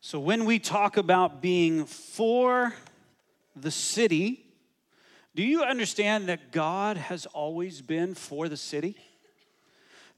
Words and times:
So, 0.00 0.20
when 0.20 0.44
we 0.44 0.60
talk 0.60 0.96
about 0.96 1.42
being 1.42 1.84
for 1.84 2.72
the 3.56 3.72
city, 3.72 4.46
do 5.34 5.42
you 5.42 5.64
understand 5.64 6.28
that 6.28 6.52
God 6.52 6.96
has 6.96 7.26
always 7.26 7.82
been 7.82 8.14
for 8.14 8.48
the 8.48 8.56
city? 8.56 8.96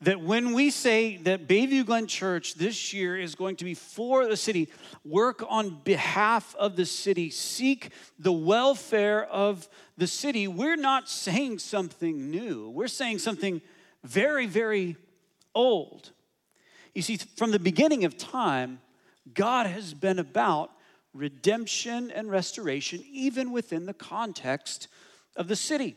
That 0.02 0.20
when 0.20 0.52
we 0.52 0.70
say 0.70 1.16
that 1.18 1.48
Bayview 1.48 1.86
Glen 1.86 2.06
Church 2.06 2.56
this 2.56 2.92
year 2.92 3.18
is 3.18 3.34
going 3.34 3.56
to 3.56 3.64
be 3.64 3.72
for 3.72 4.26
the 4.26 4.36
city, 4.36 4.68
work 5.02 5.42
on 5.48 5.80
behalf 5.82 6.54
of 6.56 6.76
the 6.76 6.86
city, 6.86 7.30
seek 7.30 7.90
the 8.18 8.32
welfare 8.32 9.24
of 9.24 9.66
the 9.96 10.06
city, 10.06 10.46
we're 10.46 10.76
not 10.76 11.08
saying 11.08 11.58
something 11.58 12.30
new. 12.30 12.68
We're 12.68 12.88
saying 12.88 13.18
something 13.18 13.62
very, 14.04 14.46
very 14.46 14.96
old. 15.54 16.12
You 16.94 17.00
see, 17.00 17.16
from 17.16 17.50
the 17.50 17.58
beginning 17.58 18.04
of 18.04 18.18
time, 18.18 18.80
God 19.34 19.66
has 19.66 19.94
been 19.94 20.18
about 20.18 20.70
redemption 21.12 22.10
and 22.10 22.30
restoration, 22.30 23.04
even 23.10 23.52
within 23.52 23.86
the 23.86 23.94
context 23.94 24.88
of 25.36 25.48
the 25.48 25.56
city. 25.56 25.96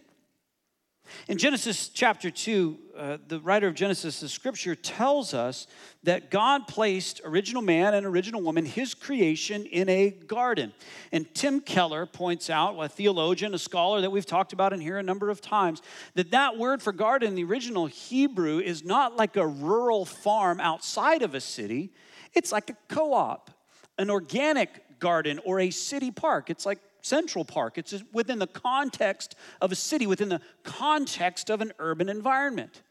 In 1.27 1.37
Genesis 1.37 1.89
chapter 1.89 2.31
2, 2.31 2.79
uh, 2.95 3.17
the 3.27 3.39
writer 3.39 3.67
of 3.67 3.75
Genesis, 3.75 4.19
the 4.19 4.29
scripture 4.29 4.73
tells 4.73 5.33
us 5.33 5.67
that 6.03 6.31
God 6.31 6.67
placed 6.67 7.21
original 7.25 7.61
man 7.61 7.93
and 7.93 8.05
original 8.05 8.41
woman, 8.41 8.65
his 8.65 8.93
creation, 8.93 9.65
in 9.65 9.89
a 9.89 10.11
garden. 10.11 10.73
And 11.11 11.31
Tim 11.33 11.59
Keller 11.59 12.05
points 12.05 12.49
out, 12.49 12.77
a 12.79 12.87
theologian, 12.87 13.53
a 13.53 13.59
scholar 13.59 14.01
that 14.01 14.11
we've 14.11 14.25
talked 14.25 14.53
about 14.53 14.73
in 14.73 14.79
here 14.79 14.97
a 14.97 15.03
number 15.03 15.29
of 15.29 15.41
times, 15.41 15.81
that 16.15 16.31
that 16.31 16.57
word 16.57 16.81
for 16.81 16.93
garden 16.93 17.29
in 17.29 17.35
the 17.35 17.43
original 17.43 17.85
Hebrew 17.85 18.59
is 18.59 18.83
not 18.83 19.17
like 19.17 19.35
a 19.35 19.45
rural 19.45 20.05
farm 20.05 20.59
outside 20.59 21.21
of 21.21 21.35
a 21.35 21.41
city, 21.41 21.91
it's 22.33 22.51
like 22.51 22.69
a 22.69 22.77
co 22.87 23.13
op, 23.13 23.51
an 23.97 24.09
organic 24.09 24.99
garden, 24.99 25.39
or 25.45 25.59
a 25.59 25.69
city 25.69 26.11
park. 26.11 26.49
It's 26.49 26.65
like 26.65 26.79
Central 27.01 27.43
Park. 27.45 27.77
It's 27.77 27.93
within 28.13 28.39
the 28.39 28.47
context 28.47 29.35
of 29.61 29.71
a 29.71 29.75
city, 29.75 30.07
within 30.07 30.29
the 30.29 30.41
context 30.63 31.49
of 31.49 31.61
an 31.61 31.73
urban 31.79 32.09
environment. 32.09 32.81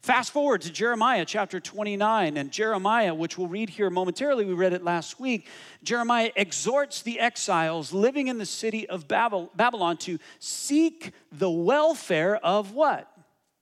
Fast 0.00 0.30
forward 0.32 0.60
to 0.62 0.72
Jeremiah 0.72 1.24
chapter 1.24 1.58
29, 1.58 2.36
and 2.36 2.52
Jeremiah, 2.52 3.14
which 3.14 3.36
we'll 3.36 3.48
read 3.48 3.70
here 3.70 3.90
momentarily, 3.90 4.44
we 4.44 4.52
read 4.52 4.72
it 4.72 4.84
last 4.84 5.18
week. 5.18 5.48
Jeremiah 5.82 6.30
exhorts 6.36 7.02
the 7.02 7.18
exiles 7.18 7.92
living 7.92 8.28
in 8.28 8.38
the 8.38 8.46
city 8.46 8.88
of 8.88 9.08
Babylon 9.08 9.96
to 9.98 10.18
seek 10.38 11.12
the 11.32 11.50
welfare 11.50 12.36
of 12.36 12.72
what? 12.72 13.10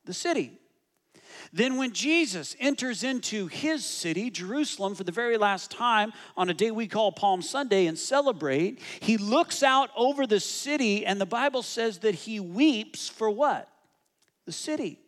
The 0.04 0.14
city. 0.14 0.58
Then, 1.56 1.78
when 1.78 1.92
Jesus 1.92 2.54
enters 2.60 3.02
into 3.02 3.46
his 3.46 3.82
city, 3.82 4.28
Jerusalem, 4.28 4.94
for 4.94 5.04
the 5.04 5.10
very 5.10 5.38
last 5.38 5.70
time 5.70 6.12
on 6.36 6.50
a 6.50 6.54
day 6.54 6.70
we 6.70 6.86
call 6.86 7.12
Palm 7.12 7.40
Sunday 7.40 7.86
and 7.86 7.98
celebrate, 7.98 8.82
he 9.00 9.16
looks 9.16 9.62
out 9.62 9.88
over 9.96 10.26
the 10.26 10.38
city, 10.38 11.06
and 11.06 11.18
the 11.18 11.24
Bible 11.24 11.62
says 11.62 12.00
that 12.00 12.14
he 12.14 12.40
weeps 12.40 13.08
for 13.08 13.30
what? 13.30 13.70
The 14.44 14.52
city. 14.52 14.98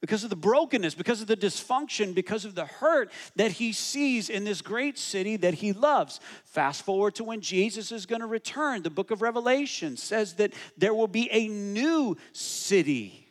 Because 0.00 0.24
of 0.24 0.30
the 0.30 0.36
brokenness, 0.36 0.96
because 0.96 1.20
of 1.20 1.28
the 1.28 1.36
dysfunction, 1.36 2.12
because 2.12 2.44
of 2.44 2.56
the 2.56 2.66
hurt 2.66 3.12
that 3.36 3.52
he 3.52 3.72
sees 3.72 4.28
in 4.28 4.42
this 4.42 4.62
great 4.62 4.98
city 4.98 5.36
that 5.36 5.54
he 5.54 5.72
loves. 5.72 6.18
Fast 6.42 6.84
forward 6.84 7.14
to 7.14 7.24
when 7.24 7.40
Jesus 7.40 7.92
is 7.92 8.04
going 8.04 8.20
to 8.20 8.26
return. 8.26 8.82
The 8.82 8.90
book 8.90 9.12
of 9.12 9.22
Revelation 9.22 9.96
says 9.96 10.34
that 10.34 10.54
there 10.76 10.92
will 10.92 11.06
be 11.06 11.28
a 11.30 11.46
new 11.46 12.16
city 12.32 13.28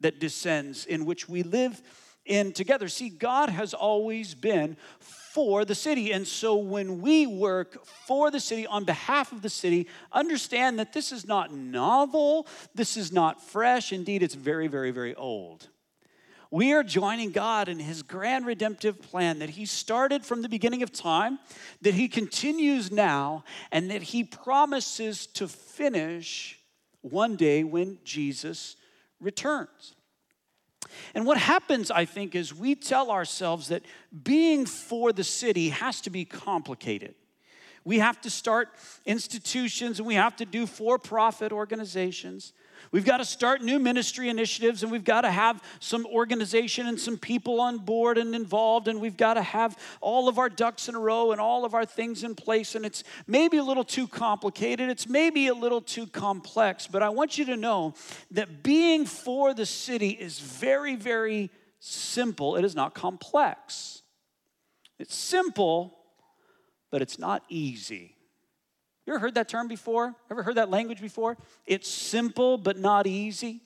that 0.00 0.18
descends 0.18 0.86
in 0.86 1.04
which 1.04 1.28
we 1.28 1.42
live 1.42 1.82
in 2.26 2.52
together. 2.52 2.88
See, 2.88 3.08
God 3.08 3.48
has 3.48 3.74
always 3.74 4.34
been 4.34 4.76
for 5.00 5.64
the 5.64 5.74
city. 5.74 6.12
And 6.12 6.26
so 6.26 6.56
when 6.56 7.00
we 7.00 7.26
work 7.26 7.84
for 7.86 8.30
the 8.30 8.40
city 8.40 8.66
on 8.66 8.84
behalf 8.84 9.32
of 9.32 9.42
the 9.42 9.50
city, 9.50 9.86
understand 10.12 10.78
that 10.78 10.92
this 10.92 11.12
is 11.12 11.26
not 11.26 11.52
novel, 11.52 12.46
this 12.74 12.96
is 12.96 13.12
not 13.12 13.42
fresh. 13.42 13.92
Indeed, 13.92 14.22
it's 14.22 14.34
very, 14.34 14.66
very, 14.66 14.90
very 14.90 15.14
old. 15.14 15.68
We 16.50 16.72
are 16.72 16.84
joining 16.84 17.32
God 17.32 17.68
in 17.68 17.80
His 17.80 18.02
grand 18.02 18.46
redemptive 18.46 19.02
plan 19.02 19.40
that 19.40 19.50
He 19.50 19.66
started 19.66 20.24
from 20.24 20.42
the 20.42 20.48
beginning 20.48 20.82
of 20.82 20.92
time, 20.92 21.38
that 21.82 21.94
He 21.94 22.08
continues 22.08 22.92
now, 22.92 23.44
and 23.72 23.90
that 23.90 24.02
He 24.02 24.22
promises 24.22 25.26
to 25.28 25.48
finish 25.48 26.58
one 27.02 27.36
day 27.36 27.64
when 27.64 27.98
Jesus 28.04 28.76
returns. 29.20 29.95
And 31.14 31.26
what 31.26 31.38
happens, 31.38 31.90
I 31.90 32.04
think, 32.04 32.34
is 32.34 32.54
we 32.54 32.74
tell 32.74 33.10
ourselves 33.10 33.68
that 33.68 33.84
being 34.24 34.66
for 34.66 35.12
the 35.12 35.24
city 35.24 35.70
has 35.70 36.00
to 36.02 36.10
be 36.10 36.24
complicated. 36.24 37.14
We 37.84 38.00
have 38.00 38.20
to 38.22 38.30
start 38.30 38.68
institutions 39.04 39.98
and 39.98 40.06
we 40.06 40.14
have 40.14 40.36
to 40.36 40.44
do 40.44 40.66
for 40.66 40.98
profit 40.98 41.52
organizations. 41.52 42.52
We've 42.92 43.04
got 43.04 43.18
to 43.18 43.24
start 43.24 43.62
new 43.62 43.78
ministry 43.78 44.28
initiatives 44.28 44.82
and 44.82 44.92
we've 44.92 45.04
got 45.04 45.22
to 45.22 45.30
have 45.30 45.62
some 45.80 46.06
organization 46.06 46.86
and 46.86 46.98
some 46.98 47.18
people 47.18 47.60
on 47.60 47.78
board 47.78 48.18
and 48.18 48.34
involved 48.34 48.88
and 48.88 49.00
we've 49.00 49.16
got 49.16 49.34
to 49.34 49.42
have 49.42 49.78
all 50.00 50.28
of 50.28 50.38
our 50.38 50.48
ducks 50.48 50.88
in 50.88 50.94
a 50.94 51.00
row 51.00 51.32
and 51.32 51.40
all 51.40 51.64
of 51.64 51.74
our 51.74 51.84
things 51.84 52.22
in 52.22 52.34
place 52.34 52.74
and 52.74 52.86
it's 52.86 53.04
maybe 53.26 53.56
a 53.58 53.64
little 53.64 53.84
too 53.84 54.06
complicated, 54.06 54.88
it's 54.88 55.08
maybe 55.08 55.48
a 55.48 55.54
little 55.54 55.80
too 55.80 56.06
complex, 56.06 56.86
but 56.86 57.02
I 57.02 57.08
want 57.08 57.38
you 57.38 57.44
to 57.46 57.56
know 57.56 57.94
that 58.30 58.62
being 58.62 59.06
for 59.06 59.54
the 59.54 59.66
city 59.66 60.10
is 60.10 60.38
very 60.38 60.96
very 60.96 61.50
simple. 61.80 62.56
It 62.56 62.64
is 62.64 62.74
not 62.74 62.94
complex. 62.94 64.02
It's 64.98 65.14
simple, 65.14 65.98
but 66.90 67.02
it's 67.02 67.18
not 67.18 67.42
easy. 67.48 68.15
You 69.06 69.12
ever 69.12 69.20
heard 69.20 69.34
that 69.36 69.48
term 69.48 69.68
before? 69.68 70.14
Ever 70.30 70.42
heard 70.42 70.56
that 70.56 70.68
language 70.68 71.00
before? 71.00 71.36
It's 71.64 71.88
simple 71.88 72.58
but 72.58 72.76
not 72.76 73.06
easy. 73.06 73.60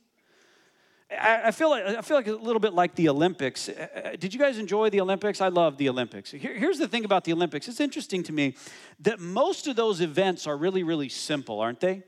I, 1.18 1.50
feel 1.50 1.70
like 1.70 1.84
I 1.84 2.02
feel 2.02 2.16
like 2.16 2.28
a 2.28 2.32
little 2.32 2.60
bit 2.60 2.72
like 2.72 2.94
the 2.94 3.08
Olympics. 3.08 3.68
Uh, 3.68 3.88
uh, 3.94 4.10
did 4.16 4.32
you 4.32 4.38
guys 4.38 4.58
enjoy 4.58 4.90
the 4.90 5.00
Olympics? 5.00 5.40
I 5.40 5.48
love 5.48 5.76
the 5.76 5.88
Olympics. 5.88 6.30
here's 6.30 6.78
the 6.78 6.86
thing 6.86 7.04
about 7.04 7.24
the 7.24 7.32
Olympics. 7.32 7.66
It's 7.66 7.80
interesting 7.80 8.22
to 8.24 8.32
me 8.32 8.54
that 9.00 9.18
most 9.18 9.66
of 9.66 9.74
those 9.74 10.00
events 10.00 10.46
are 10.46 10.56
really, 10.56 10.84
really 10.84 11.08
simple, 11.08 11.58
aren't 11.58 11.80
they? 11.80 12.04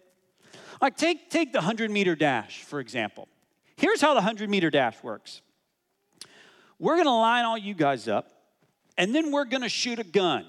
Like 0.81 0.97
take 0.97 1.31
take 1.31 1.53
the 1.53 1.63
hundred 1.63 1.91
meter 1.91 2.15
dash 2.15 2.63
for 2.63 2.79
example. 2.79 3.27
Here's 3.77 4.01
how 4.01 4.15
the 4.15 4.21
hundred 4.21 4.51
meter 4.51 4.71
dash 4.71 5.03
works. 5.03 5.41
We're 6.79 6.95
to 7.07 7.13
line 7.13 7.45
all 7.45 7.59
you 7.59 7.75
guys 7.75 8.07
up, 8.07 8.31
and 8.97 9.15
then 9.15 9.33
we're 9.33 9.47
to 9.63 9.69
shoot 9.69 9.99
a 9.99 10.05
gun. 10.05 10.47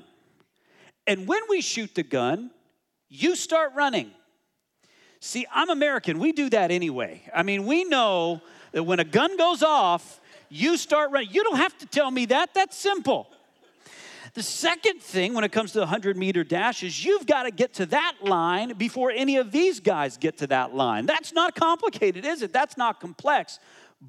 And 1.08 1.28
when 1.28 1.42
we 1.50 1.62
shoot 1.62 1.96
the 1.96 2.04
gun, 2.04 2.52
you 3.14 3.36
start 3.36 3.74
running. 3.76 4.12
See, 5.20 5.46
I'm 5.54 5.70
American. 5.70 6.20
We 6.20 6.32
do 6.32 6.50
that 6.50 6.72
anyway. 6.72 7.22
I 7.34 7.44
mean, 7.44 7.66
we 7.66 7.84
know 7.84 8.42
that 8.72 8.84
when 8.84 9.00
a 9.00 9.04
gun 9.04 9.38
goes 9.38 9.62
off, 9.62 10.20
you 10.50 10.78
start 10.78 11.12
running. 11.12 11.30
You 11.32 11.44
don't 11.44 11.58
have 11.58 11.78
to 11.78 11.86
tell 11.86 12.10
me 12.10 12.26
that. 12.26 12.54
That's 12.54 12.76
simple. 12.76 13.28
The 14.34 14.42
second 14.42 15.00
thing 15.00 15.36
when 15.36 15.44
it 15.44 15.52
comes 15.52 15.74
to 15.74 15.78
the 15.78 15.86
100 15.86 16.18
meter 16.18 16.44
dash 16.44 16.82
is 16.82 17.06
you've 17.06 17.28
got 17.28 17.44
to 17.44 17.52
get 17.52 17.76
to 17.76 17.86
that 17.88 18.16
line 18.24 18.74
before 18.74 19.12
any 19.12 19.38
of 19.38 19.52
these 19.52 19.80
guys 19.80 20.18
get 20.18 20.40
to 20.40 20.48
that 20.48 20.74
line. 20.74 21.06
That's 21.06 21.32
not 21.32 21.54
complicated, 21.54 22.26
is 22.26 22.42
it? 22.42 22.52
That's 22.52 22.78
not 22.78 23.00
complex, 23.00 23.60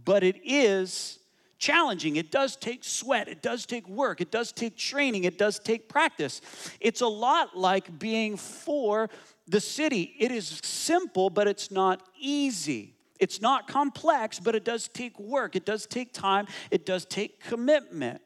but 0.04 0.24
it 0.24 0.40
is 0.42 1.18
challenging. 1.64 2.16
It 2.16 2.30
does 2.30 2.56
take 2.56 2.84
sweat, 2.84 3.26
it 3.26 3.40
does 3.40 3.64
take 3.64 3.88
work, 3.88 4.20
it 4.20 4.30
does 4.30 4.52
take 4.52 4.76
training, 4.76 5.24
it 5.24 5.38
does 5.38 5.58
take 5.58 5.88
practice. 5.88 6.42
It's 6.78 7.00
a 7.00 7.06
lot 7.06 7.56
like 7.56 7.98
being 7.98 8.36
for 8.36 9.08
the 9.48 9.60
city. 9.60 10.14
It 10.18 10.30
is 10.30 10.60
simple, 10.62 11.30
but 11.30 11.48
it's 11.48 11.70
not 11.70 12.02
easy. 12.18 12.94
It's 13.18 13.40
not 13.40 13.66
complex, 13.66 14.38
but 14.38 14.54
it 14.54 14.64
does 14.64 14.88
take 14.88 15.18
work, 15.18 15.56
it 15.56 15.64
does 15.64 15.86
take 15.86 16.12
time, 16.12 16.46
it 16.70 16.84
does 16.84 17.06
take 17.06 17.40
commitment. 17.40 18.20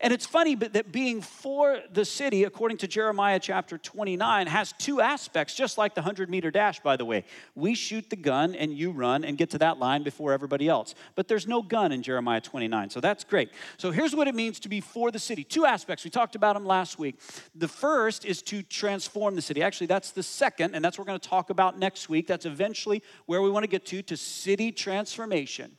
And 0.00 0.12
it's 0.12 0.26
funny 0.26 0.54
but 0.54 0.72
that 0.74 0.92
being 0.92 1.20
for 1.20 1.80
the 1.92 2.04
city, 2.04 2.44
according 2.44 2.78
to 2.78 2.88
Jeremiah 2.88 3.38
chapter 3.38 3.78
29, 3.78 4.46
has 4.46 4.72
two 4.78 5.00
aspects, 5.00 5.54
just 5.54 5.78
like 5.78 5.94
the 5.94 6.00
100 6.00 6.30
meter 6.30 6.50
dash, 6.50 6.80
by 6.80 6.96
the 6.96 7.04
way. 7.04 7.24
We 7.54 7.74
shoot 7.74 8.10
the 8.10 8.16
gun 8.16 8.54
and 8.54 8.72
you 8.72 8.90
run 8.90 9.24
and 9.24 9.36
get 9.38 9.50
to 9.50 9.58
that 9.58 9.78
line 9.78 10.02
before 10.02 10.32
everybody 10.32 10.68
else. 10.68 10.94
But 11.14 11.28
there's 11.28 11.46
no 11.46 11.62
gun 11.62 11.92
in 11.92 12.02
Jeremiah 12.02 12.40
29, 12.40 12.90
so 12.90 13.00
that's 13.00 13.24
great. 13.24 13.50
So 13.76 13.90
here's 13.90 14.14
what 14.14 14.28
it 14.28 14.34
means 14.34 14.60
to 14.60 14.68
be 14.68 14.80
for 14.80 15.10
the 15.10 15.18
city. 15.18 15.44
Two 15.44 15.66
aspects. 15.66 16.04
We 16.04 16.10
talked 16.10 16.34
about 16.34 16.54
them 16.54 16.64
last 16.64 16.98
week. 16.98 17.20
The 17.54 17.68
first 17.68 18.24
is 18.24 18.42
to 18.42 18.62
transform 18.62 19.34
the 19.34 19.42
city. 19.42 19.62
Actually, 19.62 19.88
that's 19.88 20.10
the 20.10 20.22
second, 20.22 20.74
and 20.74 20.84
that's 20.84 20.98
what 20.98 21.06
we're 21.06 21.12
going 21.12 21.20
to 21.20 21.28
talk 21.28 21.50
about 21.50 21.78
next 21.78 22.08
week. 22.08 22.26
That's 22.26 22.46
eventually 22.46 23.02
where 23.26 23.42
we 23.42 23.50
want 23.50 23.64
to 23.64 23.68
get 23.68 23.86
to, 23.86 24.02
to 24.02 24.16
city 24.16 24.72
transformation. 24.72 25.76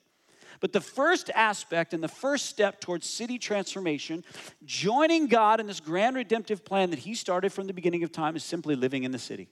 But 0.59 0.73
the 0.73 0.81
first 0.81 1.29
aspect 1.33 1.93
and 1.93 2.03
the 2.03 2.07
first 2.07 2.47
step 2.47 2.79
towards 2.79 3.07
city 3.07 3.37
transformation, 3.37 4.23
joining 4.63 5.27
God 5.27 5.59
in 5.59 5.67
this 5.67 5.79
grand 5.79 6.15
redemptive 6.15 6.63
plan 6.63 6.89
that 6.91 6.99
He 6.99 7.15
started 7.15 7.51
from 7.51 7.67
the 7.67 7.73
beginning 7.73 8.03
of 8.03 8.11
time, 8.11 8.35
is 8.35 8.43
simply 8.43 8.75
living 8.75 9.03
in 9.03 9.11
the 9.11 9.19
city. 9.19 9.49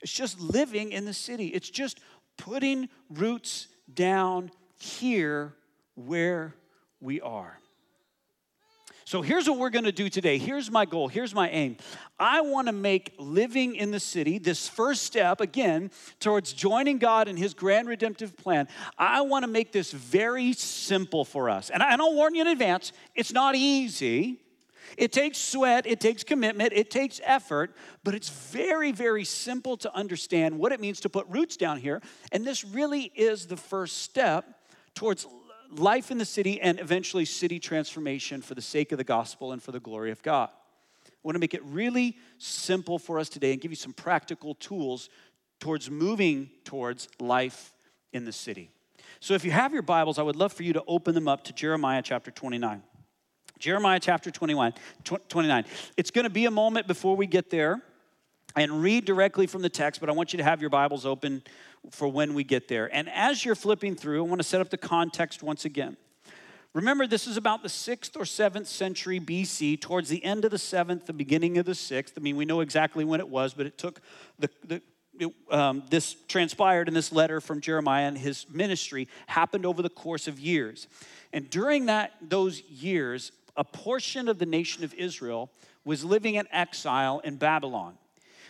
It's 0.00 0.12
just 0.12 0.40
living 0.40 0.92
in 0.92 1.04
the 1.04 1.14
city, 1.14 1.48
it's 1.48 1.70
just 1.70 2.00
putting 2.36 2.88
roots 3.10 3.68
down 3.92 4.50
here 4.78 5.54
where 5.94 6.54
we 7.00 7.20
are. 7.20 7.58
So 9.08 9.22
here's 9.22 9.48
what 9.48 9.58
we're 9.58 9.70
going 9.70 9.86
to 9.86 9.90
do 9.90 10.10
today. 10.10 10.36
Here's 10.36 10.70
my 10.70 10.84
goal. 10.84 11.08
Here's 11.08 11.34
my 11.34 11.48
aim. 11.48 11.78
I 12.20 12.42
want 12.42 12.66
to 12.66 12.74
make 12.74 13.14
living 13.18 13.74
in 13.74 13.90
the 13.90 14.00
city 14.00 14.36
this 14.36 14.68
first 14.68 15.04
step, 15.04 15.40
again, 15.40 15.90
towards 16.20 16.52
joining 16.52 16.98
God 16.98 17.26
in 17.26 17.34
His 17.34 17.54
grand 17.54 17.88
redemptive 17.88 18.36
plan. 18.36 18.68
I 18.98 19.22
want 19.22 19.44
to 19.44 19.46
make 19.46 19.72
this 19.72 19.92
very 19.92 20.52
simple 20.52 21.24
for 21.24 21.48
us. 21.48 21.70
And 21.70 21.82
I'll 21.82 22.14
warn 22.14 22.34
you 22.34 22.42
in 22.42 22.48
advance, 22.48 22.92
it's 23.14 23.32
not 23.32 23.54
easy. 23.54 24.42
It 24.98 25.10
takes 25.10 25.38
sweat, 25.38 25.86
it 25.86 26.00
takes 26.00 26.22
commitment, 26.22 26.74
it 26.74 26.90
takes 26.90 27.18
effort, 27.24 27.74
but 28.04 28.14
it's 28.14 28.28
very, 28.28 28.92
very 28.92 29.24
simple 29.24 29.78
to 29.78 29.94
understand 29.94 30.58
what 30.58 30.70
it 30.70 30.80
means 30.80 31.00
to 31.00 31.08
put 31.08 31.26
roots 31.28 31.56
down 31.56 31.78
here. 31.78 32.02
And 32.30 32.44
this 32.44 32.62
really 32.62 33.10
is 33.14 33.46
the 33.46 33.56
first 33.56 34.02
step 34.02 34.44
towards 34.94 35.26
life 35.76 36.10
in 36.10 36.18
the 36.18 36.24
city 36.24 36.60
and 36.60 36.80
eventually 36.80 37.24
city 37.24 37.58
transformation 37.58 38.40
for 38.42 38.54
the 38.54 38.62
sake 38.62 38.92
of 38.92 38.98
the 38.98 39.04
gospel 39.04 39.52
and 39.52 39.62
for 39.62 39.72
the 39.72 39.80
glory 39.80 40.10
of 40.10 40.22
God. 40.22 40.50
I 41.06 41.10
want 41.22 41.34
to 41.34 41.40
make 41.40 41.54
it 41.54 41.64
really 41.64 42.16
simple 42.38 42.98
for 42.98 43.18
us 43.18 43.28
today 43.28 43.52
and 43.52 43.60
give 43.60 43.72
you 43.72 43.76
some 43.76 43.92
practical 43.92 44.54
tools 44.54 45.08
towards 45.60 45.90
moving 45.90 46.50
towards 46.64 47.08
life 47.18 47.74
in 48.12 48.24
the 48.24 48.32
city. 48.32 48.70
So 49.20 49.34
if 49.34 49.44
you 49.44 49.50
have 49.50 49.72
your 49.72 49.82
Bibles, 49.82 50.18
I 50.18 50.22
would 50.22 50.36
love 50.36 50.52
for 50.52 50.62
you 50.62 50.72
to 50.74 50.84
open 50.86 51.14
them 51.14 51.26
up 51.26 51.44
to 51.44 51.52
Jeremiah 51.52 52.02
chapter 52.02 52.30
29. 52.30 52.82
Jeremiah 53.58 53.98
chapter 53.98 54.30
21, 54.30 54.74
29. 55.28 55.64
It's 55.96 56.12
going 56.12 56.24
to 56.24 56.30
be 56.30 56.46
a 56.46 56.50
moment 56.50 56.86
before 56.86 57.16
we 57.16 57.26
get 57.26 57.50
there 57.50 57.82
and 58.60 58.82
read 58.82 59.04
directly 59.04 59.46
from 59.46 59.62
the 59.62 59.68
text, 59.68 60.00
but 60.00 60.08
I 60.08 60.12
want 60.12 60.32
you 60.32 60.38
to 60.38 60.44
have 60.44 60.60
your 60.60 60.70
Bibles 60.70 61.06
open 61.06 61.42
for 61.90 62.08
when 62.08 62.34
we 62.34 62.44
get 62.44 62.68
there. 62.68 62.92
And 62.94 63.08
as 63.10 63.44
you're 63.44 63.54
flipping 63.54 63.94
through, 63.94 64.24
I 64.24 64.28
want 64.28 64.40
to 64.40 64.46
set 64.46 64.60
up 64.60 64.70
the 64.70 64.78
context 64.78 65.42
once 65.42 65.64
again. 65.64 65.96
Remember, 66.74 67.06
this 67.06 67.26
is 67.26 67.36
about 67.36 67.62
the 67.62 67.68
sixth 67.68 68.16
or 68.16 68.24
seventh 68.24 68.68
century 68.68 69.18
BC, 69.18 69.80
towards 69.80 70.08
the 70.08 70.22
end 70.24 70.44
of 70.44 70.50
the 70.50 70.58
seventh, 70.58 71.06
the 71.06 71.12
beginning 71.12 71.58
of 71.58 71.66
the 71.66 71.74
sixth. 71.74 72.14
I 72.16 72.20
mean, 72.20 72.36
we 72.36 72.44
know 72.44 72.60
exactly 72.60 73.04
when 73.04 73.20
it 73.20 73.28
was, 73.28 73.54
but 73.54 73.66
it 73.66 73.78
took 73.78 74.00
the, 74.38 74.50
the 74.64 74.82
it, 75.18 75.32
um, 75.50 75.82
this 75.90 76.14
transpired 76.28 76.86
in 76.86 76.94
this 76.94 77.10
letter 77.10 77.40
from 77.40 77.60
Jeremiah, 77.60 78.06
and 78.06 78.16
his 78.16 78.46
ministry 78.50 79.08
happened 79.26 79.66
over 79.66 79.82
the 79.82 79.88
course 79.88 80.28
of 80.28 80.38
years. 80.38 80.86
And 81.32 81.50
during 81.50 81.86
that 81.86 82.12
those 82.20 82.62
years, 82.62 83.32
a 83.56 83.64
portion 83.64 84.28
of 84.28 84.38
the 84.38 84.46
nation 84.46 84.84
of 84.84 84.94
Israel 84.94 85.50
was 85.84 86.04
living 86.04 86.36
in 86.36 86.46
exile 86.52 87.20
in 87.24 87.36
Babylon. 87.36 87.96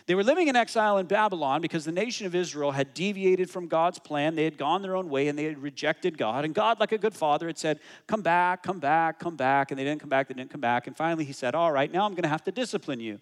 They 0.09 0.15
were 0.15 0.23
living 0.23 0.47
in 0.47 0.55
exile 0.55 0.97
in 0.97 1.05
Babylon 1.05 1.61
because 1.61 1.85
the 1.85 1.91
nation 1.91 2.25
of 2.25 2.33
Israel 2.33 2.71
had 2.71 2.95
deviated 2.95 3.47
from 3.47 3.67
God's 3.67 3.99
plan. 3.99 4.33
They 4.33 4.43
had 4.43 4.57
gone 4.57 4.81
their 4.81 4.95
own 4.95 5.07
way 5.07 5.27
and 5.27 5.37
they 5.37 5.43
had 5.43 5.61
rejected 5.61 6.17
God. 6.17 6.45
And 6.45 6.55
God, 6.55 6.79
like 6.79 6.91
a 6.91 6.97
good 6.97 7.13
father, 7.13 7.45
had 7.45 7.59
said, 7.59 7.79
Come 8.07 8.23
back, 8.23 8.63
come 8.63 8.79
back, 8.79 9.19
come 9.19 9.35
back. 9.35 9.69
And 9.69 9.79
they 9.79 9.83
didn't 9.83 10.01
come 10.01 10.09
back, 10.09 10.27
they 10.27 10.33
didn't 10.33 10.49
come 10.49 10.61
back. 10.61 10.87
And 10.87 10.97
finally, 10.97 11.25
he 11.25 11.31
said, 11.31 11.53
All 11.53 11.71
right, 11.71 11.91
now 11.91 12.07
I'm 12.07 12.13
going 12.13 12.23
to 12.23 12.29
have 12.29 12.43
to 12.45 12.51
discipline 12.51 12.99
you. 12.99 13.19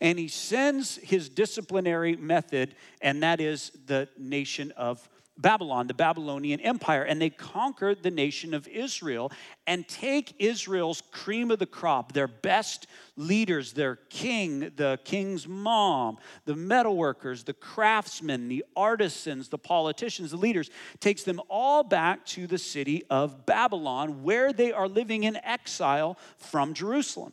And 0.00 0.18
he 0.18 0.28
sends 0.28 0.96
his 0.96 1.28
disciplinary 1.28 2.16
method, 2.16 2.74
and 3.02 3.22
that 3.22 3.38
is 3.38 3.72
the 3.84 4.08
nation 4.16 4.72
of 4.78 5.06
Babylon, 5.40 5.86
the 5.86 5.94
Babylonian 5.94 6.60
Empire, 6.60 7.02
and 7.02 7.20
they 7.20 7.30
conquered 7.30 8.02
the 8.02 8.10
nation 8.10 8.52
of 8.52 8.68
Israel 8.68 9.32
and 9.66 9.86
take 9.88 10.34
Israel's 10.38 11.02
cream 11.10 11.50
of 11.50 11.58
the 11.58 11.66
crop, 11.66 12.12
their 12.12 12.28
best 12.28 12.86
leaders, 13.16 13.72
their 13.72 13.96
king, 13.96 14.70
the 14.76 14.98
king's 15.04 15.48
mom, 15.48 16.18
the 16.44 16.54
metalworkers, 16.54 17.44
the 17.44 17.52
craftsmen, 17.54 18.48
the 18.48 18.64
artisans, 18.76 19.48
the 19.48 19.58
politicians, 19.58 20.30
the 20.30 20.36
leaders, 20.36 20.70
takes 21.00 21.22
them 21.22 21.40
all 21.48 21.82
back 21.82 22.24
to 22.26 22.46
the 22.46 22.58
city 22.58 23.04
of 23.10 23.46
Babylon, 23.46 24.22
where 24.22 24.52
they 24.52 24.72
are 24.72 24.88
living 24.88 25.24
in 25.24 25.36
exile 25.36 26.18
from 26.36 26.74
Jerusalem. 26.74 27.32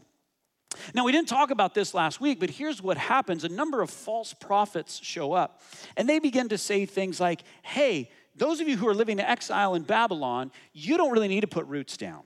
Now, 0.94 1.06
we 1.06 1.12
didn't 1.12 1.28
talk 1.28 1.50
about 1.50 1.74
this 1.74 1.94
last 1.94 2.22
week, 2.22 2.40
but 2.40 2.50
here's 2.50 2.81
what 2.81 2.98
happens 2.98 3.44
a 3.44 3.50
number 3.50 3.81
of 3.81 3.90
false 3.90 4.34
prophets 4.34 5.00
show 5.02 5.34
up, 5.34 5.62
and 5.96 6.08
they 6.08 6.19
begin 6.19 6.50
to 6.50 6.58
say 6.58 6.86
things 6.86 7.19
like, 7.19 7.44
hey, 7.62 8.12
those 8.36 8.60
of 8.60 8.68
you 8.68 8.78
who 8.78 8.88
are 8.88 8.94
living 8.94 9.19
in 9.19 9.25
exile 9.25 9.75
in 9.75 9.84
Babylon, 9.84 10.52
you 10.74 10.98
don't 10.98 11.12
really 11.12 11.28
need 11.28 11.42
to 11.42 11.48
put 11.48 11.66
roots 11.66 11.98
down. 11.98 12.22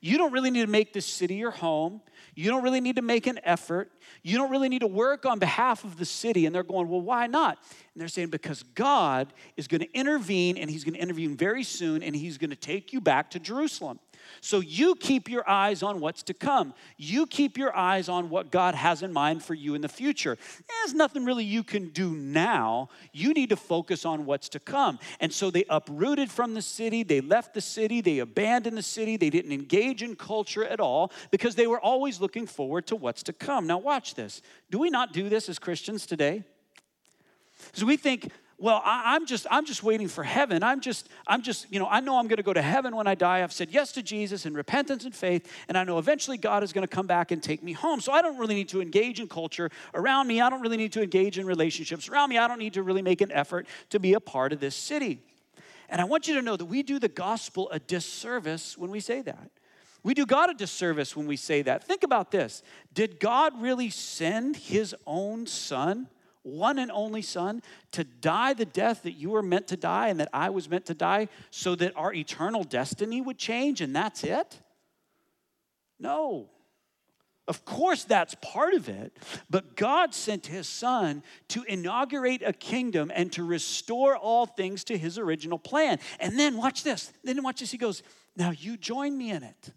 You 0.00 0.18
don't 0.18 0.32
really 0.32 0.50
need 0.50 0.62
to 0.62 0.70
make 0.70 0.92
this 0.92 1.06
city 1.06 1.36
your 1.36 1.50
home. 1.50 2.00
You 2.34 2.50
don't 2.50 2.62
really 2.62 2.80
need 2.80 2.96
to 2.96 3.02
make 3.02 3.26
an 3.26 3.38
effort. 3.44 3.90
You 4.22 4.36
don't 4.36 4.50
really 4.50 4.68
need 4.68 4.80
to 4.80 4.86
work 4.86 5.24
on 5.24 5.38
behalf 5.38 5.84
of 5.84 5.96
the 5.96 6.04
city. 6.04 6.44
And 6.44 6.54
they're 6.54 6.62
going, 6.62 6.88
well, 6.88 7.00
why 7.00 7.26
not? 7.26 7.58
And 7.94 8.00
they're 8.00 8.08
saying, 8.08 8.28
because 8.28 8.62
God 8.62 9.32
is 9.56 9.68
going 9.68 9.80
to 9.80 9.92
intervene, 9.92 10.58
and 10.58 10.68
He's 10.68 10.84
going 10.84 10.94
to 10.94 11.00
intervene 11.00 11.36
very 11.36 11.62
soon, 11.62 12.02
and 12.02 12.14
He's 12.14 12.36
going 12.36 12.50
to 12.50 12.56
take 12.56 12.92
you 12.92 13.00
back 13.00 13.30
to 13.30 13.38
Jerusalem. 13.38 13.98
So 14.40 14.60
you 14.60 14.94
keep 14.94 15.28
your 15.28 15.48
eyes 15.48 15.82
on 15.82 16.00
what's 16.00 16.22
to 16.24 16.34
come. 16.34 16.74
You 16.96 17.26
keep 17.26 17.56
your 17.56 17.76
eyes 17.76 18.08
on 18.08 18.30
what 18.30 18.50
God 18.50 18.74
has 18.74 19.02
in 19.02 19.12
mind 19.12 19.42
for 19.42 19.54
you 19.54 19.74
in 19.74 19.80
the 19.80 19.88
future. 19.88 20.36
There's 20.68 20.94
nothing 20.94 21.24
really 21.24 21.44
you 21.44 21.62
can 21.62 21.88
do 21.88 22.10
now. 22.10 22.88
You 23.12 23.32
need 23.32 23.50
to 23.50 23.56
focus 23.56 24.04
on 24.04 24.26
what's 24.26 24.48
to 24.50 24.60
come. 24.60 24.98
And 25.20 25.32
so 25.32 25.50
they 25.50 25.64
uprooted 25.68 26.30
from 26.30 26.54
the 26.54 26.62
city, 26.62 27.02
they 27.02 27.20
left 27.20 27.54
the 27.54 27.60
city, 27.60 28.00
they 28.00 28.18
abandoned 28.18 28.76
the 28.76 28.82
city, 28.82 29.16
they 29.16 29.30
didn't 29.30 29.52
engage 29.52 30.02
in 30.02 30.16
culture 30.16 30.64
at 30.64 30.80
all 30.80 31.12
because 31.30 31.54
they 31.54 31.66
were 31.66 31.80
always 31.80 32.20
looking 32.20 32.46
forward 32.46 32.86
to 32.88 32.96
what's 32.96 33.22
to 33.24 33.32
come. 33.32 33.66
Now, 33.66 33.78
watch 33.78 34.14
this. 34.14 34.42
Do 34.70 34.78
we 34.78 34.90
not 34.90 35.12
do 35.12 35.28
this 35.28 35.48
as 35.48 35.58
Christians 35.58 36.06
today? 36.06 36.44
So 37.72 37.86
we 37.86 37.96
think, 37.96 38.30
well 38.58 38.80
I, 38.84 39.16
am 39.16 39.26
just 39.26 39.46
i'm 39.50 39.64
just 39.64 39.82
waiting 39.82 40.08
for 40.08 40.24
heaven. 40.24 40.62
I'm 40.62 40.80
just 40.80 41.08
i'm 41.26 41.42
just 41.42 41.70
you 41.70 41.78
know 41.78 41.86
i 41.88 42.00
know 42.00 42.18
i'm 42.18 42.26
going 42.26 42.38
to 42.38 42.42
go 42.42 42.52
to 42.52 42.62
heaven 42.62 42.96
when 42.96 43.06
i 43.06 43.14
die. 43.14 43.42
I've 43.42 43.52
said 43.52 43.70
yes 43.70 43.92
to 43.92 44.02
jesus 44.02 44.46
in 44.46 44.54
repentance 44.54 45.04
and 45.04 45.14
faith 45.14 45.52
and 45.68 45.76
i 45.76 45.84
know 45.84 45.98
eventually 45.98 46.36
god 46.36 46.62
is 46.62 46.72
going 46.72 46.86
to 46.86 46.94
come 46.94 47.06
back 47.06 47.30
and 47.30 47.42
take 47.42 47.62
me 47.62 47.72
home. 47.72 48.00
So 48.00 48.12
i 48.12 48.22
don't 48.22 48.38
really 48.38 48.54
need 48.54 48.68
to 48.70 48.80
engage 48.80 49.20
in 49.20 49.28
culture 49.28 49.70
around 49.94 50.26
me. 50.26 50.40
I 50.40 50.50
don't 50.50 50.60
really 50.60 50.76
need 50.76 50.92
to 50.92 51.02
engage 51.02 51.38
in 51.38 51.46
relationships 51.46 52.08
around 52.08 52.30
me. 52.30 52.38
I 52.38 52.48
don't 52.48 52.58
need 52.58 52.74
to 52.74 52.82
really 52.82 53.02
make 53.02 53.20
an 53.20 53.32
effort 53.32 53.66
to 53.90 54.00
be 54.00 54.14
a 54.14 54.20
part 54.20 54.52
of 54.52 54.60
this 54.60 54.74
city. 54.74 55.20
And 55.88 56.00
i 56.00 56.04
want 56.04 56.28
you 56.28 56.34
to 56.34 56.42
know 56.42 56.56
that 56.56 56.66
we 56.66 56.82
do 56.82 56.98
the 56.98 57.08
gospel 57.08 57.70
a 57.70 57.78
disservice 57.78 58.76
when 58.78 58.90
we 58.90 59.00
say 59.00 59.22
that. 59.22 59.50
We 60.02 60.14
do 60.14 60.24
God 60.24 60.50
a 60.50 60.54
disservice 60.54 61.16
when 61.16 61.26
we 61.26 61.36
say 61.36 61.62
that. 61.62 61.82
Think 61.82 62.04
about 62.04 62.30
this. 62.30 62.62
Did 62.94 63.18
God 63.18 63.60
really 63.60 63.90
send 63.90 64.56
his 64.56 64.94
own 65.04 65.48
son 65.48 66.06
one 66.46 66.78
and 66.78 66.90
only 66.90 67.22
Son, 67.22 67.62
to 67.92 68.04
die 68.04 68.54
the 68.54 68.64
death 68.64 69.02
that 69.02 69.12
you 69.12 69.30
were 69.30 69.42
meant 69.42 69.68
to 69.68 69.76
die 69.76 70.08
and 70.08 70.20
that 70.20 70.28
I 70.32 70.50
was 70.50 70.70
meant 70.70 70.86
to 70.86 70.94
die 70.94 71.28
so 71.50 71.74
that 71.74 71.92
our 71.96 72.14
eternal 72.14 72.64
destiny 72.64 73.20
would 73.20 73.38
change 73.38 73.80
and 73.80 73.94
that's 73.94 74.24
it? 74.24 74.60
No. 75.98 76.50
Of 77.48 77.64
course, 77.64 78.02
that's 78.02 78.34
part 78.42 78.74
of 78.74 78.88
it, 78.88 79.16
but 79.48 79.76
God 79.76 80.14
sent 80.14 80.46
his 80.46 80.66
son 80.68 81.22
to 81.48 81.62
inaugurate 81.62 82.42
a 82.44 82.52
kingdom 82.52 83.12
and 83.14 83.32
to 83.32 83.44
restore 83.44 84.16
all 84.16 84.46
things 84.46 84.82
to 84.84 84.98
his 84.98 85.16
original 85.16 85.58
plan. 85.58 86.00
And 86.18 86.36
then, 86.36 86.56
watch 86.56 86.82
this. 86.82 87.12
Then, 87.22 87.40
watch 87.44 87.60
this. 87.60 87.70
He 87.70 87.78
goes, 87.78 88.02
Now 88.36 88.50
you 88.50 88.76
join 88.76 89.16
me 89.16 89.30
in 89.30 89.44
it. 89.44 89.72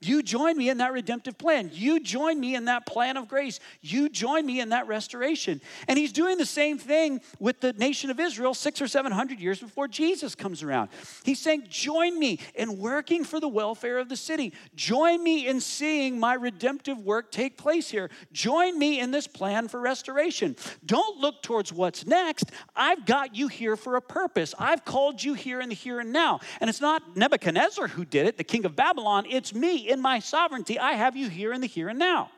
You 0.00 0.22
join 0.22 0.56
me 0.56 0.68
in 0.68 0.78
that 0.78 0.92
redemptive 0.92 1.36
plan. 1.38 1.70
You 1.72 1.98
join 1.98 2.38
me 2.38 2.54
in 2.54 2.66
that 2.66 2.86
plan 2.86 3.16
of 3.16 3.26
grace. 3.26 3.58
You 3.80 4.08
join 4.08 4.46
me 4.46 4.60
in 4.60 4.68
that 4.68 4.86
restoration. 4.86 5.60
And 5.88 5.98
he's 5.98 6.12
doing 6.12 6.38
the 6.38 6.46
same 6.46 6.78
thing 6.78 7.20
with 7.40 7.60
the 7.60 7.72
nation 7.72 8.08
of 8.08 8.20
Israel 8.20 8.54
six 8.54 8.80
or 8.80 8.86
seven 8.86 9.10
hundred 9.10 9.40
years 9.40 9.58
before 9.58 9.88
Jesus 9.88 10.36
comes 10.36 10.62
around. 10.62 10.90
He's 11.24 11.40
saying, 11.40 11.64
Join 11.68 12.16
me 12.16 12.38
in 12.54 12.78
working 12.78 13.24
for 13.24 13.40
the 13.40 13.48
welfare 13.48 13.98
of 13.98 14.08
the 14.08 14.16
city. 14.16 14.52
Join 14.76 15.22
me 15.22 15.48
in 15.48 15.60
seeing 15.60 16.20
my 16.20 16.34
redemptive 16.34 17.00
work 17.00 17.32
take 17.32 17.58
place 17.58 17.90
here. 17.90 18.08
Join 18.32 18.78
me 18.78 19.00
in 19.00 19.10
this 19.10 19.26
plan 19.26 19.66
for 19.66 19.80
restoration. 19.80 20.54
Don't 20.86 21.18
look 21.18 21.42
towards 21.42 21.72
what's 21.72 22.06
next. 22.06 22.52
I've 22.76 23.04
got 23.04 23.34
you 23.34 23.48
here 23.48 23.76
for 23.76 23.96
a 23.96 24.02
purpose. 24.02 24.54
I've 24.60 24.84
called 24.84 25.24
you 25.24 25.34
here 25.34 25.60
in 25.60 25.70
the 25.70 25.74
here 25.74 25.98
and 25.98 26.12
now. 26.12 26.38
And 26.60 26.70
it's 26.70 26.80
not 26.80 27.16
Nebuchadnezzar 27.16 27.88
who 27.88 28.04
did 28.04 28.26
it, 28.26 28.36
the 28.36 28.44
king 28.44 28.64
of 28.64 28.76
Babylon, 28.76 29.26
it's 29.28 29.52
me 29.52 29.87
in 29.88 30.00
my 30.00 30.18
sovereignty, 30.18 30.78
I 30.78 30.92
have 30.92 31.16
you 31.16 31.28
here 31.28 31.52
in 31.52 31.60
the 31.60 31.66
here 31.66 31.88
and 31.88 31.98
now. 31.98 32.30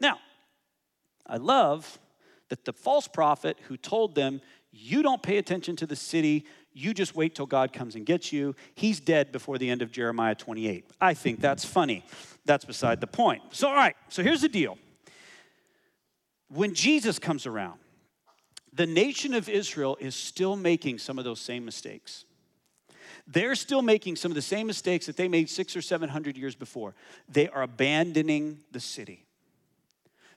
Now, 0.00 0.18
I 1.26 1.36
love 1.36 1.98
that 2.48 2.64
the 2.64 2.72
false 2.72 3.08
prophet 3.08 3.56
who 3.68 3.76
told 3.76 4.14
them, 4.14 4.40
You 4.72 5.02
don't 5.02 5.22
pay 5.22 5.38
attention 5.38 5.76
to 5.76 5.86
the 5.86 5.96
city, 5.96 6.44
you 6.72 6.92
just 6.92 7.14
wait 7.14 7.34
till 7.34 7.46
God 7.46 7.72
comes 7.72 7.94
and 7.94 8.04
gets 8.04 8.32
you, 8.32 8.54
he's 8.74 9.00
dead 9.00 9.32
before 9.32 9.56
the 9.56 9.70
end 9.70 9.80
of 9.80 9.90
Jeremiah 9.90 10.34
28. 10.34 10.90
I 11.00 11.14
think 11.14 11.40
that's 11.40 11.64
funny. 11.64 12.04
That's 12.44 12.66
beside 12.66 13.00
the 13.00 13.06
point. 13.06 13.42
So, 13.50 13.68
all 13.68 13.74
right, 13.74 13.96
so 14.08 14.22
here's 14.22 14.42
the 14.42 14.48
deal. 14.48 14.76
When 16.48 16.74
Jesus 16.74 17.18
comes 17.18 17.46
around, 17.46 17.78
the 18.72 18.86
nation 18.86 19.32
of 19.32 19.48
Israel 19.48 19.96
is 20.00 20.14
still 20.14 20.54
making 20.54 20.98
some 20.98 21.18
of 21.18 21.24
those 21.24 21.40
same 21.40 21.64
mistakes. 21.64 22.25
They're 23.26 23.56
still 23.56 23.82
making 23.82 24.16
some 24.16 24.30
of 24.30 24.36
the 24.36 24.42
same 24.42 24.66
mistakes 24.66 25.06
that 25.06 25.16
they 25.16 25.28
made 25.28 25.50
six 25.50 25.76
or 25.76 25.82
seven 25.82 26.08
hundred 26.08 26.36
years 26.36 26.54
before. 26.54 26.94
They 27.28 27.48
are 27.48 27.62
abandoning 27.62 28.60
the 28.72 28.80
city, 28.80 29.24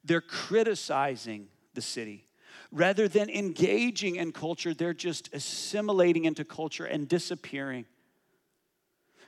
they're 0.03 0.21
criticizing 0.21 1.47
the 1.73 1.81
city. 1.81 2.25
Rather 2.71 3.07
than 3.07 3.31
engaging 3.31 4.17
in 4.17 4.31
culture, 4.31 4.75
they're 4.75 4.93
just 4.93 5.33
assimilating 5.33 6.25
into 6.25 6.45
culture 6.45 6.85
and 6.85 7.07
disappearing. 7.07 7.85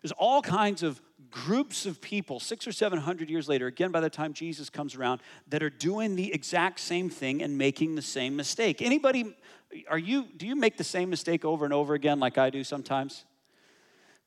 There's 0.04 0.12
all 0.12 0.44
kinds 0.44 0.84
of 0.84 1.02
groups 1.32 1.88
of 1.88 2.02
people, 2.02 2.40
six 2.40 2.68
or 2.68 2.72
seven 2.72 3.00
hundred 3.00 3.30
years 3.30 3.48
later, 3.48 3.68
again 3.68 3.92
by 3.92 4.00
the 4.00 4.10
time 4.10 4.34
Jesus 4.34 4.70
comes 4.70 4.96
around, 4.96 5.22
that 5.48 5.64
are 5.64 5.70
doing 5.70 6.16
the 6.16 6.34
exact 6.34 6.80
same 6.80 7.10
thing 7.10 7.42
and 7.42 7.58
making 7.58 7.96
the 7.96 8.02
same 8.02 8.36
mistake. 8.36 8.82
Anybody, 8.82 9.36
are 9.90 9.98
you, 10.00 10.28
do 10.38 10.46
you 10.46 10.56
make 10.56 10.78
the 10.78 10.84
same 10.84 11.10
mistake 11.10 11.46
over 11.46 11.66
and 11.66 11.74
over 11.74 11.94
again 11.94 12.20
like 12.20 12.38
I 12.38 12.50
do 12.50 12.64
sometimes? 12.64 13.26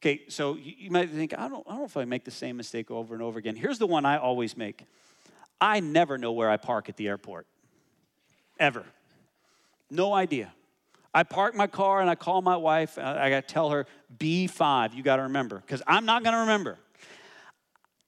Okay, 0.05 0.21
so 0.29 0.59
you 0.59 0.91
might 0.91 1.09
think, 1.09 1.33
I 1.33 1.49
don't, 1.49 1.67
I 1.67 1.71
don't 1.71 1.79
know 1.79 1.85
if 1.87 1.97
I 1.97 2.05
make 2.05 2.25
the 2.25 2.31
same 2.31 2.59
mistake 2.59 2.91
over 2.91 3.15
and 3.15 3.23
over 3.23 3.39
again. 3.39 3.57
Here's 3.57 3.79
the 3.79 3.87
one 3.87 4.05
I 4.05 4.19
always 4.19 4.55
make 4.55 4.85
I 5.63 5.81
never 5.81 6.19
know 6.19 6.33
where 6.33 6.51
I 6.51 6.59
park 6.59 6.91
at 6.91 6.99
the 6.99 7.09
airport, 7.09 7.47
ever. 8.61 8.85
No 9.91 10.13
idea. 10.13 10.53
I 11.15 11.23
park 11.23 11.55
my 11.55 11.67
car 11.67 12.03
and 12.03 12.11
I 12.11 12.17
call 12.17 12.43
my 12.43 12.57
wife. 12.57 12.99
I 12.99 13.31
got 13.31 13.49
to 13.49 13.55
tell 13.55 13.71
her 13.71 13.87
B5, 14.19 14.95
you 14.95 15.03
got 15.03 15.17
to 15.17 15.23
remember, 15.23 15.63
because 15.65 15.81
I'm 15.87 16.05
not 16.05 16.23
going 16.23 16.35
to 16.35 16.41
remember. 16.41 16.77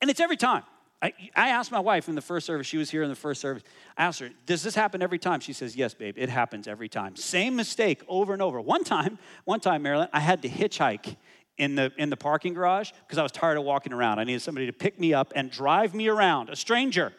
And 0.03 0.11
it's 0.11 0.21
every 0.21 0.37
time. 0.37 0.65
I, 1.01 1.15
I 1.35 1.49
asked 1.49 1.73
my 1.73 1.81
wife 1.81 2.09
in 2.11 2.15
the 2.15 2.21
first 2.21 2.45
service, 2.45 2.67
she 2.67 2.77
was 2.77 2.91
here 2.91 3.05
in 3.05 3.09
the 3.09 3.15
first 3.15 3.41
service. 3.41 3.63
I 3.97 4.05
asked 4.05 4.21
her, 4.21 4.31
Does 4.45 4.63
this 4.63 4.75
happen 4.75 5.01
every 5.01 5.19
time? 5.19 5.41
She 5.41 5.55
says, 5.55 5.75
Yes, 5.77 5.95
babe, 5.95 6.17
it 6.19 6.29
happens 6.29 6.69
every 6.69 6.91
time. 6.91 7.17
Same 7.17 7.57
mistake 7.57 8.03
over 8.07 8.35
and 8.35 8.43
over. 8.43 8.61
One 8.61 8.85
time, 8.85 9.19
one 9.45 9.61
time, 9.61 9.83
Marilyn, 9.83 10.09
I 10.13 10.21
had 10.21 10.43
to 10.43 10.49
hitchhike 10.49 11.17
in 11.59 11.75
the, 11.75 11.93
in 11.97 12.11
the 12.11 12.17
parking 12.17 12.55
garage 12.55 12.93
because 13.07 13.19
I 13.19 13.23
was 13.23 13.33
tired 13.33 13.57
of 13.57 13.65
walking 13.65 13.93
around. 13.93 14.19
I 14.19 14.25
needed 14.25 14.43
somebody 14.43 14.67
to 14.67 14.73
pick 14.73 14.99
me 14.99 15.15
up 15.15 15.33
and 15.35 15.51
drive 15.51 15.95
me 15.95 16.09
around, 16.09 16.51
a 16.51 16.57
stranger, 16.57 17.13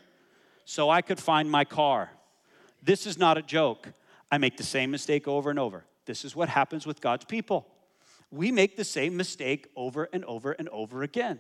so 0.66 0.90
I 0.90 1.02
could 1.02 1.20
find 1.20 1.50
my 1.50 1.66
car. 1.66 2.12
This 2.84 3.06
is 3.08 3.18
not 3.18 3.38
a 3.38 3.42
joke. 3.42 3.90
I 4.32 4.38
make 4.38 4.58
the 4.58 4.64
same 4.64 4.92
mistake 4.92 5.28
over 5.28 5.50
and 5.50 5.60
over. 5.60 5.86
This 6.06 6.24
is 6.26 6.36
what 6.36 6.50
happens 6.50 6.86
with 6.86 7.02
God's 7.02 7.26
people. 7.26 7.68
We 8.32 8.52
make 8.52 8.76
the 8.76 8.84
same 8.84 9.16
mistake 9.16 9.68
over 9.76 10.10
and 10.12 10.24
over 10.26 10.52
and 10.52 10.68
over 10.70 11.04
again. 11.04 11.40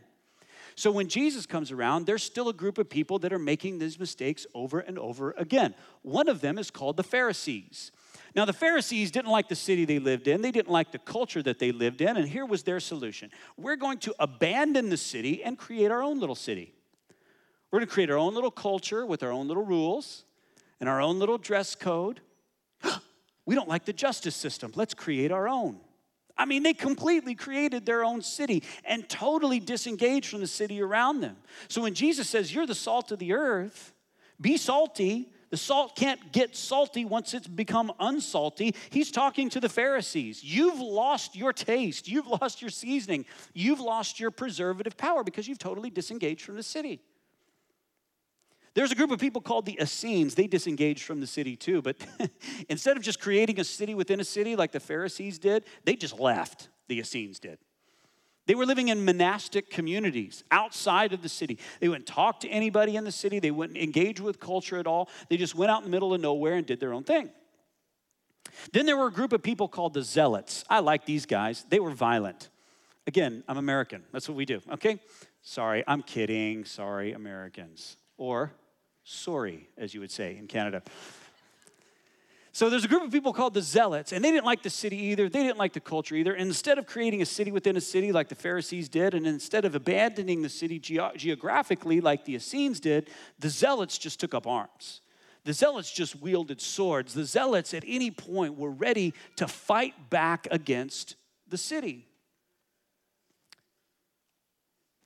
So 0.75 0.91
when 0.91 1.07
Jesus 1.07 1.45
comes 1.45 1.71
around, 1.71 2.05
there's 2.05 2.23
still 2.23 2.49
a 2.49 2.53
group 2.53 2.77
of 2.77 2.87
people 2.87 3.17
that 3.19 3.33
are 3.33 3.39
making 3.39 3.79
these 3.79 3.99
mistakes 3.99 4.45
over 4.53 4.79
and 4.79 4.99
over 4.99 5.31
again. 5.31 5.73
One 6.03 6.29
of 6.29 6.39
them 6.39 6.59
is 6.59 6.69
called 6.69 6.97
the 6.97 7.03
Pharisees. 7.03 7.91
Now, 8.36 8.46
the 8.46 8.53
Pharisees 8.53 9.12
didn't 9.12 9.31
like 9.31 9.48
the 9.48 9.55
city 9.55 9.86
they 9.86 10.00
lived 10.00 10.27
in, 10.27 10.41
they 10.41 10.51
didn't 10.51 10.72
like 10.72 10.91
the 10.91 11.00
culture 11.00 11.41
that 11.43 11.60
they 11.60 11.72
lived 11.72 12.01
in, 12.01 12.17
and 12.17 12.27
here 12.27 12.46
was 12.46 12.63
their 12.63 12.79
solution 12.79 13.31
we're 13.57 13.75
going 13.75 13.98
to 14.00 14.15
abandon 14.19 14.89
the 14.89 14.98
city 14.98 15.43
and 15.43 15.57
create 15.57 15.91
our 15.91 16.01
own 16.01 16.19
little 16.19 16.36
city. 16.36 16.74
We're 17.72 17.79
going 17.79 17.88
to 17.88 17.93
create 17.93 18.10
our 18.10 18.17
own 18.17 18.34
little 18.34 18.51
culture 18.51 19.05
with 19.05 19.24
our 19.24 19.31
own 19.31 19.48
little 19.48 19.65
rules 19.65 20.24
and 20.79 20.88
our 20.88 21.01
own 21.01 21.19
little 21.19 21.38
dress 21.38 21.75
code. 21.75 22.22
we 23.46 23.55
don't 23.55 23.67
like 23.67 23.86
the 23.86 23.93
justice 23.93 24.36
system. 24.36 24.72
Let's 24.75 24.93
create 24.93 25.31
our 25.31 25.48
own. 25.48 25.79
I 26.38 26.46
mean, 26.46 26.63
they 26.63 26.74
completely 26.74 27.36
created 27.36 27.86
their 27.86 28.03
own 28.03 28.22
city 28.22 28.63
and 28.86 29.10
totally 29.10 29.60
disengaged 29.60 30.29
from 30.29 30.41
the 30.41 30.48
city 30.48 30.81
around 30.81 31.22
them. 31.22 31.36
So 31.67 31.81
when 31.81 31.93
Jesus 31.93 32.29
says, 32.29 32.53
You're 32.53 32.67
the 32.67 32.75
salt 32.75 33.12
of 33.12 33.19
the 33.19 33.34
earth, 33.34 33.93
be 34.39 34.57
salty, 34.57 35.29
the 35.49 35.57
salt 35.57 35.95
can't 35.95 36.31
get 36.31 36.55
salty 36.55 37.05
once 37.05 37.33
it's 37.33 37.47
become 37.47 37.91
unsalty. 37.99 38.75
He's 38.89 39.11
talking 39.11 39.49
to 39.49 39.59
the 39.59 39.69
Pharisees. 39.69 40.43
You've 40.43 40.79
lost 40.79 41.35
your 41.35 41.53
taste. 41.53 42.07
You've 42.07 42.27
lost 42.27 42.61
your 42.61 42.69
seasoning. 42.69 43.25
You've 43.53 43.79
lost 43.79 44.19
your 44.19 44.31
preservative 44.31 44.97
power 44.97 45.23
because 45.23 45.47
you've 45.47 45.59
totally 45.59 45.89
disengaged 45.89 46.41
from 46.41 46.55
the 46.55 46.63
city. 46.63 47.01
There's 48.73 48.91
a 48.91 48.95
group 48.95 49.09
of 49.09 49.19
people 49.19 49.41
called 49.41 49.65
the 49.65 49.79
Essenes. 49.81 50.35
They 50.35 50.45
disengaged 50.45 51.03
from 51.03 51.19
the 51.19 51.25
city 51.25 51.55
too, 51.55 51.81
but 51.81 51.97
instead 52.69 52.95
of 52.95 53.01
just 53.01 53.19
creating 53.19 53.59
a 53.59 53.63
city 53.63 53.95
within 53.95 54.19
a 54.19 54.23
city 54.23 54.55
like 54.55 54.71
the 54.71 54.79
Pharisees 54.79 55.39
did, 55.39 55.63
they 55.83 55.95
just 55.95 56.19
left. 56.19 56.69
The 56.87 56.99
Essenes 56.99 57.39
did. 57.39 57.57
They 58.47 58.55
were 58.55 58.65
living 58.65 58.87
in 58.87 59.05
monastic 59.05 59.69
communities 59.69 60.43
outside 60.49 61.13
of 61.13 61.21
the 61.21 61.29
city. 61.29 61.59
They 61.79 61.89
wouldn't 61.89 62.07
talk 62.07 62.39
to 62.39 62.49
anybody 62.49 62.95
in 62.95 63.03
the 63.03 63.11
city, 63.11 63.39
they 63.39 63.51
wouldn't 63.51 63.77
engage 63.77 64.19
with 64.19 64.39
culture 64.39 64.79
at 64.79 64.87
all. 64.87 65.09
They 65.29 65.37
just 65.37 65.53
went 65.53 65.69
out 65.69 65.79
in 65.79 65.83
the 65.83 65.91
middle 65.91 66.13
of 66.13 66.21
nowhere 66.21 66.55
and 66.55 66.65
did 66.65 66.79
their 66.79 66.93
own 66.93 67.03
thing. 67.03 67.29
Then 68.71 68.85
there 68.85 68.97
were 68.97 69.07
a 69.07 69.11
group 69.11 69.33
of 69.33 69.43
people 69.43 69.67
called 69.67 69.93
the 69.93 70.01
Zealots. 70.01 70.63
I 70.69 70.79
like 70.79 71.05
these 71.05 71.25
guys, 71.25 71.65
they 71.69 71.79
were 71.79 71.91
violent. 71.91 72.49
Again, 73.05 73.43
I'm 73.47 73.57
American. 73.57 74.03
That's 74.11 74.27
what 74.27 74.35
we 74.35 74.45
do, 74.45 74.61
okay? 74.73 74.99
Sorry, 75.41 75.83
I'm 75.87 76.01
kidding. 76.01 76.65
Sorry, 76.65 77.13
Americans. 77.13 77.95
Or 78.17 78.51
sorry, 79.05 79.69
as 79.77 79.93
you 79.93 80.01
would 80.01 80.11
say 80.11 80.35
in 80.35 80.47
Canada. 80.47 80.81
So 82.57 82.71
there's 82.71 82.85
a 82.85 82.87
group 82.87 83.03
of 83.03 83.11
people 83.11 83.33
called 83.33 83.53
the 83.53 83.61
Zealots, 83.61 84.11
and 84.11 84.25
they 84.25 84.31
didn't 84.31 84.47
like 84.47 84.63
the 84.63 84.71
city 84.71 84.97
either. 84.97 85.29
They 85.29 85.43
didn't 85.43 85.59
like 85.59 85.73
the 85.73 85.79
culture 85.79 86.15
either. 86.15 86.33
And 86.33 86.47
instead 86.47 86.79
of 86.79 86.87
creating 86.87 87.21
a 87.21 87.25
city 87.27 87.51
within 87.51 87.77
a 87.77 87.81
city 87.81 88.11
like 88.11 88.29
the 88.29 88.35
Pharisees 88.35 88.89
did, 88.89 89.13
and 89.13 89.27
instead 89.27 89.63
of 89.63 89.75
abandoning 89.75 90.41
the 90.41 90.49
city 90.49 90.79
ge- 90.79 90.99
geographically 91.17 92.01
like 92.01 92.25
the 92.25 92.33
Essenes 92.33 92.79
did, 92.79 93.11
the 93.37 93.49
Zealots 93.49 93.99
just 93.99 94.19
took 94.19 94.33
up 94.33 94.47
arms. 94.47 95.01
The 95.43 95.53
Zealots 95.53 95.91
just 95.91 96.19
wielded 96.19 96.59
swords. 96.59 97.13
The 97.13 97.25
Zealots 97.25 97.75
at 97.75 97.83
any 97.85 98.09
point 98.09 98.57
were 98.57 98.71
ready 98.71 99.13
to 99.35 99.47
fight 99.47 100.09
back 100.09 100.47
against 100.49 101.15
the 101.47 101.59
city. 101.59 102.07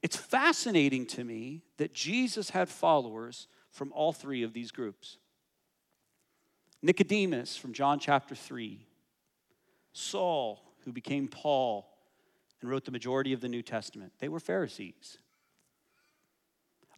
It's 0.02 0.16
fascinating 0.16 1.06
to 1.08 1.26
me 1.26 1.64
that 1.76 1.94
Jesus 1.94 2.52
had 2.52 2.70
followers 2.70 3.50
from 3.72 3.92
all 3.92 4.14
three 4.14 4.42
of 4.42 4.54
these 4.54 4.72
groups. 4.72 5.18
Nicodemus 6.82 7.58
from 7.58 7.74
John 7.74 8.00
chapter 8.00 8.34
3, 8.34 8.80
Saul, 9.94 10.62
who 10.84 10.92
became 10.92 11.28
Paul 11.28 11.88
and 12.62 12.70
wrote 12.70 12.86
the 12.86 12.92
majority 12.92 13.34
of 13.34 13.42
the 13.42 13.50
New 13.50 13.62
Testament, 13.62 14.14
they 14.20 14.30
were 14.30 14.40
Pharisees. 14.40 15.18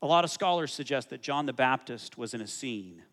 A 0.02 0.08
lot 0.08 0.24
of 0.24 0.32
scholars 0.32 0.72
suggest 0.72 1.10
that 1.10 1.22
John 1.22 1.46
the 1.46 1.54
Baptist 1.54 2.18
was 2.18 2.34
an 2.34 2.42
Essene. 2.42 3.04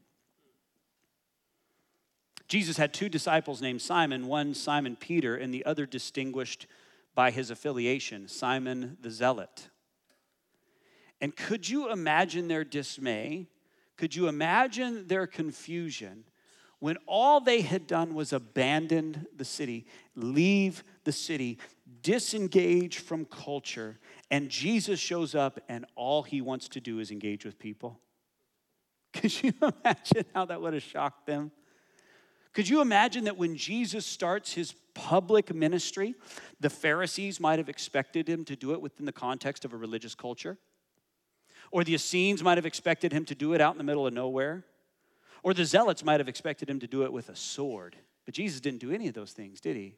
Jesus 2.49 2.77
had 2.77 2.93
two 2.93 3.09
disciples 3.09 3.63
named 3.63 3.81
Simon, 3.81 4.27
one 4.27 4.55
Simon 4.55 4.97
Peter, 4.97 5.37
and 5.37 5.55
the 5.55 5.65
other 5.65 5.87
distinguished 5.87 6.67
by 7.15 7.31
his 7.31 7.51
affiliation, 7.51 8.27
Simon 8.27 8.97
the 9.01 9.11
Zealot. 9.11 9.69
And 11.21 11.37
could 11.37 11.69
you 11.69 11.93
imagine 11.93 12.49
their 12.49 12.65
dismay? 12.65 13.47
Could 13.97 14.17
you 14.17 14.27
imagine 14.27 15.07
their 15.07 15.27
confusion 15.27 16.25
when 16.81 16.97
all 17.07 17.41
they 17.41 17.61
had 17.61 17.87
done 17.87 18.15
was 18.15 18.33
abandon 18.33 19.27
the 19.37 19.45
city, 19.45 19.87
leave 20.17 20.83
the 21.05 21.13
city, 21.13 21.59
disengage 22.03 22.99
from 22.99 23.27
culture, 23.27 23.99
and 24.31 24.49
Jesus 24.49 24.99
shows 24.99 25.35
up 25.35 25.61
and 25.69 25.85
all 25.95 26.23
he 26.23 26.41
wants 26.41 26.69
to 26.71 26.81
do 26.81 26.99
is 26.99 27.11
engage 27.11 27.45
with 27.45 27.59
people? 27.59 28.01
Could 29.13 29.43
you 29.43 29.53
imagine 29.61 30.25
how 30.35 30.47
that 30.47 30.61
would 30.61 30.73
have 30.73 30.83
shocked 30.83 31.27
them? 31.27 31.53
Could 32.53 32.69
you 32.69 32.81
imagine 32.81 33.25
that 33.25 33.37
when 33.37 33.57
Jesus 33.57 34.05
starts 34.07 34.53
his 34.53 34.75
public 34.95 35.55
ministry, 35.55 36.15
the 36.59 36.71
Pharisees 36.71 37.39
might 37.39 37.59
have 37.59 37.69
expected 37.69 38.29
him 38.29 38.45
to 38.47 38.57
do 38.57 38.73
it 38.73 38.81
within 38.81 39.07
the 39.07 39.13
context 39.13 39.65
of 39.65 39.73
a 39.73 39.77
religious 39.77 40.15
culture? 40.15 40.59
Or 41.71 41.85
the 41.85 41.95
Essenes 41.95 42.43
might 42.43 42.59
have 42.59 42.67
expected 42.67 43.13
him 43.13 43.25
to 43.27 43.35
do 43.35 43.53
it 43.53 43.61
out 43.61 43.75
in 43.75 43.79
the 43.79 43.85
middle 43.85 44.07
of 44.07 44.13
nowhere? 44.13 44.65
Or 45.43 45.55
the 45.55 45.65
zealots 45.65 46.05
might 46.05 46.21
have 46.21 46.29
expected 46.29 46.69
him 46.69 46.81
to 46.81 46.87
do 46.87 47.05
it 47.05 47.13
with 47.13 47.29
a 47.29 47.37
sword. 47.37 47.97
But 48.27 48.35
Jesus 48.35 48.61
didn't 48.61 48.81
do 48.81 48.93
any 48.93 49.09
of 49.09 49.15
those 49.15 49.33
things, 49.33 49.61
did 49.61 49.77
he? 49.77 49.97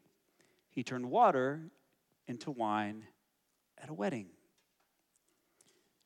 He 0.71 0.83
turned 0.83 1.11
water 1.11 1.61
into 2.29 2.51
wine 2.51 3.05
at 3.83 3.89
a 3.89 3.95
wedding. 3.95 4.29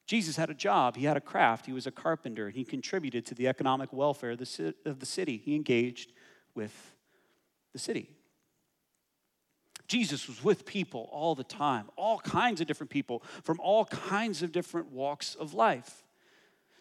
Jesus 0.07 0.37
had 0.37 0.50
a 0.50 0.55
job, 0.55 0.97
he 0.97 1.05
had 1.05 1.16
a 1.16 1.21
craft, 1.21 1.66
he 1.66 1.73
was 1.73 1.87
a 1.87 1.90
carpenter, 1.90 2.47
and 2.47 2.55
he 2.55 2.64
contributed 2.64 3.26
to 3.26 3.35
the 3.35 3.49
economic 3.49 3.93
welfare 3.93 4.31
of 4.31 4.38
the 4.38 5.07
city. 5.07 5.37
He 5.37 5.55
engaged 5.57 6.12
with 6.55 6.95
the 7.73 7.78
city. 7.78 8.11
Jesus 9.88 10.26
was 10.26 10.43
with 10.43 10.64
people 10.64 11.09
all 11.12 11.35
the 11.35 11.45
time, 11.45 11.90
all 11.97 12.19
kinds 12.21 12.61
of 12.61 12.66
different 12.66 12.90
people 12.90 13.23
from 13.43 13.61
all 13.61 13.85
kinds 13.85 14.43
of 14.43 14.52
different 14.52 14.90
walks 14.90 15.35
of 15.35 15.55
life. 15.55 16.02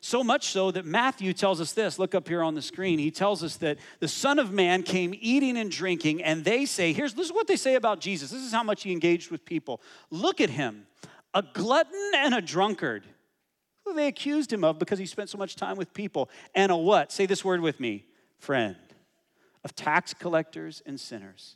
So 0.06 0.24
much 0.24 0.50
so 0.50 0.70
that 0.70 0.86
Matthew 0.86 1.34
tells 1.34 1.60
us 1.60 1.74
this. 1.74 1.98
Look 1.98 2.14
up 2.14 2.28
here 2.28 2.44
on 2.44 2.54
the 2.54 2.62
screen. 2.62 3.00
He 3.00 3.10
tells 3.10 3.44
us 3.44 3.56
that 3.56 3.80
the 4.00 4.08
Son 4.08 4.38
of 4.38 4.52
Man 4.52 4.84
came 4.84 5.16
eating 5.20 5.58
and 5.58 5.72
drinking, 5.72 6.22
and 6.22 6.46
they 6.46 6.68
say, 6.68 6.94
here's 6.94 7.16
this 7.16 7.26
is 7.26 7.34
what 7.34 7.48
they 7.48 7.56
say 7.56 7.74
about 7.74 8.02
Jesus. 8.02 8.30
This 8.30 8.44
is 8.44 8.52
how 8.52 8.62
much 8.62 8.84
he 8.84 8.92
engaged 8.92 9.32
with 9.32 9.44
people. 9.46 9.82
Look 10.12 10.42
at 10.42 10.52
him, 10.52 10.86
a 11.34 11.42
glutton 11.42 12.12
and 12.18 12.36
a 12.36 12.42
drunkard. 12.42 13.04
Who 13.84 13.96
they 13.96 14.06
accused 14.06 14.54
him 14.54 14.64
of 14.64 14.78
because 14.78 15.00
he 15.00 15.08
spent 15.08 15.32
so 15.32 15.40
much 15.40 15.56
time 15.56 15.76
with 15.76 15.92
people. 15.92 16.30
And 16.54 16.72
a 16.72 16.78
what? 16.78 17.12
Say 17.12 17.26
this 17.26 17.44
word 17.44 17.62
with 17.62 17.80
me 17.80 18.06
friend 18.38 18.76
of 19.64 19.76
tax 19.76 20.14
collectors 20.14 20.84
and 20.86 21.00
sinners 21.00 21.56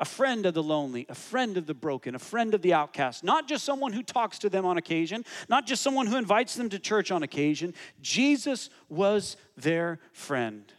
a 0.00 0.04
friend 0.04 0.46
of 0.46 0.54
the 0.54 0.62
lonely, 0.62 1.06
a 1.08 1.14
friend 1.14 1.56
of 1.56 1.66
the 1.66 1.74
broken, 1.74 2.14
a 2.14 2.18
friend 2.18 2.54
of 2.54 2.62
the 2.62 2.72
outcast, 2.72 3.24
not 3.24 3.48
just 3.48 3.64
someone 3.64 3.92
who 3.92 4.02
talks 4.02 4.38
to 4.38 4.48
them 4.48 4.64
on 4.64 4.78
occasion, 4.78 5.24
not 5.48 5.66
just 5.66 5.82
someone 5.82 6.06
who 6.06 6.16
invites 6.16 6.54
them 6.54 6.68
to 6.68 6.78
church 6.78 7.10
on 7.10 7.22
occasion. 7.22 7.74
Jesus 8.00 8.70
was 8.88 9.36
their 9.56 9.98
friend. 10.12 10.72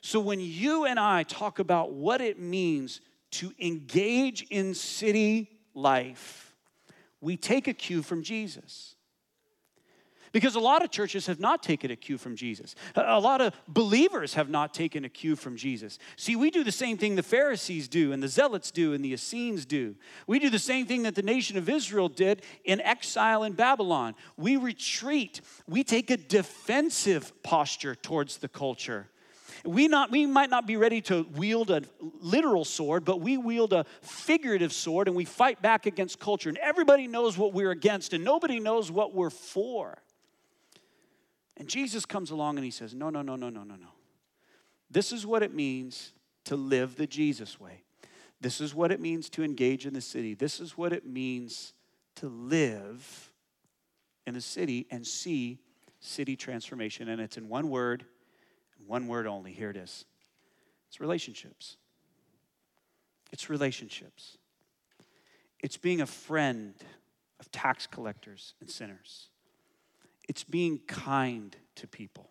So 0.00 0.20
when 0.20 0.40
you 0.40 0.86
and 0.86 0.98
I 0.98 1.24
talk 1.24 1.58
about 1.58 1.92
what 1.92 2.20
it 2.20 2.38
means 2.38 3.00
to 3.32 3.52
engage 3.58 4.42
in 4.48 4.72
city 4.74 5.50
life, 5.74 6.54
we 7.20 7.36
take 7.36 7.68
a 7.68 7.74
cue 7.74 8.02
from 8.02 8.22
Jesus. 8.22 8.94
Because 10.32 10.54
a 10.54 10.60
lot 10.60 10.82
of 10.84 10.90
churches 10.90 11.26
have 11.26 11.40
not 11.40 11.62
taken 11.62 11.90
a 11.90 11.96
cue 11.96 12.18
from 12.18 12.36
Jesus. 12.36 12.74
A 12.94 13.20
lot 13.20 13.40
of 13.40 13.54
believers 13.66 14.34
have 14.34 14.48
not 14.48 14.74
taken 14.74 15.04
a 15.04 15.08
cue 15.08 15.36
from 15.36 15.56
Jesus. 15.56 15.98
See, 16.16 16.36
we 16.36 16.50
do 16.50 16.64
the 16.64 16.72
same 16.72 16.96
thing 16.96 17.14
the 17.14 17.22
Pharisees 17.22 17.88
do, 17.88 18.12
and 18.12 18.22
the 18.22 18.28
Zealots 18.28 18.70
do, 18.70 18.92
and 18.92 19.04
the 19.04 19.12
Essenes 19.12 19.64
do. 19.64 19.94
We 20.26 20.38
do 20.38 20.50
the 20.50 20.58
same 20.58 20.86
thing 20.86 21.02
that 21.02 21.14
the 21.14 21.22
nation 21.22 21.56
of 21.56 21.68
Israel 21.68 22.08
did 22.08 22.42
in 22.64 22.80
exile 22.80 23.42
in 23.44 23.52
Babylon. 23.52 24.14
We 24.36 24.56
retreat, 24.56 25.40
we 25.66 25.84
take 25.84 26.10
a 26.10 26.16
defensive 26.16 27.32
posture 27.42 27.94
towards 27.94 28.38
the 28.38 28.48
culture. 28.48 29.08
We, 29.64 29.88
not, 29.88 30.10
we 30.10 30.26
might 30.26 30.50
not 30.50 30.66
be 30.66 30.76
ready 30.76 31.00
to 31.02 31.26
wield 31.34 31.70
a 31.70 31.82
literal 32.20 32.64
sword, 32.64 33.04
but 33.04 33.20
we 33.20 33.36
wield 33.36 33.72
a 33.72 33.86
figurative 34.02 34.72
sword 34.72 35.08
and 35.08 35.16
we 35.16 35.24
fight 35.24 35.60
back 35.60 35.86
against 35.86 36.20
culture. 36.20 36.48
And 36.48 36.58
everybody 36.58 37.06
knows 37.06 37.36
what 37.36 37.52
we're 37.52 37.72
against, 37.72 38.12
and 38.12 38.24
nobody 38.24 38.60
knows 38.60 38.90
what 38.90 39.14
we're 39.14 39.30
for. 39.30 39.98
And 41.58 41.68
Jesus 41.68 42.06
comes 42.06 42.30
along 42.30 42.56
and 42.56 42.64
he 42.64 42.70
says, 42.70 42.94
No, 42.94 43.10
no, 43.10 43.20
no, 43.20 43.36
no, 43.36 43.50
no, 43.50 43.64
no, 43.64 43.74
no. 43.74 43.88
This 44.90 45.12
is 45.12 45.26
what 45.26 45.42
it 45.42 45.52
means 45.52 46.12
to 46.44 46.56
live 46.56 46.96
the 46.96 47.06
Jesus 47.06 47.60
way. 47.60 47.82
This 48.40 48.60
is 48.60 48.74
what 48.74 48.92
it 48.92 49.00
means 49.00 49.28
to 49.30 49.42
engage 49.42 49.84
in 49.84 49.92
the 49.92 50.00
city. 50.00 50.34
This 50.34 50.60
is 50.60 50.78
what 50.78 50.92
it 50.92 51.04
means 51.04 51.74
to 52.16 52.28
live 52.28 53.32
in 54.26 54.34
the 54.34 54.40
city 54.40 54.86
and 54.90 55.04
see 55.06 55.58
city 56.00 56.36
transformation. 56.36 57.08
And 57.08 57.20
it's 57.20 57.36
in 57.36 57.48
one 57.48 57.68
word, 57.68 58.04
one 58.86 59.08
word 59.08 59.26
only. 59.26 59.52
Here 59.52 59.70
it 59.70 59.76
is 59.76 60.04
it's 60.88 61.00
relationships. 61.00 61.76
It's 63.32 63.50
relationships. 63.50 64.38
It's 65.60 65.76
being 65.76 66.00
a 66.00 66.06
friend 66.06 66.74
of 67.40 67.50
tax 67.50 67.86
collectors 67.86 68.54
and 68.60 68.70
sinners 68.70 69.28
it's 70.28 70.44
being 70.44 70.78
kind 70.86 71.56
to 71.76 71.86
people. 71.88 72.28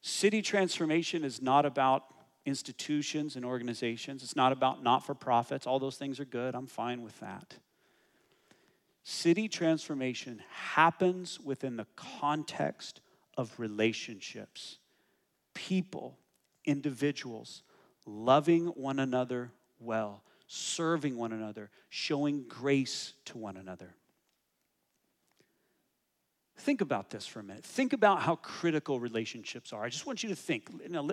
City 0.00 0.40
transformation 0.42 1.24
is 1.24 1.42
not 1.42 1.66
about 1.66 2.04
institutions 2.44 3.36
and 3.36 3.44
organizations, 3.44 4.22
it's 4.22 4.34
not 4.34 4.52
about 4.52 4.82
not 4.82 5.04
for 5.04 5.14
profits. 5.14 5.66
All 5.66 5.78
those 5.78 5.96
things 5.96 6.18
are 6.18 6.24
good. 6.24 6.54
I'm 6.54 6.66
fine 6.66 7.02
with 7.02 7.18
that. 7.20 7.56
City 9.04 9.48
transformation 9.48 10.42
happens 10.50 11.40
within 11.40 11.76
the 11.76 11.86
context 11.96 13.00
of 13.36 13.52
relationships, 13.58 14.78
people, 15.54 16.18
individuals, 16.64 17.62
loving 18.06 18.66
one 18.66 18.98
another 18.98 19.52
well, 19.80 20.22
serving 20.46 21.16
one 21.16 21.32
another, 21.32 21.70
showing 21.88 22.44
grace 22.48 23.14
to 23.24 23.38
one 23.38 23.56
another. 23.56 23.94
Think 26.62 26.80
about 26.80 27.10
this 27.10 27.26
for 27.26 27.40
a 27.40 27.42
minute. 27.42 27.64
Think 27.64 27.92
about 27.92 28.22
how 28.22 28.36
critical 28.36 29.00
relationships 29.00 29.72
are. 29.72 29.82
I 29.82 29.88
just 29.88 30.06
want 30.06 30.22
you 30.22 30.28
to 30.28 30.36
think, 30.36 30.68
you 30.80 30.90
know, 30.90 31.10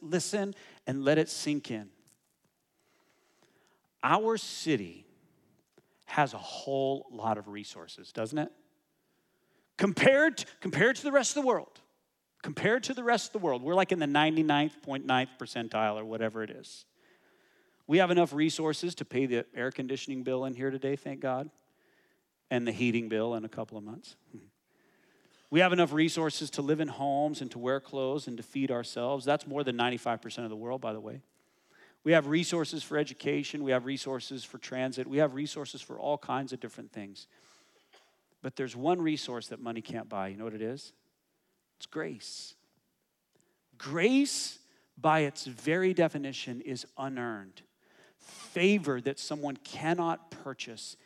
listen 0.00 0.54
and 0.86 1.04
let 1.04 1.18
it 1.18 1.28
sink 1.28 1.72
in. 1.72 1.88
Our 4.04 4.36
city 4.36 5.04
has 6.04 6.34
a 6.34 6.38
whole 6.38 7.08
lot 7.10 7.36
of 7.36 7.48
resources, 7.48 8.12
doesn't 8.12 8.38
it? 8.38 8.52
Compared 9.76 10.44
compared 10.60 10.94
to 10.96 11.02
the 11.02 11.10
rest 11.10 11.36
of 11.36 11.42
the 11.42 11.48
world, 11.48 11.80
compared 12.44 12.84
to 12.84 12.94
the 12.94 13.02
rest 13.02 13.26
of 13.26 13.32
the 13.32 13.44
world, 13.44 13.60
we're 13.60 13.74
like 13.74 13.90
in 13.90 13.98
the 13.98 14.06
99.9th 14.06 15.28
percentile 15.36 16.00
or 16.00 16.04
whatever 16.04 16.44
it 16.44 16.50
is. 16.50 16.84
We 17.88 17.98
have 17.98 18.12
enough 18.12 18.32
resources 18.32 18.94
to 18.94 19.04
pay 19.04 19.26
the 19.26 19.46
air 19.52 19.72
conditioning 19.72 20.22
bill 20.22 20.44
in 20.44 20.54
here 20.54 20.70
today, 20.70 20.94
thank 20.94 21.18
God, 21.18 21.50
and 22.52 22.68
the 22.68 22.72
heating 22.72 23.08
bill 23.08 23.34
in 23.34 23.44
a 23.44 23.48
couple 23.48 23.76
of 23.76 23.82
months. 23.82 24.14
Hmm. 24.30 24.46
We 25.52 25.60
have 25.60 25.74
enough 25.74 25.92
resources 25.92 26.48
to 26.52 26.62
live 26.62 26.80
in 26.80 26.88
homes 26.88 27.42
and 27.42 27.50
to 27.50 27.58
wear 27.58 27.78
clothes 27.78 28.26
and 28.26 28.38
to 28.38 28.42
feed 28.42 28.70
ourselves. 28.70 29.26
That's 29.26 29.46
more 29.46 29.62
than 29.62 29.76
95% 29.76 30.44
of 30.44 30.48
the 30.48 30.56
world, 30.56 30.80
by 30.80 30.94
the 30.94 31.00
way. 31.00 31.20
We 32.04 32.12
have 32.12 32.26
resources 32.26 32.82
for 32.82 32.96
education. 32.96 33.62
We 33.62 33.72
have 33.72 33.84
resources 33.84 34.44
for 34.44 34.56
transit. 34.56 35.06
We 35.06 35.18
have 35.18 35.34
resources 35.34 35.82
for 35.82 35.98
all 35.98 36.16
kinds 36.16 36.54
of 36.54 36.60
different 36.60 36.90
things. 36.90 37.26
But 38.40 38.56
there's 38.56 38.74
one 38.74 39.02
resource 39.02 39.48
that 39.48 39.60
money 39.60 39.82
can't 39.82 40.08
buy. 40.08 40.28
You 40.28 40.38
know 40.38 40.44
what 40.44 40.54
it 40.54 40.62
is? 40.62 40.94
It's 41.76 41.84
grace. 41.84 42.54
Grace, 43.76 44.58
by 44.96 45.20
its 45.20 45.44
very 45.44 45.92
definition, 45.92 46.62
is 46.62 46.86
unearned. 46.96 47.60
Favor 48.16 49.02
that 49.02 49.18
someone 49.18 49.58
cannot 49.58 50.30
purchase. 50.30 50.96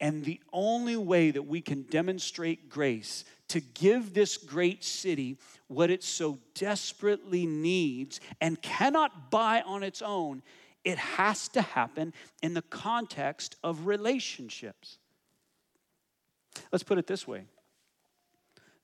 And 0.00 0.24
the 0.24 0.40
only 0.52 0.96
way 0.96 1.30
that 1.30 1.42
we 1.42 1.60
can 1.60 1.82
demonstrate 1.82 2.68
grace 2.68 3.24
to 3.48 3.60
give 3.60 4.12
this 4.12 4.36
great 4.36 4.82
city 4.84 5.38
what 5.68 5.90
it 5.90 6.02
so 6.02 6.38
desperately 6.54 7.46
needs 7.46 8.20
and 8.40 8.60
cannot 8.60 9.30
buy 9.30 9.62
on 9.62 9.82
its 9.82 10.02
own, 10.02 10.42
it 10.84 10.98
has 10.98 11.48
to 11.48 11.62
happen 11.62 12.12
in 12.42 12.54
the 12.54 12.62
context 12.62 13.56
of 13.62 13.86
relationships. 13.86 14.98
Let's 16.70 16.84
put 16.84 16.98
it 16.98 17.06
this 17.06 17.26
way 17.26 17.44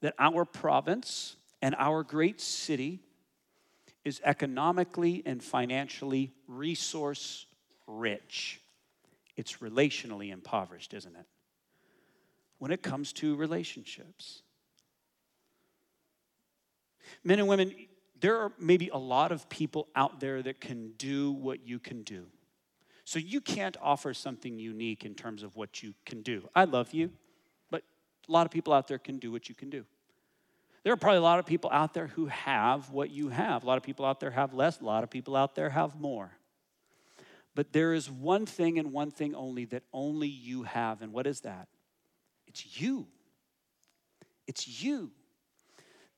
that 0.01 0.15
our 0.17 0.45
province 0.45 1.35
and 1.61 1.75
our 1.77 2.03
great 2.03 2.41
city 2.41 2.99
is 4.03 4.19
economically 4.23 5.21
and 5.25 5.43
financially 5.43 6.33
resource 6.47 7.45
rich. 7.85 8.59
It's 9.41 9.57
relationally 9.57 10.31
impoverished, 10.31 10.93
isn't 10.93 11.15
it? 11.15 11.25
When 12.59 12.69
it 12.69 12.83
comes 12.83 13.11
to 13.13 13.35
relationships. 13.35 14.43
Men 17.23 17.39
and 17.39 17.47
women, 17.47 17.73
there 18.19 18.37
are 18.37 18.51
maybe 18.59 18.89
a 18.89 18.99
lot 18.99 19.31
of 19.31 19.49
people 19.49 19.87
out 19.95 20.19
there 20.19 20.43
that 20.43 20.61
can 20.61 20.91
do 20.91 21.31
what 21.31 21.67
you 21.67 21.79
can 21.79 22.03
do. 22.03 22.27
So 23.03 23.17
you 23.17 23.41
can't 23.41 23.75
offer 23.81 24.13
something 24.13 24.59
unique 24.59 25.05
in 25.05 25.15
terms 25.15 25.41
of 25.41 25.55
what 25.55 25.81
you 25.81 25.95
can 26.05 26.21
do. 26.21 26.47
I 26.53 26.65
love 26.65 26.93
you, 26.93 27.09
but 27.71 27.81
a 28.29 28.31
lot 28.31 28.45
of 28.45 28.51
people 28.51 28.73
out 28.73 28.87
there 28.87 28.99
can 28.99 29.17
do 29.17 29.31
what 29.31 29.49
you 29.49 29.55
can 29.55 29.71
do. 29.71 29.85
There 30.83 30.93
are 30.93 30.97
probably 30.97 31.17
a 31.17 31.23
lot 31.23 31.39
of 31.39 31.47
people 31.47 31.71
out 31.73 31.95
there 31.95 32.05
who 32.05 32.27
have 32.27 32.91
what 32.91 33.09
you 33.09 33.29
have. 33.29 33.63
A 33.63 33.65
lot 33.65 33.77
of 33.77 33.83
people 33.83 34.05
out 34.05 34.19
there 34.19 34.29
have 34.29 34.53
less, 34.53 34.79
a 34.81 34.85
lot 34.85 35.03
of 35.03 35.09
people 35.09 35.35
out 35.35 35.55
there 35.55 35.71
have 35.71 35.99
more. 35.99 36.29
But 37.55 37.73
there 37.73 37.93
is 37.93 38.09
one 38.09 38.45
thing 38.45 38.79
and 38.79 38.91
one 38.93 39.11
thing 39.11 39.35
only 39.35 39.65
that 39.65 39.83
only 39.93 40.27
you 40.27 40.63
have. 40.63 41.01
And 41.01 41.11
what 41.11 41.27
is 41.27 41.41
that? 41.41 41.67
It's 42.47 42.79
you. 42.79 43.07
It's 44.47 44.83
you. 44.83 45.11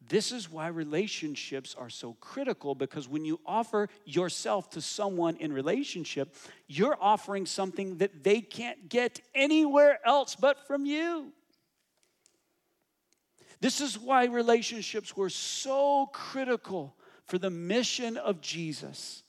This 0.09 0.31
is 0.31 0.51
why 0.51 0.67
relationships 0.67 1.75
are 1.77 1.89
so 1.89 2.13
critical 2.19 2.75
because 2.75 3.07
when 3.07 3.23
you 3.23 3.39
offer 3.45 3.87
yourself 4.05 4.69
to 4.71 4.81
someone 4.81 5.37
in 5.37 5.53
relationship, 5.53 6.35
you're 6.67 6.97
offering 6.99 7.45
something 7.45 7.97
that 7.97 8.23
they 8.23 8.41
can't 8.41 8.89
get 8.89 9.21
anywhere 9.33 9.99
else 10.05 10.35
but 10.35 10.67
from 10.67 10.85
you. 10.85 11.31
This 13.61 13.79
is 13.79 13.97
why 13.97 14.25
relationships 14.25 15.15
were 15.15 15.29
so 15.29 16.09
critical 16.11 16.97
for 17.23 17.37
the 17.37 17.49
mission 17.49 18.17
of 18.17 18.41
Jesus. 18.41 19.23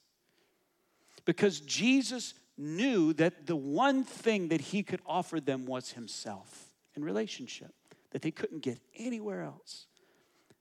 Because 1.24 1.60
Jesus 1.60 2.34
knew 2.56 3.12
that 3.14 3.46
the 3.46 3.56
one 3.56 4.04
thing 4.04 4.48
that 4.48 4.60
he 4.60 4.82
could 4.82 5.00
offer 5.06 5.40
them 5.40 5.66
was 5.66 5.92
himself 5.92 6.68
in 6.94 7.04
relationship, 7.04 7.72
that 8.10 8.22
they 8.22 8.30
couldn't 8.30 8.62
get 8.62 8.78
anywhere 8.96 9.42
else. 9.42 9.86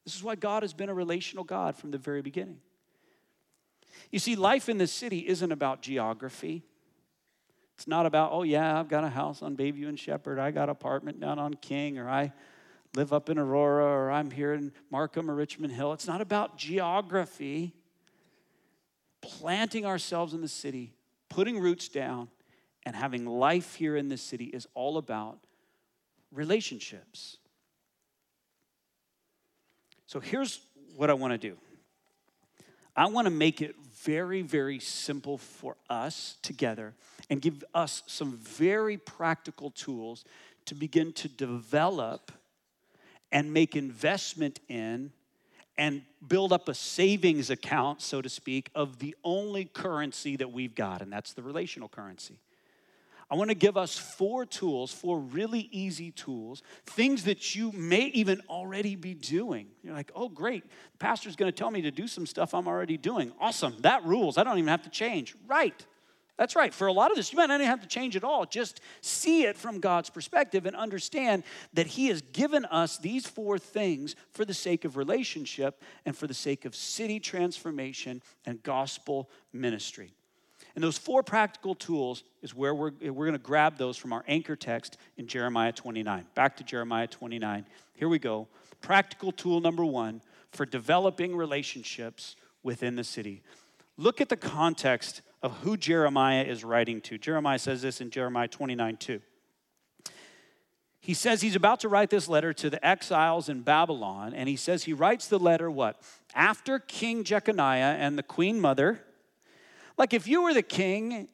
This 0.05 0.15
is 0.15 0.23
why 0.23 0.35
God 0.35 0.63
has 0.63 0.73
been 0.73 0.89
a 0.89 0.93
relational 0.93 1.43
God 1.43 1.75
from 1.75 1.91
the 1.91 1.97
very 1.97 2.21
beginning. 2.21 2.59
You 4.11 4.19
see, 4.19 4.35
life 4.35 4.69
in 4.69 4.77
the 4.77 4.87
city 4.87 5.19
isn't 5.27 5.51
about 5.51 5.81
geography. 5.81 6.63
It's 7.75 7.87
not 7.87 8.05
about, 8.05 8.31
oh, 8.31 8.43
yeah, 8.43 8.79
I've 8.79 8.89
got 8.89 9.03
a 9.03 9.09
house 9.09 9.41
on 9.41 9.55
Bayview 9.55 9.87
and 9.87 9.99
Sheppard, 9.99 10.39
I 10.39 10.51
got 10.51 10.63
an 10.63 10.69
apartment 10.69 11.19
down 11.19 11.39
on 11.39 11.53
King, 11.55 11.97
or 11.97 12.09
I 12.09 12.33
live 12.95 13.13
up 13.13 13.29
in 13.29 13.37
Aurora, 13.37 13.85
or 13.85 14.11
I'm 14.11 14.29
here 14.29 14.53
in 14.53 14.71
Markham 14.91 15.29
or 15.29 15.35
Richmond 15.35 15.73
Hill. 15.73 15.93
It's 15.93 16.07
not 16.07 16.21
about 16.21 16.57
geography. 16.57 17.73
Planting 19.23 19.85
ourselves 19.85 20.33
in 20.33 20.41
the 20.41 20.47
city, 20.47 20.93
putting 21.29 21.59
roots 21.59 21.87
down, 21.87 22.27
and 22.85 22.95
having 22.95 23.25
life 23.25 23.75
here 23.75 23.95
in 23.95 24.09
this 24.09 24.21
city 24.21 24.45
is 24.45 24.67
all 24.73 24.97
about 24.97 25.39
relationships. 26.31 27.37
So 30.07 30.19
here's 30.19 30.59
what 30.95 31.09
I 31.09 31.13
want 31.13 31.31
to 31.31 31.37
do 31.37 31.57
I 32.95 33.07
want 33.07 33.25
to 33.25 33.31
make 33.31 33.61
it 33.61 33.75
very, 34.03 34.41
very 34.41 34.79
simple 34.79 35.37
for 35.37 35.77
us 35.89 36.37
together 36.41 36.93
and 37.29 37.41
give 37.41 37.63
us 37.73 38.03
some 38.05 38.33
very 38.37 38.97
practical 38.97 39.71
tools 39.71 40.25
to 40.65 40.75
begin 40.75 41.13
to 41.13 41.27
develop 41.27 42.31
and 43.31 43.51
make 43.53 43.75
investment 43.75 44.59
in 44.67 45.11
and 45.77 46.03
build 46.27 46.53
up 46.53 46.69
a 46.69 46.73
savings 46.73 47.49
account, 47.49 48.01
so 48.01 48.21
to 48.21 48.29
speak, 48.29 48.69
of 48.75 48.99
the 48.99 49.15
only 49.23 49.65
currency 49.65 50.35
that 50.35 50.51
we've 50.51 50.75
got, 50.75 51.01
and 51.01 51.11
that's 51.11 51.33
the 51.33 51.41
relational 51.41 51.89
currency. 51.89 52.39
I 53.31 53.35
want 53.35 53.49
to 53.49 53.55
give 53.55 53.77
us 53.77 53.97
four 53.97 54.45
tools, 54.45 54.93
four 54.93 55.19
really 55.19 55.67
easy 55.71 56.11
tools, 56.11 56.61
things 56.85 57.23
that 57.23 57.55
you 57.55 57.71
may 57.71 58.05
even 58.13 58.41
already 58.47 58.95
be 58.95 59.15
doing. 59.15 59.67
You're 59.81 59.95
like, 59.95 60.11
oh, 60.13 60.29
great. 60.29 60.63
The 60.63 60.97
pastor's 60.99 61.35
going 61.35 61.51
to 61.51 61.57
tell 61.57 61.71
me 61.71 61.81
to 61.81 61.89
do 61.89 62.07
some 62.07 62.27
stuff 62.27 62.53
I'm 62.53 62.67
already 62.67 62.97
doing. 62.97 63.31
Awesome. 63.39 63.75
That 63.79 64.05
rules. 64.05 64.37
I 64.37 64.43
don't 64.43 64.59
even 64.59 64.67
have 64.67 64.83
to 64.83 64.89
change. 64.89 65.35
Right. 65.47 65.83
That's 66.37 66.55
right. 66.55 66.73
For 66.73 66.87
a 66.87 66.93
lot 66.93 67.11
of 67.11 67.17
this, 67.17 67.31
you 67.31 67.37
might 67.37 67.45
not 67.45 67.61
even 67.61 67.67
have 67.67 67.81
to 67.81 67.87
change 67.87 68.15
at 68.15 68.23
all. 68.23 68.45
Just 68.45 68.81
see 69.01 69.43
it 69.43 69.55
from 69.55 69.79
God's 69.79 70.09
perspective 70.09 70.65
and 70.65 70.75
understand 70.75 71.43
that 71.73 71.85
He 71.85 72.07
has 72.07 72.21
given 72.21 72.65
us 72.65 72.97
these 72.97 73.27
four 73.27 73.59
things 73.59 74.15
for 74.31 74.43
the 74.43 74.53
sake 74.53 74.83
of 74.83 74.97
relationship 74.97 75.81
and 76.05 76.17
for 76.17 76.25
the 76.25 76.33
sake 76.33 76.65
of 76.65 76.75
city 76.75 77.19
transformation 77.19 78.21
and 78.45 78.63
gospel 78.63 79.29
ministry. 79.51 80.13
And 80.75 80.83
those 80.83 80.97
four 80.97 81.21
practical 81.21 81.75
tools 81.75 82.23
is 82.41 82.55
where 82.55 82.73
we're, 82.73 82.93
we're 82.99 83.25
going 83.25 83.33
to 83.33 83.37
grab 83.37 83.77
those 83.77 83.95
from 83.95 84.11
our 84.11 84.23
anchor 84.27 84.55
text 84.55 84.97
in 85.17 85.27
Jeremiah 85.27 85.71
29. 85.71 86.25
Back 86.33 86.57
to 86.57 86.63
Jeremiah 86.63 87.05
29. 87.05 87.65
Here 87.93 88.09
we 88.09 88.17
go. 88.17 88.47
Practical 88.81 89.31
tool 89.31 89.61
number 89.61 89.85
one 89.85 90.21
for 90.51 90.65
developing 90.65 91.35
relationships 91.35 92.35
within 92.63 92.95
the 92.95 93.03
city. 93.03 93.43
Look 93.97 94.19
at 94.19 94.29
the 94.29 94.37
context 94.37 95.21
of 95.43 95.51
who 95.57 95.75
Jeremiah 95.75 96.43
is 96.43 96.63
writing 96.63 97.01
to. 97.01 97.17
Jeremiah 97.17 97.59
says 97.59 97.81
this 97.81 97.99
in 98.01 98.09
Jeremiah 98.09 98.47
29 98.47 98.97
2. 98.97 99.21
He 101.01 101.13
says 101.13 101.41
he's 101.41 101.57
about 101.57 101.81
to 101.81 101.89
write 101.89 102.09
this 102.09 102.29
letter 102.29 102.53
to 102.53 102.69
the 102.69 102.83
exiles 102.83 103.49
in 103.49 103.61
Babylon, 103.61 104.33
and 104.33 104.47
he 104.47 104.55
says 104.55 104.85
he 104.85 104.93
writes 104.93 105.27
the 105.27 105.37
letter 105.37 105.69
what? 105.69 106.01
After 106.33 106.79
King 106.79 107.25
Jeconiah 107.25 107.97
and 107.99 108.17
the 108.17 108.23
queen 108.23 108.61
mother. 108.61 109.01
Like 109.97 110.13
if 110.13 110.27
you 110.27 110.43
were 110.43 110.53
the 110.53 110.63
king 110.63 111.27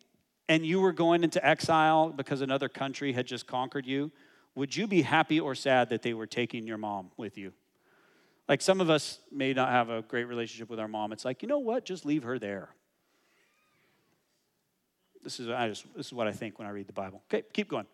and 0.50 0.66
you 0.66 0.82
were 0.82 0.92
going 0.92 1.24
into 1.24 1.46
exile 1.46 2.10
because 2.10 2.42
another 2.42 2.68
country 2.68 3.14
had 3.14 3.28
just 3.28 3.46
conquered 3.46 3.86
you, 3.86 4.12
would 4.56 4.76
you 4.76 4.88
be 4.88 5.04
happy 5.04 5.40
or 5.40 5.54
sad 5.54 5.90
that 5.90 6.02
they 6.02 6.16
were 6.16 6.26
taking 6.26 6.66
your 6.66 6.80
mom 6.80 7.12
with 7.16 7.38
you? 7.38 7.54
Like 8.48 8.62
some 8.64 8.82
of 8.82 8.90
us 8.90 9.20
may 9.32 9.54
not 9.54 9.70
have 9.70 9.92
a 9.92 10.02
great 10.02 10.26
relationship 10.26 10.68
with 10.68 10.80
our 10.80 10.88
mom. 10.88 11.12
It's 11.12 11.24
like, 11.24 11.44
you 11.44 11.48
know 11.48 11.60
what? 11.60 11.86
Just 11.86 12.06
leave 12.06 12.24
her 12.24 12.40
there. 12.40 12.70
This 15.24 15.40
is, 15.40 15.50
I 15.50 15.68
just, 15.68 15.86
this 15.96 16.08
is 16.08 16.14
what 16.14 16.28
I 16.28 16.32
think 16.32 16.60
when 16.60 16.68
I 16.68 16.72
read 16.72 16.88
the 16.88 16.94
Bible. 16.94 17.22
Okay, 17.32 17.44
keep 17.54 17.70
going. 17.70 17.86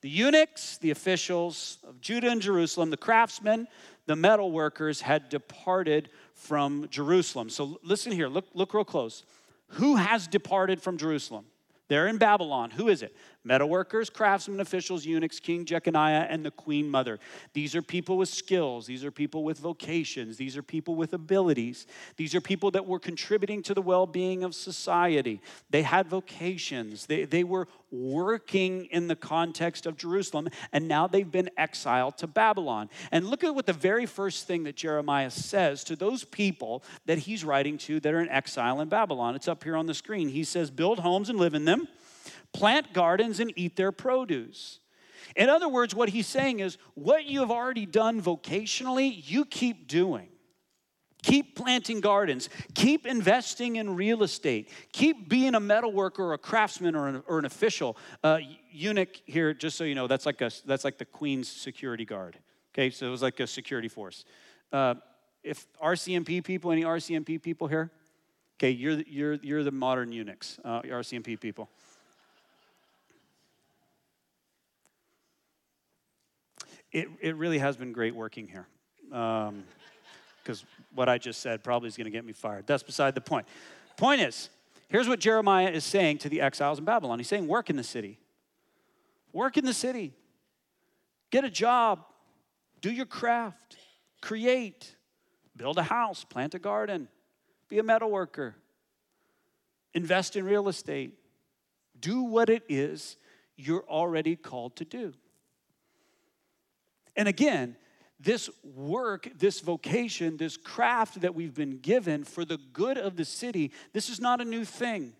The 0.00 0.10
eunuchs, 0.10 0.78
the 0.78 0.90
officials 0.90 1.78
of 1.86 2.00
Judah 2.00 2.28
and 2.28 2.42
Jerusalem, 2.42 2.90
the 2.90 2.96
craftsmen, 2.96 3.68
the 4.06 4.16
metal 4.16 4.50
workers 4.50 5.00
had 5.00 5.28
departed 5.28 6.08
from 6.34 6.88
Jerusalem. 6.90 7.50
So 7.50 7.78
listen 7.84 8.10
here, 8.10 8.28
look, 8.28 8.46
look 8.54 8.74
real 8.74 8.84
close. 8.84 9.22
Who 9.68 9.96
has 9.96 10.26
departed 10.26 10.82
from 10.82 10.98
Jerusalem? 10.98 11.44
They're 11.88 12.08
in 12.08 12.18
Babylon. 12.18 12.70
Who 12.70 12.88
is 12.88 13.02
it? 13.02 13.14
Metalworkers, 13.46 14.12
craftsmen, 14.12 14.60
officials, 14.60 15.04
eunuchs, 15.04 15.40
King 15.40 15.64
Jeconiah, 15.64 16.26
and 16.30 16.44
the 16.44 16.52
queen 16.52 16.88
mother. 16.88 17.18
These 17.54 17.74
are 17.74 17.82
people 17.82 18.16
with 18.16 18.28
skills. 18.28 18.86
These 18.86 19.04
are 19.04 19.10
people 19.10 19.42
with 19.42 19.58
vocations. 19.58 20.36
These 20.36 20.56
are 20.56 20.62
people 20.62 20.94
with 20.94 21.12
abilities. 21.12 21.86
These 22.16 22.36
are 22.36 22.40
people 22.40 22.70
that 22.70 22.86
were 22.86 23.00
contributing 23.00 23.60
to 23.64 23.74
the 23.74 23.82
well 23.82 24.06
being 24.06 24.44
of 24.44 24.54
society. 24.54 25.40
They 25.70 25.82
had 25.82 26.06
vocations. 26.06 27.06
They, 27.06 27.24
they 27.24 27.42
were 27.42 27.66
working 27.90 28.86
in 28.86 29.08
the 29.08 29.16
context 29.16 29.86
of 29.86 29.96
Jerusalem, 29.96 30.48
and 30.72 30.86
now 30.86 31.08
they've 31.08 31.30
been 31.30 31.50
exiled 31.56 32.18
to 32.18 32.28
Babylon. 32.28 32.90
And 33.10 33.26
look 33.26 33.42
at 33.42 33.54
what 33.56 33.66
the 33.66 33.72
very 33.72 34.06
first 34.06 34.46
thing 34.46 34.62
that 34.64 34.76
Jeremiah 34.76 35.30
says 35.30 35.82
to 35.84 35.96
those 35.96 36.22
people 36.22 36.84
that 37.06 37.18
he's 37.18 37.44
writing 37.44 37.76
to 37.78 37.98
that 37.98 38.14
are 38.14 38.20
in 38.20 38.28
exile 38.28 38.80
in 38.80 38.88
Babylon. 38.88 39.34
It's 39.34 39.48
up 39.48 39.64
here 39.64 39.76
on 39.76 39.86
the 39.86 39.94
screen. 39.94 40.28
He 40.28 40.44
says, 40.44 40.70
Build 40.70 41.00
homes 41.00 41.28
and 41.28 41.40
live 41.40 41.54
in 41.54 41.64
them 41.64 41.88
plant 42.52 42.92
gardens 42.92 43.40
and 43.40 43.52
eat 43.56 43.76
their 43.76 43.92
produce. 43.92 44.80
In 45.36 45.48
other 45.48 45.68
words, 45.68 45.94
what 45.94 46.10
he's 46.10 46.26
saying 46.26 46.60
is 46.60 46.78
what 46.94 47.24
you 47.24 47.40
have 47.40 47.50
already 47.50 47.86
done 47.86 48.20
vocationally, 48.20 49.22
you 49.24 49.44
keep 49.44 49.88
doing. 49.88 50.28
Keep 51.22 51.56
planting 51.56 52.00
gardens. 52.00 52.48
Keep 52.74 53.06
investing 53.06 53.76
in 53.76 53.94
real 53.94 54.24
estate. 54.24 54.68
Keep 54.92 55.28
being 55.28 55.54
a 55.54 55.60
metal 55.60 55.92
worker 55.92 56.24
or 56.24 56.32
a 56.32 56.38
craftsman 56.38 56.96
or 56.96 57.08
an, 57.08 57.22
or 57.28 57.38
an 57.38 57.44
official. 57.44 57.96
Uh, 58.24 58.38
eunuch 58.72 59.20
here, 59.24 59.54
just 59.54 59.76
so 59.76 59.84
you 59.84 59.94
know, 59.94 60.08
that's 60.08 60.26
like, 60.26 60.40
a, 60.40 60.50
that's 60.66 60.84
like 60.84 60.98
the 60.98 61.04
queen's 61.04 61.48
security 61.50 62.04
guard. 62.04 62.38
Okay, 62.74 62.90
so 62.90 63.06
it 63.06 63.10
was 63.10 63.22
like 63.22 63.38
a 63.38 63.46
security 63.46 63.88
force. 63.88 64.24
Uh, 64.72 64.94
if 65.44 65.66
RCMP 65.80 66.42
people, 66.42 66.72
any 66.72 66.82
RCMP 66.82 67.40
people 67.40 67.68
here? 67.68 67.92
Okay, 68.58 68.70
you're, 68.70 69.00
you're, 69.02 69.34
you're 69.34 69.62
the 69.62 69.70
modern 69.70 70.12
eunuchs, 70.12 70.58
uh, 70.64 70.82
RCMP 70.82 71.38
people. 71.38 71.68
It, 76.92 77.08
it 77.20 77.36
really 77.36 77.58
has 77.58 77.76
been 77.76 77.92
great 77.92 78.14
working 78.14 78.46
here. 78.46 78.66
Because 79.08 80.62
um, 80.62 80.68
what 80.94 81.08
I 81.08 81.18
just 81.18 81.40
said 81.40 81.64
probably 81.64 81.88
is 81.88 81.96
going 81.96 82.04
to 82.04 82.10
get 82.10 82.24
me 82.24 82.32
fired. 82.32 82.66
That's 82.66 82.82
beside 82.82 83.14
the 83.14 83.20
point. 83.20 83.46
Point 83.96 84.20
is, 84.20 84.50
here's 84.88 85.08
what 85.08 85.18
Jeremiah 85.18 85.70
is 85.70 85.84
saying 85.84 86.18
to 86.18 86.28
the 86.28 86.40
exiles 86.40 86.78
in 86.78 86.84
Babylon. 86.84 87.18
He's 87.18 87.28
saying, 87.28 87.46
work 87.46 87.70
in 87.70 87.76
the 87.76 87.84
city. 87.84 88.18
Work 89.32 89.56
in 89.56 89.64
the 89.64 89.74
city. 89.74 90.12
Get 91.30 91.44
a 91.44 91.50
job. 91.50 92.04
Do 92.80 92.90
your 92.90 93.06
craft. 93.06 93.76
Create. 94.20 94.94
Build 95.56 95.78
a 95.78 95.82
house. 95.82 96.24
Plant 96.24 96.54
a 96.54 96.58
garden. 96.58 97.08
Be 97.68 97.78
a 97.78 97.82
metal 97.82 98.10
worker. 98.10 98.54
Invest 99.94 100.36
in 100.36 100.44
real 100.44 100.68
estate. 100.68 101.14
Do 101.98 102.22
what 102.22 102.50
it 102.50 102.64
is 102.68 103.16
you're 103.56 103.84
already 103.88 104.36
called 104.36 104.76
to 104.76 104.84
do. 104.84 105.14
And 107.16 107.28
again, 107.28 107.76
this 108.20 108.48
work, 108.62 109.28
this 109.38 109.60
vocation, 109.60 110.36
this 110.36 110.56
craft 110.56 111.20
that 111.22 111.34
we've 111.34 111.54
been 111.54 111.78
given 111.78 112.24
for 112.24 112.44
the 112.44 112.58
good 112.72 112.96
of 112.96 113.16
the 113.16 113.24
city, 113.24 113.72
this 113.92 114.08
is 114.08 114.20
not 114.20 114.40
a 114.40 114.44
new 114.44 114.64
thing. 114.64 115.12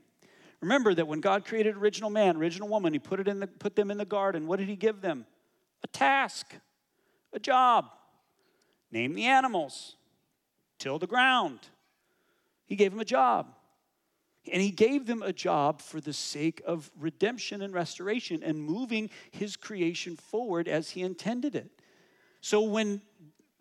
Remember 0.60 0.94
that 0.94 1.08
when 1.08 1.20
God 1.20 1.44
created 1.44 1.76
original 1.76 2.10
man, 2.10 2.36
original 2.36 2.68
woman, 2.68 2.92
he 2.92 3.00
put, 3.00 3.18
it 3.18 3.26
in 3.26 3.40
the, 3.40 3.48
put 3.48 3.74
them 3.74 3.90
in 3.90 3.98
the 3.98 4.04
garden. 4.04 4.46
What 4.46 4.60
did 4.60 4.68
he 4.68 4.76
give 4.76 5.00
them? 5.00 5.26
A 5.82 5.88
task, 5.88 6.54
a 7.32 7.40
job. 7.40 7.86
Name 8.92 9.14
the 9.14 9.24
animals, 9.24 9.96
till 10.78 10.98
the 10.98 11.06
ground. 11.06 11.58
He 12.66 12.76
gave 12.76 12.92
them 12.92 13.00
a 13.00 13.04
job. 13.04 13.48
And 14.52 14.62
he 14.62 14.70
gave 14.70 15.06
them 15.06 15.22
a 15.22 15.32
job 15.32 15.80
for 15.80 16.00
the 16.00 16.12
sake 16.12 16.62
of 16.66 16.90
redemption 16.98 17.62
and 17.62 17.72
restoration 17.72 18.42
and 18.42 18.60
moving 18.60 19.10
his 19.30 19.56
creation 19.56 20.16
forward 20.16 20.68
as 20.68 20.90
he 20.90 21.02
intended 21.02 21.54
it. 21.54 21.70
So 22.42 22.60
when 22.60 23.00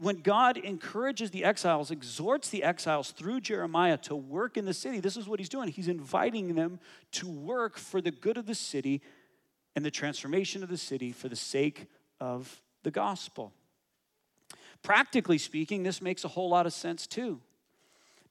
when 0.02 0.22
God 0.22 0.58
encourages 0.58 1.30
the 1.30 1.44
exiles, 1.44 1.91
exhorts 1.91 2.50
the 2.50 2.63
exiles 2.63 3.12
through 3.12 3.41
Jeremiah 3.41 3.98
to 3.98 4.15
work 4.15 4.58
in 4.58 4.65
the 4.65 4.74
city, 4.74 5.00
this 5.00 5.15
is 5.15 5.28
what 5.28 5.38
he's 5.38 5.48
doing. 5.48 5.70
He's 5.70 5.88
inviting 5.88 6.56
them 6.56 6.80
to 7.12 7.30
work 7.30 7.78
for 7.78 8.02
the 8.02 8.10
good 8.10 8.36
of 8.36 8.48
the 8.48 8.56
city 8.56 9.04
and 9.76 9.86
the 9.86 9.91
transformation 9.91 10.63
of 10.63 10.70
the 10.70 10.78
city 10.78 11.12
for 11.12 11.30
the 11.30 11.36
sake 11.36 11.86
of 12.20 12.63
the 12.82 12.89
gospel. 12.89 13.54
Practically 14.82 15.38
speaking, 15.38 15.84
this 15.84 16.02
makes 16.02 16.24
a 16.24 16.30
whole 16.30 16.50
lot 16.50 16.65
of 16.65 16.74
sense 16.74 17.06
too. 17.06 17.39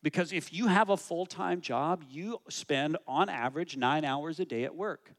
Because 0.03 0.33
if 0.33 0.53
you 0.53 0.67
have 0.67 0.91
a 0.91 0.97
full 0.97 1.25
time 1.25 1.61
job, 1.61 2.03
you 2.11 2.41
spend 2.49 2.97
on 3.07 3.29
average 3.29 3.77
nine 3.77 4.05
hours 4.05 4.41
a 4.41 4.45
day 4.45 4.65
at 4.65 4.75
work. 4.75 5.13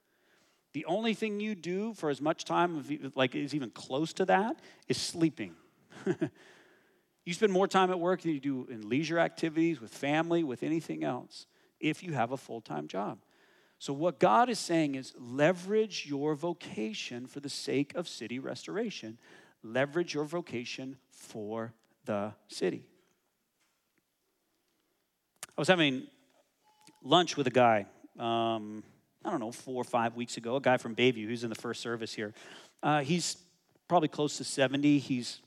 The 0.74 0.86
only 0.86 1.14
thing 1.14 1.40
you 1.40 1.56
do 1.56 1.94
for 1.94 2.10
as 2.10 2.22
much 2.22 2.46
time, 2.46 2.84
like 3.16 3.36
is 3.36 3.54
even 3.54 3.72
close 3.72 4.14
to 4.14 4.26
that, 4.26 4.60
is 4.88 4.98
sleeping. 4.98 5.56
you 7.26 7.34
spend 7.34 7.52
more 7.52 7.68
time 7.68 7.92
at 7.92 8.00
work 8.00 8.22
than 8.22 8.32
you 8.32 8.40
do 8.40 8.68
in 8.70 8.88
leisure 8.88 9.20
activities, 9.20 9.82
with 9.82 9.94
family, 9.94 10.44
with 10.44 10.64
anything 10.64 11.04
else, 11.04 11.46
if 11.80 12.04
you 12.04 12.14
have 12.14 12.32
a 12.32 12.38
full 12.38 12.62
time 12.62 12.88
job. 12.88 13.20
So, 13.80 13.94
what 13.94 14.20
God 14.20 14.50
is 14.50 14.60
saying 14.60 14.96
is 14.96 15.14
leverage 15.18 16.06
your 16.08 16.36
vocation 16.36 17.26
for 17.26 17.40
the 17.40 17.50
sake 17.50 17.96
of 17.96 18.08
city 18.08 18.40
restoration, 18.40 19.18
leverage 19.64 20.14
your 20.14 20.24
vocation 20.24 20.98
for 21.10 21.74
the 22.06 22.34
city. 22.48 22.86
I 25.58 25.62
was 25.62 25.68
having 25.68 26.04
lunch 27.04 27.36
with 27.36 27.48
a 27.48 27.52
guy. 27.52 27.88
Um, 28.18 28.84
I 29.24 29.30
don't 29.30 29.40
know, 29.40 29.52
four 29.52 29.82
or 29.82 29.84
five 29.84 30.16
weeks 30.16 30.38
ago, 30.38 30.56
a 30.56 30.62
guy 30.62 30.78
from 30.78 30.96
Bayview 30.96 31.28
who's 31.28 31.44
in 31.44 31.50
the 31.50 31.56
first 31.56 31.82
service 31.82 32.14
here. 32.14 32.34
Uh, 32.82 33.02
he's 33.02 33.38
probably 33.88 34.08
close 34.08 34.38
to 34.38 34.44
70. 34.44 35.00
He's 35.00 35.42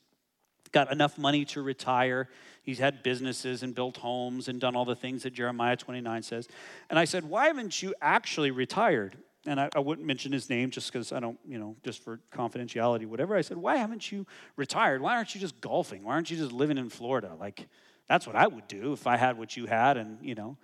got 0.70 0.92
enough 0.92 1.18
money 1.18 1.44
to 1.46 1.62
retire. 1.62 2.28
He's 2.62 2.78
had 2.78 3.02
businesses 3.02 3.62
and 3.62 3.74
built 3.74 3.96
homes 3.96 4.48
and 4.48 4.60
done 4.60 4.76
all 4.76 4.84
the 4.84 4.94
things 4.94 5.22
that 5.22 5.32
Jeremiah 5.32 5.76
29 5.76 6.22
says. 6.22 6.48
And 6.90 6.98
I 6.98 7.04
said, 7.04 7.24
Why 7.24 7.46
haven't 7.46 7.82
you 7.82 7.94
actually 8.00 8.50
retired? 8.50 9.16
And 9.46 9.60
I, 9.60 9.68
I 9.74 9.80
wouldn't 9.80 10.06
mention 10.06 10.32
his 10.32 10.48
name 10.48 10.70
just 10.70 10.90
because 10.90 11.12
I 11.12 11.20
don't, 11.20 11.38
you 11.46 11.58
know, 11.58 11.76
just 11.84 12.02
for 12.02 12.20
confidentiality, 12.32 13.06
whatever. 13.06 13.36
I 13.36 13.42
said, 13.42 13.56
Why 13.56 13.76
haven't 13.76 14.10
you 14.12 14.26
retired? 14.56 15.00
Why 15.00 15.16
aren't 15.16 15.34
you 15.34 15.40
just 15.40 15.60
golfing? 15.60 16.04
Why 16.04 16.12
aren't 16.12 16.30
you 16.30 16.36
just 16.36 16.52
living 16.52 16.78
in 16.78 16.90
Florida? 16.90 17.32
Like, 17.38 17.66
that's 18.08 18.26
what 18.26 18.36
I 18.36 18.46
would 18.46 18.68
do 18.68 18.92
if 18.92 19.06
I 19.06 19.16
had 19.16 19.38
what 19.38 19.56
you 19.56 19.66
had, 19.66 19.96
and, 19.96 20.18
you 20.22 20.34
know. 20.34 20.56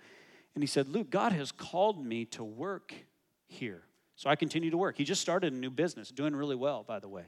And 0.53 0.63
he 0.63 0.67
said, 0.67 0.89
Luke, 0.89 1.09
God 1.09 1.31
has 1.31 1.51
called 1.51 2.05
me 2.05 2.25
to 2.25 2.43
work 2.43 2.93
here. 3.47 3.83
So 4.15 4.29
I 4.29 4.35
continue 4.35 4.69
to 4.69 4.77
work. 4.77 4.97
He 4.97 5.03
just 5.03 5.21
started 5.21 5.53
a 5.53 5.55
new 5.55 5.71
business, 5.71 6.09
doing 6.09 6.35
really 6.35 6.55
well, 6.55 6.83
by 6.83 6.99
the 6.99 7.07
way. 7.07 7.25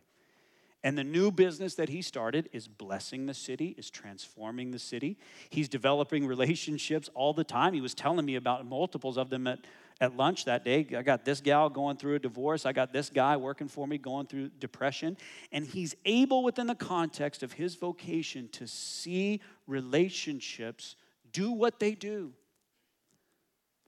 And 0.83 0.97
the 0.97 1.03
new 1.03 1.31
business 1.31 1.75
that 1.75 1.88
he 1.88 2.01
started 2.01 2.49
is 2.51 2.67
blessing 2.67 3.25
the 3.25 3.33
city, 3.33 3.73
is 3.77 3.89
transforming 3.89 4.71
the 4.71 4.79
city. 4.79 5.17
He's 5.49 5.69
developing 5.69 6.27
relationships 6.27 7.09
all 7.13 7.33
the 7.33 7.45
time. 7.45 7.73
He 7.73 7.79
was 7.79 7.93
telling 7.93 8.25
me 8.25 8.36
about 8.36 8.65
multiples 8.65 9.17
of 9.17 9.29
them 9.29 9.47
at, 9.47 9.59
at 10.01 10.17
lunch 10.17 10.43
that 10.43 10.65
day. 10.65 10.86
I 10.95 11.01
got 11.01 11.23
this 11.23 11.39
gal 11.39 11.69
going 11.69 11.95
through 11.95 12.15
a 12.15 12.19
divorce. 12.19 12.65
I 12.65 12.73
got 12.73 12.91
this 12.91 13.09
guy 13.09 13.38
working 13.38 13.69
for 13.69 13.88
me 13.88 13.97
going 13.97 14.27
through 14.27 14.49
depression. 14.59 15.15
And 15.53 15.65
he's 15.65 15.95
able, 16.03 16.43
within 16.43 16.67
the 16.67 16.75
context 16.75 17.43
of 17.43 17.53
his 17.53 17.75
vocation, 17.75 18.49
to 18.49 18.67
see 18.67 19.39
relationships 19.67 20.97
do 21.31 21.53
what 21.53 21.79
they 21.79 21.95
do 21.95 22.33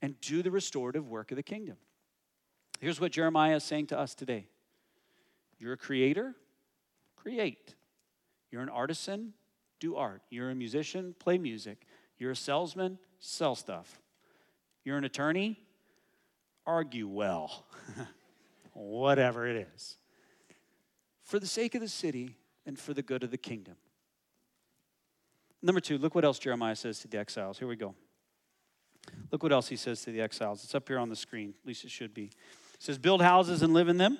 and 0.01 0.19
do 0.21 0.41
the 0.41 0.51
restorative 0.51 1.07
work 1.07 1.31
of 1.31 1.37
the 1.37 1.43
kingdom. 1.43 1.77
Here's 2.79 2.99
what 2.99 3.11
Jeremiah 3.11 3.55
is 3.55 3.63
saying 3.63 3.87
to 3.87 3.99
us 3.99 4.15
today 4.15 4.47
You're 5.59 5.73
a 5.73 5.77
creator 5.77 6.35
create. 7.25 7.73
You're 8.51 8.61
an 8.61 8.69
artisan, 8.69 9.33
do 9.79 9.95
art. 9.95 10.21
You're 10.29 10.51
a 10.51 10.55
musician, 10.55 11.15
play 11.17 11.39
music. 11.39 11.87
You're 12.19 12.31
a 12.31 12.35
salesman, 12.35 12.99
sell 13.19 13.55
stuff. 13.55 13.99
You're 14.83 14.97
an 14.97 15.05
attorney, 15.05 15.59
argue 16.67 17.07
well. 17.07 17.65
Whatever 18.73 19.47
it 19.47 19.67
is. 19.75 19.97
For 21.23 21.39
the 21.39 21.47
sake 21.47 21.73
of 21.73 21.81
the 21.81 21.87
city 21.87 22.37
and 22.67 22.77
for 22.77 22.93
the 22.93 23.01
good 23.01 23.23
of 23.23 23.31
the 23.31 23.37
kingdom. 23.37 23.75
Number 25.63 25.81
two, 25.81 25.97
look 25.97 26.13
what 26.13 26.23
else 26.23 26.37
Jeremiah 26.37 26.75
says 26.75 26.99
to 26.99 27.07
the 27.07 27.17
exiles. 27.17 27.57
Here 27.57 27.67
we 27.67 27.75
go. 27.75 27.95
Look 29.31 29.43
what 29.43 29.51
else 29.51 29.67
he 29.67 29.75
says 29.75 30.01
to 30.03 30.11
the 30.11 30.21
exiles. 30.21 30.63
It's 30.63 30.75
up 30.75 30.87
here 30.87 30.99
on 30.99 31.09
the 31.09 31.15
screen, 31.15 31.53
at 31.61 31.67
least 31.67 31.83
it 31.83 31.91
should 31.91 32.13
be. 32.13 32.31
Says, 32.79 32.97
Build 32.97 33.21
houses 33.21 33.61
and 33.61 33.73
live 33.73 33.89
in 33.89 33.97
them, 33.97 34.17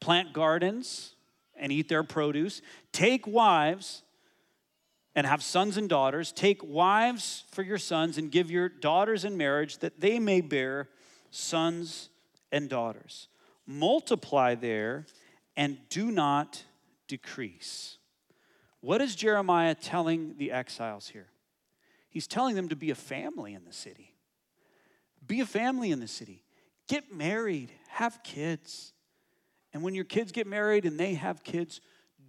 plant 0.00 0.32
gardens 0.32 1.14
and 1.56 1.70
eat 1.70 1.88
their 1.88 2.02
produce. 2.02 2.62
Take 2.92 3.26
wives 3.26 4.02
and 5.14 5.26
have 5.26 5.42
sons 5.42 5.76
and 5.76 5.88
daughters. 5.88 6.32
Take 6.32 6.62
wives 6.62 7.44
for 7.50 7.62
your 7.62 7.78
sons 7.78 8.18
and 8.18 8.30
give 8.30 8.50
your 8.50 8.68
daughters 8.68 9.24
in 9.24 9.36
marriage 9.36 9.78
that 9.78 10.00
they 10.00 10.18
may 10.18 10.40
bear 10.40 10.88
sons 11.30 12.08
and 12.50 12.68
daughters. 12.68 13.28
Multiply 13.66 14.54
there 14.54 15.06
and 15.56 15.78
do 15.90 16.10
not 16.10 16.64
decrease. 17.06 17.98
What 18.80 19.00
is 19.00 19.14
Jeremiah 19.14 19.74
telling 19.74 20.36
the 20.38 20.52
exiles 20.52 21.08
here? 21.08 21.28
He's 22.10 22.26
telling 22.26 22.56
them 22.56 22.68
to 22.68 22.76
be 22.76 22.90
a 22.90 22.94
family 22.94 23.54
in 23.54 23.64
the 23.64 23.72
city. 23.72 24.14
Be 25.26 25.40
a 25.40 25.46
family 25.46 25.92
in 25.92 26.00
the 26.00 26.08
city. 26.08 26.42
Get 26.88 27.14
married, 27.14 27.70
have 27.88 28.22
kids. 28.24 28.92
And 29.72 29.82
when 29.82 29.94
your 29.94 30.04
kids 30.04 30.32
get 30.32 30.46
married 30.46 30.84
and 30.84 30.98
they 30.98 31.14
have 31.14 31.44
kids, 31.44 31.80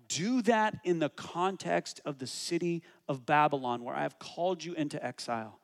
do 0.08 0.44
that 0.44 0.78
in 0.84 1.00
the 1.00 1.10
context 1.10 2.00
of 2.06 2.20
the 2.20 2.28
city 2.28 2.84
of 3.10 3.26
Babylon, 3.26 3.84
where 3.84 3.96
I 3.96 4.04
have 4.04 4.20
called 4.20 4.64
you 4.64 4.74
into 4.74 5.04
exile. 5.04 5.60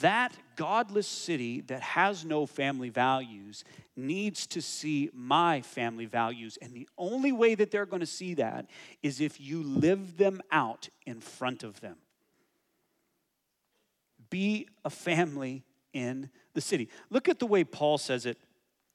That 0.00 0.34
godless 0.56 1.06
city 1.06 1.60
that 1.62 1.82
has 1.82 2.24
no 2.24 2.46
family 2.46 2.88
values 2.88 3.62
needs 3.94 4.46
to 4.48 4.62
see 4.62 5.10
my 5.12 5.60
family 5.60 6.06
values. 6.06 6.58
And 6.62 6.72
the 6.72 6.88
only 6.96 7.32
way 7.32 7.54
that 7.54 7.70
they're 7.70 7.84
going 7.86 8.00
to 8.00 8.06
see 8.06 8.34
that 8.34 8.66
is 9.02 9.20
if 9.20 9.38
you 9.38 9.62
live 9.62 10.16
them 10.16 10.40
out 10.50 10.88
in 11.04 11.20
front 11.20 11.62
of 11.62 11.80
them. 11.80 11.98
Be 14.34 14.66
a 14.84 14.90
family 14.90 15.62
in 15.92 16.28
the 16.54 16.60
city. 16.60 16.88
Look 17.08 17.28
at 17.28 17.38
the 17.38 17.46
way 17.46 17.62
Paul 17.62 17.98
says 17.98 18.26
it 18.26 18.36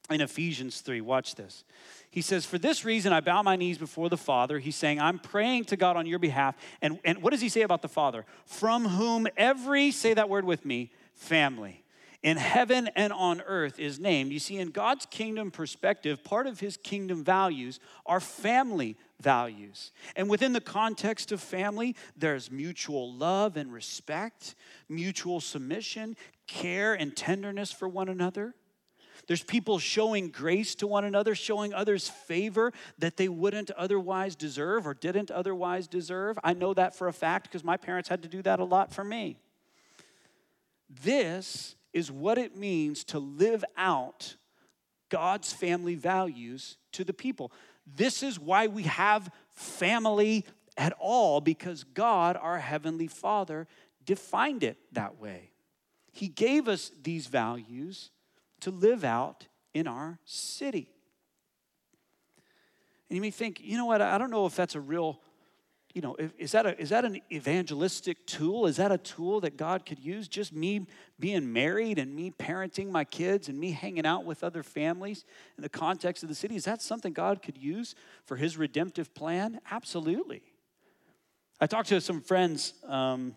in 0.10 0.20
Ephesians 0.20 0.82
3. 0.82 1.00
Watch 1.00 1.36
this. 1.36 1.64
He 2.12 2.22
says, 2.22 2.46
For 2.46 2.58
this 2.58 2.84
reason 2.84 3.14
I 3.14 3.22
bow 3.22 3.42
my 3.42 3.56
knees 3.56 3.78
before 3.78 4.10
the 4.10 4.18
Father. 4.18 4.60
He's 4.60 4.76
saying, 4.76 5.00
I'm 5.00 5.18
praying 5.18 5.64
to 5.66 5.78
God 5.78 5.96
on 5.96 6.06
your 6.06 6.20
behalf. 6.20 6.58
And, 6.82 7.00
and 7.06 7.24
what 7.24 7.30
does 7.32 7.40
he 7.40 7.48
say 7.48 7.62
about 7.62 7.82
the 7.82 7.88
Father? 7.88 8.26
From 8.44 8.86
whom 8.86 9.28
every, 9.38 9.92
say 9.92 10.14
that 10.14 10.28
word 10.28 10.44
with 10.44 10.66
me, 10.66 10.92
family 11.14 11.86
in 12.22 12.36
heaven 12.36 12.90
and 12.98 13.14
on 13.14 13.40
earth 13.48 13.80
is 13.80 13.98
named. 13.98 14.34
You 14.34 14.40
see, 14.40 14.58
in 14.58 14.72
God's 14.72 15.06
kingdom 15.06 15.52
perspective, 15.52 16.22
part 16.22 16.48
of 16.48 16.60
his 16.60 16.76
kingdom 16.76 17.24
values 17.24 17.80
are 18.06 18.20
family 18.20 18.98
values. 19.22 19.92
And 20.16 20.30
within 20.30 20.54
the 20.54 20.62
context 20.62 21.32
of 21.32 21.42
family, 21.42 21.96
there's 22.16 22.52
mutual 22.52 23.14
love 23.14 23.58
and 23.58 23.72
respect, 23.72 24.56
mutual 24.88 25.40
submission, 25.40 26.16
care 26.48 26.94
and 26.94 27.16
tenderness 27.16 27.72
for 27.72 27.88
one 27.88 28.10
another. 28.10 28.56
There's 29.28 29.44
people 29.44 29.78
showing 29.78 30.30
grace 30.30 30.74
to 30.76 30.88
one 30.88 31.06
another, 31.06 31.36
showing 31.36 31.72
others 31.72 32.10
favor 32.10 32.74
that 32.98 33.18
they 33.18 33.28
wouldn't 33.28 33.70
otherwise 33.72 34.36
deserve 34.36 34.88
or 34.88 34.96
didn't 34.96 35.30
otherwise 35.30 35.88
deserve. 35.88 36.40
I 36.44 36.54
know 36.54 36.74
that 36.74 36.96
for 36.96 37.08
a 37.08 37.14
fact 37.14 37.44
because 37.44 37.64
my 37.64 37.78
parents 37.78 38.10
had 38.10 38.24
to 38.24 38.28
do 38.28 38.42
that 38.42 38.60
a 38.60 38.64
lot 38.64 38.92
for 38.92 39.04
me. 39.04 39.38
This 40.90 41.76
is 41.94 42.12
what 42.12 42.40
it 42.40 42.58
means 42.58 43.04
to 43.06 43.20
live 43.20 43.64
out 43.78 44.36
God's 45.10 45.54
family 45.54 45.94
values 45.94 46.78
to 46.94 47.04
the 47.04 47.14
people. 47.14 47.52
This 47.86 48.24
is 48.24 48.40
why 48.40 48.68
we 48.68 48.84
have 48.84 49.32
family 49.52 50.46
at 50.78 50.94
all 51.00 51.42
because 51.42 51.84
God, 51.84 52.38
our 52.40 52.60
Heavenly 52.60 53.08
Father, 53.08 53.68
defined 54.06 54.64
it 54.64 54.78
that 54.94 55.20
way. 55.20 55.52
He 56.12 56.28
gave 56.28 56.68
us 56.68 56.92
these 57.04 57.28
values 57.28 58.12
to 58.62 58.72
live 58.72 59.04
out 59.04 59.48
in 59.74 59.88
our 59.88 60.20
city. 60.26 60.90
And 63.10 63.16
you 63.16 63.22
may 63.22 63.32
think, 63.32 63.60
you 63.62 63.78
know 63.78 63.86
what, 63.86 64.02
I 64.02 64.18
don't 64.18 64.32
know 64.32 64.46
if 64.46 64.56
that's 64.56 64.76
a 64.76 64.80
real, 64.80 65.20
you 66.00 66.02
know, 66.02 66.16
is 66.38 66.54
that, 66.54 66.66
a, 66.66 66.80
is 66.80 66.92
that 66.92 67.04
an 67.04 67.20
evangelistic 67.30 68.26
tool? 68.26 68.68
Is 68.68 68.78
that 68.78 68.90
a 68.90 68.98
tool 68.98 69.42
that 69.42 69.58
God 69.58 69.86
could 69.86 70.00
use? 70.00 70.30
Just 70.30 70.54
me 70.54 70.88
being 71.20 71.52
married 71.52 72.00
and 72.00 72.16
me 72.16 72.32
parenting 72.32 72.90
my 72.90 73.04
kids 73.04 73.50
and 73.50 73.60
me 73.60 73.72
hanging 73.72 74.06
out 74.06 74.24
with 74.24 74.42
other 74.42 74.64
families 74.64 75.26
in 75.58 75.62
the 75.62 75.68
context 75.68 76.24
of 76.24 76.30
the 76.30 76.36
city? 76.36 76.56
Is 76.56 76.64
that 76.64 76.82
something 76.82 77.12
God 77.12 77.42
could 77.42 77.58
use 77.58 77.96
for 78.24 78.38
his 78.38 78.56
redemptive 78.56 79.14
plan? 79.14 79.60
Absolutely. 79.70 80.42
I 81.60 81.68
talked 81.68 81.90
to 81.90 82.00
some 82.00 82.22
friends 82.22 82.76
um, 82.88 83.36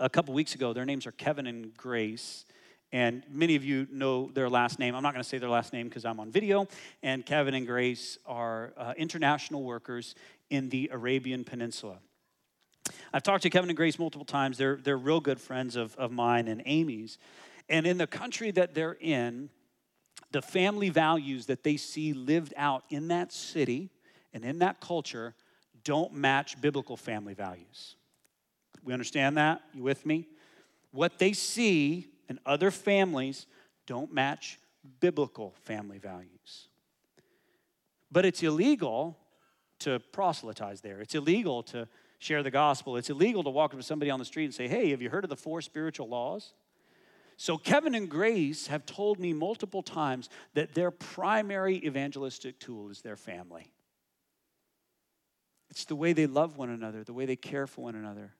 a 0.00 0.08
couple 0.08 0.32
weeks 0.32 0.54
ago. 0.54 0.72
Their 0.72 0.86
names 0.86 1.06
are 1.06 1.12
Kevin 1.12 1.46
and 1.46 1.76
Grace. 1.76 2.46
And 2.92 3.24
many 3.28 3.56
of 3.56 3.64
you 3.64 3.88
know 3.90 4.30
their 4.32 4.48
last 4.48 4.78
name. 4.78 4.94
I'm 4.94 5.02
not 5.02 5.12
going 5.12 5.22
to 5.22 5.28
say 5.28 5.36
their 5.36 5.50
last 5.50 5.74
name 5.74 5.88
because 5.88 6.06
I'm 6.06 6.18
on 6.18 6.30
video. 6.30 6.66
And 7.02 7.26
Kevin 7.26 7.52
and 7.52 7.66
Grace 7.66 8.16
are 8.24 8.72
uh, 8.78 8.94
international 8.96 9.64
workers 9.64 10.14
in 10.54 10.68
the 10.68 10.88
Arabian 10.92 11.44
Peninsula. 11.44 11.98
I've 13.12 13.22
talked 13.22 13.42
to 13.42 13.50
Kevin 13.50 13.70
and 13.70 13.76
Grace 13.76 13.98
multiple 13.98 14.24
times. 14.24 14.56
They're, 14.56 14.76
they're 14.76 14.96
real 14.96 15.20
good 15.20 15.40
friends 15.40 15.74
of, 15.74 15.96
of 15.96 16.12
mine 16.12 16.48
and 16.48 16.62
Amy's. 16.64 17.18
And 17.68 17.86
in 17.86 17.98
the 17.98 18.06
country 18.06 18.50
that 18.52 18.74
they're 18.74 18.96
in, 19.00 19.50
the 20.30 20.42
family 20.42 20.90
values 20.90 21.46
that 21.46 21.64
they 21.64 21.76
see 21.76 22.12
lived 22.12 22.54
out 22.56 22.84
in 22.88 23.08
that 23.08 23.32
city 23.32 23.90
and 24.32 24.44
in 24.44 24.60
that 24.60 24.80
culture 24.80 25.34
don't 25.82 26.14
match 26.14 26.60
biblical 26.60 26.96
family 26.96 27.34
values. 27.34 27.96
We 28.84 28.92
understand 28.92 29.36
that? 29.36 29.62
You 29.72 29.82
with 29.82 30.04
me? 30.06 30.28
What 30.92 31.18
they 31.18 31.32
see 31.32 32.08
and 32.28 32.38
other 32.46 32.70
families 32.70 33.46
don't 33.86 34.12
match 34.12 34.58
biblical 35.00 35.54
family 35.64 35.98
values. 35.98 36.68
But 38.10 38.24
it's 38.24 38.42
illegal 38.42 39.18
to 39.84 40.00
proselytize 40.12 40.80
there. 40.80 41.00
It's 41.00 41.14
illegal 41.14 41.62
to 41.64 41.88
share 42.18 42.42
the 42.42 42.50
gospel. 42.50 42.96
It's 42.96 43.10
illegal 43.10 43.42
to 43.44 43.50
walk 43.50 43.72
up 43.72 43.80
to 43.80 43.86
somebody 43.86 44.10
on 44.10 44.18
the 44.18 44.24
street 44.24 44.46
and 44.46 44.54
say, 44.54 44.68
Hey, 44.68 44.90
have 44.90 45.00
you 45.00 45.10
heard 45.10 45.24
of 45.24 45.30
the 45.30 45.36
four 45.36 45.60
spiritual 45.60 46.08
laws? 46.08 46.52
So, 47.36 47.58
Kevin 47.58 47.94
and 47.94 48.08
Grace 48.08 48.68
have 48.68 48.86
told 48.86 49.18
me 49.18 49.32
multiple 49.32 49.82
times 49.82 50.28
that 50.54 50.74
their 50.74 50.90
primary 50.90 51.84
evangelistic 51.84 52.60
tool 52.60 52.90
is 52.90 53.00
their 53.00 53.16
family. 53.16 53.72
It's 55.70 55.84
the 55.84 55.96
way 55.96 56.12
they 56.12 56.26
love 56.26 56.56
one 56.56 56.70
another, 56.70 57.02
the 57.02 57.12
way 57.12 57.26
they 57.26 57.36
care 57.36 57.66
for 57.66 57.82
one 57.82 57.96
another 57.96 58.34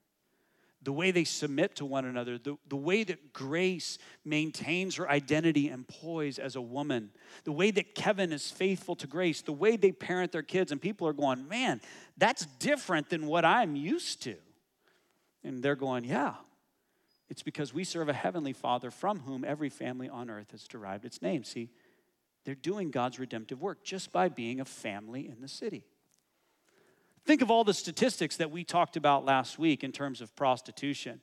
the 0.85 0.93
way 0.93 1.09
they 1.09 1.23
submit 1.23 1.75
to 1.75 1.85
one 1.85 2.05
another, 2.05 2.37
the, 2.37 2.57
the 2.69 2.75
way 2.75 3.03
that 3.03 3.33
Grace 3.33 3.97
maintains 4.23 4.95
her 4.95 5.09
identity 5.09 5.67
and 5.67 5.87
poise 5.87 6.37
as 6.37 6.55
a 6.55 6.61
woman, 6.61 7.09
the 7.43 7.51
way 7.51 7.71
that 7.71 7.95
Kevin 7.95 8.31
is 8.31 8.51
faithful 8.51 8.95
to 8.97 9.07
Grace, 9.07 9.41
the 9.41 9.51
way 9.51 9.77
they 9.77 9.91
parent 9.91 10.31
their 10.31 10.43
kids, 10.43 10.71
and 10.71 10.79
people 10.79 11.07
are 11.07 11.13
going, 11.13 11.49
man, 11.49 11.81
that's 12.17 12.45
different 12.59 13.09
than 13.09 13.25
what 13.25 13.43
I'm 13.43 13.75
used 13.75 14.21
to. 14.23 14.35
And 15.43 15.63
they're 15.63 15.75
going, 15.75 16.05
yeah, 16.05 16.35
it's 17.29 17.41
because 17.41 17.73
we 17.73 17.83
serve 17.83 18.07
a 18.07 18.13
heavenly 18.13 18.53
Father 18.53 18.91
from 18.91 19.21
whom 19.21 19.43
every 19.43 19.69
family 19.69 20.07
on 20.07 20.29
earth 20.29 20.51
has 20.51 20.67
derived 20.67 21.03
its 21.03 21.19
name. 21.19 21.43
See, 21.43 21.71
they're 22.45 22.53
doing 22.53 22.91
God's 22.91 23.17
redemptive 23.17 23.59
work 23.59 23.83
just 23.83 24.11
by 24.11 24.29
being 24.29 24.59
a 24.59 24.65
family 24.65 25.27
in 25.27 25.41
the 25.41 25.47
city. 25.47 25.83
Think 27.25 27.41
of 27.41 27.49
all 27.49 27.63
the 27.63 27.73
statistics 27.73 28.37
that 28.37 28.51
we 28.51 28.63
talked 28.63 28.97
about 28.97 29.25
last 29.25 29.57
week 29.57 29.83
in 29.83 29.91
terms 29.91 30.21
of 30.21 30.35
prostitution, 30.35 31.21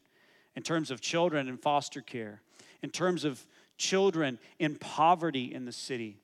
in 0.57 0.63
terms 0.63 0.91
of 0.91 1.01
children 1.01 1.49
in 1.49 1.57
foster 1.57 2.01
care, 2.01 2.43
in 2.83 2.91
terms 2.91 3.25
of 3.25 3.47
children 3.79 4.39
in 4.59 4.77
poverty 4.77 5.55
in 5.55 5.65
the 5.65 5.73
city. 5.73 6.19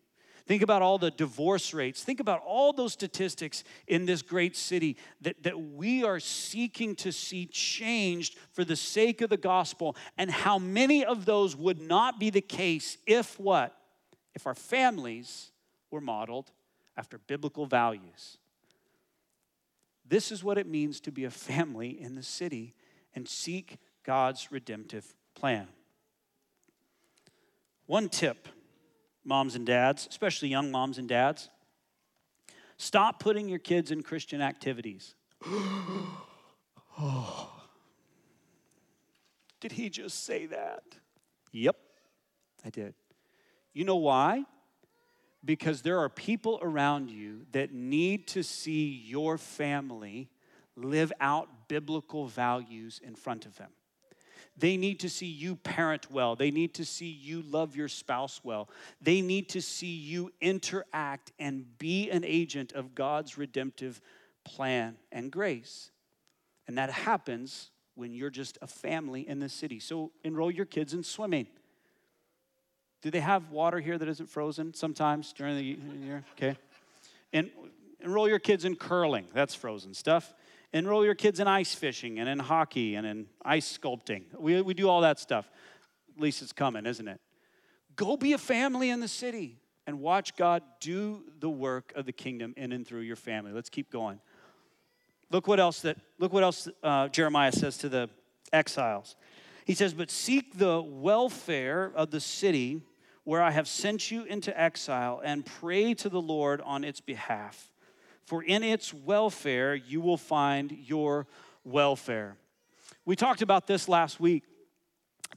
Think 0.46 0.62
about 0.62 0.80
all 0.80 0.98
the 0.98 1.10
divorce 1.10 1.74
rates. 1.74 2.02
Think 2.02 2.20
about 2.20 2.42
all 2.44 2.72
those 2.72 2.94
statistics 2.94 3.64
in 3.86 4.06
this 4.06 4.22
great 4.22 4.56
city 4.56 4.96
that, 5.20 5.42
that 5.42 5.60
we 5.60 6.04
are 6.04 6.18
seeking 6.18 6.96
to 6.96 7.12
see 7.12 7.44
changed 7.46 8.38
for 8.52 8.64
the 8.64 8.74
sake 8.74 9.20
of 9.20 9.28
the 9.28 9.36
gospel, 9.36 9.94
and 10.16 10.30
how 10.30 10.58
many 10.58 11.04
of 11.04 11.26
those 11.26 11.54
would 11.54 11.80
not 11.80 12.18
be 12.18 12.30
the 12.30 12.40
case 12.40 12.96
if 13.06 13.38
what? 13.38 13.76
If 14.34 14.46
our 14.46 14.54
families 14.54 15.50
were 15.90 16.00
modeled 16.00 16.50
after 16.96 17.18
biblical 17.18 17.66
values. 17.66 18.38
This 20.08 20.32
is 20.32 20.42
what 20.42 20.58
it 20.58 20.66
means 20.66 21.00
to 21.00 21.12
be 21.12 21.24
a 21.24 21.30
family 21.30 21.90
in 22.00 22.14
the 22.14 22.22
city 22.22 22.74
and 23.14 23.28
seek 23.28 23.78
God's 24.04 24.50
redemptive 24.50 25.14
plan. 25.34 25.68
One 27.86 28.08
tip 28.08 28.48
moms 29.24 29.54
and 29.54 29.66
dads, 29.66 30.06
especially 30.08 30.48
young 30.48 30.70
moms 30.70 30.98
and 30.98 31.08
dads. 31.08 31.50
Stop 32.78 33.20
putting 33.20 33.48
your 33.48 33.58
kids 33.58 33.90
in 33.90 34.02
Christian 34.02 34.40
activities. 34.40 35.14
oh. 36.98 37.52
Did 39.60 39.72
he 39.72 39.90
just 39.90 40.24
say 40.24 40.46
that? 40.46 40.84
Yep, 41.50 41.76
I 42.64 42.70
did. 42.70 42.94
You 43.74 43.84
know 43.84 43.96
why? 43.96 44.44
Because 45.44 45.82
there 45.82 45.98
are 45.98 46.08
people 46.08 46.58
around 46.62 47.10
you 47.10 47.46
that 47.52 47.72
need 47.72 48.26
to 48.28 48.42
see 48.42 49.02
your 49.06 49.38
family 49.38 50.28
live 50.76 51.12
out 51.20 51.48
biblical 51.68 52.26
values 52.26 53.00
in 53.02 53.14
front 53.14 53.46
of 53.46 53.56
them. 53.56 53.70
They 54.56 54.76
need 54.76 54.98
to 55.00 55.08
see 55.08 55.26
you 55.26 55.54
parent 55.54 56.10
well. 56.10 56.34
They 56.34 56.50
need 56.50 56.74
to 56.74 56.84
see 56.84 57.06
you 57.06 57.42
love 57.42 57.76
your 57.76 57.86
spouse 57.86 58.40
well. 58.42 58.68
They 59.00 59.20
need 59.20 59.48
to 59.50 59.62
see 59.62 59.94
you 59.94 60.32
interact 60.40 61.30
and 61.38 61.78
be 61.78 62.10
an 62.10 62.24
agent 62.24 62.72
of 62.72 62.94
God's 62.94 63.38
redemptive 63.38 64.00
plan 64.44 64.96
and 65.12 65.30
grace. 65.30 65.92
And 66.66 66.76
that 66.76 66.90
happens 66.90 67.70
when 67.94 68.12
you're 68.12 68.30
just 68.30 68.58
a 68.60 68.66
family 68.66 69.28
in 69.28 69.38
the 69.38 69.48
city. 69.48 69.78
So 69.78 70.10
enroll 70.24 70.50
your 70.50 70.66
kids 70.66 70.92
in 70.92 71.04
swimming. 71.04 71.46
Do 73.00 73.10
they 73.10 73.20
have 73.20 73.50
water 73.50 73.78
here 73.78 73.96
that 73.96 74.08
isn't 74.08 74.28
frozen 74.28 74.74
sometimes 74.74 75.32
during 75.32 75.56
the 75.56 75.78
year? 76.04 76.24
Okay. 76.32 76.56
And 77.32 77.50
enroll 78.00 78.28
your 78.28 78.38
kids 78.38 78.64
in 78.64 78.76
curling. 78.76 79.26
That's 79.32 79.54
frozen 79.54 79.94
stuff. 79.94 80.34
Enroll 80.72 81.04
your 81.04 81.14
kids 81.14 81.40
in 81.40 81.46
ice 81.46 81.74
fishing 81.74 82.18
and 82.18 82.28
in 82.28 82.38
hockey 82.38 82.94
and 82.94 83.06
in 83.06 83.26
ice 83.44 83.78
sculpting. 83.78 84.24
We, 84.36 84.60
we 84.60 84.74
do 84.74 84.88
all 84.88 85.02
that 85.02 85.18
stuff. 85.18 85.48
At 86.16 86.20
least 86.20 86.42
it's 86.42 86.52
coming, 86.52 86.86
isn't 86.86 87.06
it? 87.06 87.20
Go 87.96 88.16
be 88.16 88.32
a 88.32 88.38
family 88.38 88.90
in 88.90 89.00
the 89.00 89.08
city 89.08 89.58
and 89.86 90.00
watch 90.00 90.36
God 90.36 90.62
do 90.80 91.22
the 91.40 91.48
work 91.48 91.92
of 91.96 92.04
the 92.04 92.12
kingdom 92.12 92.52
in 92.56 92.72
and 92.72 92.86
through 92.86 93.00
your 93.00 93.16
family. 93.16 93.52
Let's 93.52 93.70
keep 93.70 93.90
going. 93.90 94.20
Look 95.30 95.46
what 95.46 95.60
else 95.60 95.80
that 95.82 95.96
look 96.18 96.32
what 96.32 96.42
else 96.42 96.68
uh, 96.82 97.08
Jeremiah 97.08 97.52
says 97.52 97.78
to 97.78 97.88
the 97.88 98.10
exiles. 98.52 99.16
He 99.64 99.74
says, 99.74 99.92
"But 99.94 100.10
seek 100.10 100.58
the 100.58 100.80
welfare 100.82 101.92
of 101.94 102.10
the 102.10 102.20
city 102.20 102.82
where 103.28 103.42
I 103.42 103.50
have 103.50 103.68
sent 103.68 104.10
you 104.10 104.24
into 104.24 104.58
exile, 104.58 105.20
and 105.22 105.44
pray 105.44 105.92
to 105.94 106.08
the 106.08 106.20
Lord 106.20 106.60
on 106.62 106.84
its 106.84 107.00
behalf." 107.00 107.70
for 108.28 108.42
in 108.42 108.62
its 108.62 108.92
welfare 108.92 109.74
you 109.74 110.02
will 110.02 110.18
find 110.18 110.70
your 110.84 111.26
welfare. 111.64 112.36
We 113.06 113.16
talked 113.16 113.40
about 113.40 113.66
this 113.66 113.88
last 113.88 114.20
week 114.20 114.44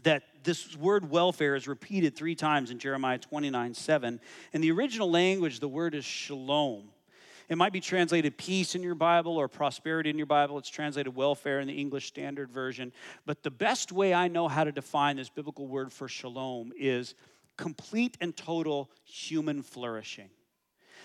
that 0.03 0.23
this 0.43 0.75
word 0.75 1.09
welfare 1.09 1.55
is 1.55 1.69
repeated 1.69 2.17
three 2.17 2.35
times 2.35 2.69
in 2.69 2.79
Jeremiah 2.79 3.17
29 3.17 3.73
7. 3.73 4.19
In 4.51 4.59
the 4.59 4.71
original 4.71 5.09
language, 5.09 5.61
the 5.61 5.69
word 5.69 5.95
is 5.95 6.03
shalom. 6.03 6.89
It 7.47 7.57
might 7.57 7.71
be 7.71 7.79
translated 7.79 8.37
peace 8.37 8.75
in 8.75 8.83
your 8.83 8.95
Bible 8.95 9.37
or 9.37 9.47
prosperity 9.47 10.09
in 10.09 10.17
your 10.17 10.25
Bible. 10.25 10.57
It's 10.57 10.69
translated 10.69 11.15
welfare 11.15 11.61
in 11.61 11.67
the 11.67 11.79
English 11.79 12.07
Standard 12.07 12.51
Version. 12.51 12.91
But 13.25 13.41
the 13.41 13.51
best 13.51 13.93
way 13.93 14.13
I 14.13 14.27
know 14.27 14.49
how 14.49 14.65
to 14.65 14.71
define 14.73 15.15
this 15.15 15.29
biblical 15.29 15.67
word 15.67 15.93
for 15.93 16.09
shalom 16.09 16.73
is 16.77 17.15
complete 17.61 18.17
and 18.19 18.35
total 18.35 18.89
human 19.05 19.61
flourishing. 19.61 20.31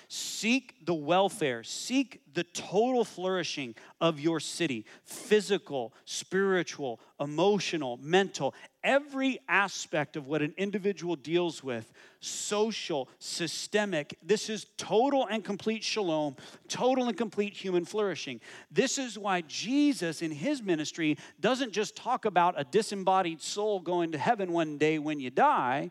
Seek 0.09 0.87
the 0.87 0.95
welfare, 0.95 1.62
seek 1.62 2.23
the 2.33 2.45
total 2.45 3.05
flourishing 3.05 3.75
of 4.01 4.21
your 4.21 4.40
city 4.40 4.87
physical, 5.05 5.92
spiritual, 6.07 6.99
emotional, 7.21 7.99
mental, 8.01 8.55
every 8.83 9.38
aspect 9.49 10.16
of 10.16 10.29
what 10.29 10.40
an 10.40 10.55
individual 10.57 11.14
deals 11.14 11.62
with, 11.62 11.92
social, 12.21 13.11
systemic. 13.19 14.16
This 14.23 14.49
is 14.49 14.66
total 14.79 15.27
and 15.27 15.45
complete 15.45 15.85
shalom, 15.85 16.37
total 16.69 17.09
and 17.09 17.16
complete 17.19 17.53
human 17.53 17.85
flourishing. 17.85 18.40
This 18.71 18.97
is 18.97 19.19
why 19.19 19.42
Jesus 19.42 20.23
in 20.23 20.31
his 20.31 20.62
ministry 20.62 21.19
doesn't 21.38 21.73
just 21.73 21.97
talk 21.97 22.25
about 22.25 22.55
a 22.57 22.64
disembodied 22.64 23.42
soul 23.42 23.79
going 23.81 24.12
to 24.12 24.19
heaven 24.19 24.53
one 24.53 24.79
day 24.79 24.99
when 24.99 25.21
you 25.21 25.29
die 25.29 25.90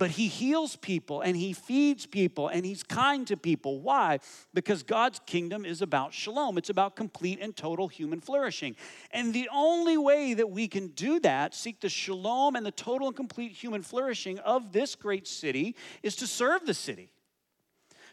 but 0.00 0.12
he 0.12 0.28
heals 0.28 0.76
people 0.76 1.20
and 1.20 1.36
he 1.36 1.52
feeds 1.52 2.06
people 2.06 2.48
and 2.48 2.64
he's 2.64 2.82
kind 2.82 3.26
to 3.26 3.36
people. 3.36 3.80
Why? 3.82 4.18
Because 4.54 4.82
God's 4.82 5.20
kingdom 5.26 5.66
is 5.66 5.82
about 5.82 6.14
shalom, 6.14 6.56
it's 6.56 6.70
about 6.70 6.96
complete 6.96 7.38
and 7.38 7.54
total 7.54 7.86
human 7.86 8.22
flourishing. 8.22 8.76
And 9.10 9.34
the 9.34 9.50
only 9.52 9.98
way 9.98 10.32
that 10.32 10.50
we 10.50 10.68
can 10.68 10.86
do 10.88 11.20
that, 11.20 11.54
seek 11.54 11.80
the 11.80 11.90
shalom 11.90 12.56
and 12.56 12.64
the 12.64 12.70
total 12.70 13.08
and 13.08 13.16
complete 13.16 13.52
human 13.52 13.82
flourishing 13.82 14.38
of 14.38 14.72
this 14.72 14.94
great 14.94 15.28
city, 15.28 15.76
is 16.02 16.16
to 16.16 16.26
serve 16.26 16.64
the 16.64 16.72
city. 16.72 17.12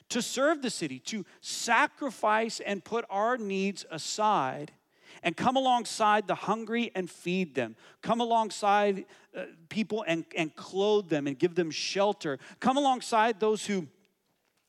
To 0.10 0.22
serve 0.22 0.62
the 0.62 0.70
city, 0.70 1.00
to 1.00 1.26
sacrifice 1.40 2.60
and 2.60 2.84
put 2.84 3.06
our 3.10 3.38
needs 3.38 3.86
aside 3.90 4.74
and 5.24 5.36
come 5.36 5.56
alongside 5.56 6.28
the 6.28 6.36
hungry 6.36 6.92
and 6.96 7.10
feed 7.10 7.56
them. 7.56 7.76
Come 8.02 8.22
alongside 8.22 9.06
uh, 9.36 9.44
people 9.70 10.04
and, 10.08 10.26
and 10.36 10.56
clothe 10.56 11.10
them 11.10 11.28
and 11.28 11.38
give 11.38 11.56
them 11.56 11.72
shelter. 11.72 12.40
Come 12.60 12.78
alongside 12.78 13.40
those 13.40 13.66
who 13.66 13.88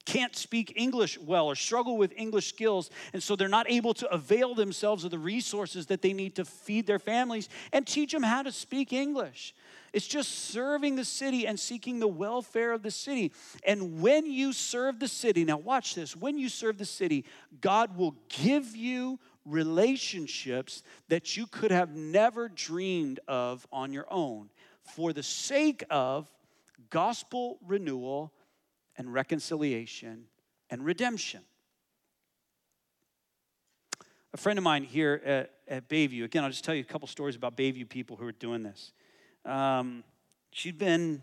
can't 0.09 0.35
speak 0.35 0.73
English 0.75 1.19
well 1.19 1.47
or 1.47 1.55
struggle 1.55 1.99
with 1.99 2.15
English 2.17 2.49
skills, 2.49 2.89
and 3.13 3.23
so 3.23 3.37
they're 3.37 3.47
not 3.47 3.71
able 3.71 3.93
to 3.93 4.11
avail 4.11 4.55
themselves 4.55 5.05
of 5.05 5.11
the 5.11 5.19
resources 5.19 5.85
that 5.87 6.01
they 6.01 6.15
need 6.15 6.35
to 6.37 6.47
feed 6.47 6.87
their 6.87 6.99
families 6.99 7.51
and 7.75 7.87
teach 7.87 8.13
them 8.13 8.23
how 8.23 8.43
to 8.43 8.51
speak 8.51 8.95
English. 8.95 9.55
It's 9.93 10.07
just 10.07 10.31
serving 10.51 10.97
the 10.97 11.05
city 11.05 11.47
and 11.47 11.61
seeking 11.61 11.99
the 11.99 12.09
welfare 12.09 12.73
of 12.73 12.83
the 12.83 12.91
city. 12.91 13.33
And 13.67 14.01
when 14.01 14.25
you 14.25 14.55
serve 14.55 14.99
the 14.99 15.09
city, 15.09 15.45
now 15.45 15.59
watch 15.59 15.95
this, 15.95 16.17
when 16.17 16.39
you 16.39 16.49
serve 16.49 16.79
the 16.79 16.87
city, 16.87 17.27
God 17.61 17.97
will 17.99 18.15
give 18.31 18.75
you 18.75 19.19
relationships 19.49 20.83
that 21.09 21.37
you 21.37 21.47
could 21.47 21.71
have 21.71 21.95
never 21.95 22.49
dreamed 22.49 23.21
of 23.27 23.67
on 23.73 23.93
your 23.93 24.07
own 24.11 24.51
for 24.83 25.13
the 25.13 25.23
sake 25.23 25.85
of 25.91 26.31
gospel 26.91 27.59
renewal 27.67 28.33
and 28.97 29.13
reconciliation 29.13 30.25
and 30.71 30.85
redemption. 30.85 31.41
A 34.35 34.37
friend 34.37 34.59
of 34.59 34.63
mine 34.63 34.85
here 34.85 35.23
at, 35.25 35.51
at 35.67 35.89
Bayview, 35.89 36.25
again, 36.25 36.45
I'll 36.45 36.51
just 36.51 36.65
tell 36.65 36.75
you 36.75 36.83
a 36.83 36.85
couple 36.85 37.09
stories 37.09 37.35
about 37.35 37.57
Bayview 37.57 37.89
people 37.89 38.17
who 38.17 38.27
are 38.27 38.33
doing 38.33 38.63
this. 38.63 38.93
Um, 39.45 40.05
she'd 40.51 40.79
been 40.79 41.23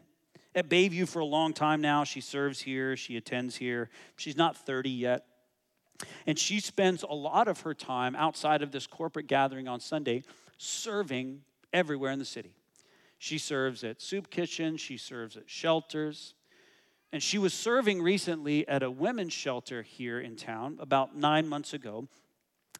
at 0.55 0.69
Bayview 0.69 1.07
for 1.07 1.19
a 1.19 1.25
long 1.25 1.53
time 1.53 1.81
now. 1.81 2.03
She 2.03 2.21
serves 2.21 2.61
here, 2.61 2.97
she 2.97 3.17
attends 3.17 3.57
here. 3.57 3.89
She's 4.15 4.35
not 4.35 4.57
30 4.57 4.89
yet. 4.89 5.25
And 6.27 6.37
she 6.37 6.59
spends 6.59 7.03
a 7.03 7.13
lot 7.13 7.47
of 7.47 7.61
her 7.61 7.73
time 7.73 8.15
outside 8.15 8.61
of 8.61 8.71
this 8.71 8.87
corporate 8.87 9.27
gathering 9.27 9.67
on 9.67 9.79
Sunday 9.79 10.23
serving 10.57 11.41
everywhere 11.73 12.11
in 12.11 12.19
the 12.19 12.25
city. 12.25 12.53
She 13.17 13.37
serves 13.37 13.83
at 13.83 14.01
soup 14.01 14.29
kitchens, 14.29 14.81
she 14.81 14.97
serves 14.97 15.37
at 15.37 15.49
shelters. 15.49 16.35
And 17.11 17.23
she 17.23 17.37
was 17.37 17.53
serving 17.53 18.01
recently 18.01 18.67
at 18.67 18.83
a 18.83 18.91
women's 18.91 19.31
shelter 19.31 19.83
here 19.83 20.19
in 20.19 20.35
town 20.35 20.77
about 20.81 21.15
nine 21.15 21.47
months 21.47 21.73
ago. 21.73 22.07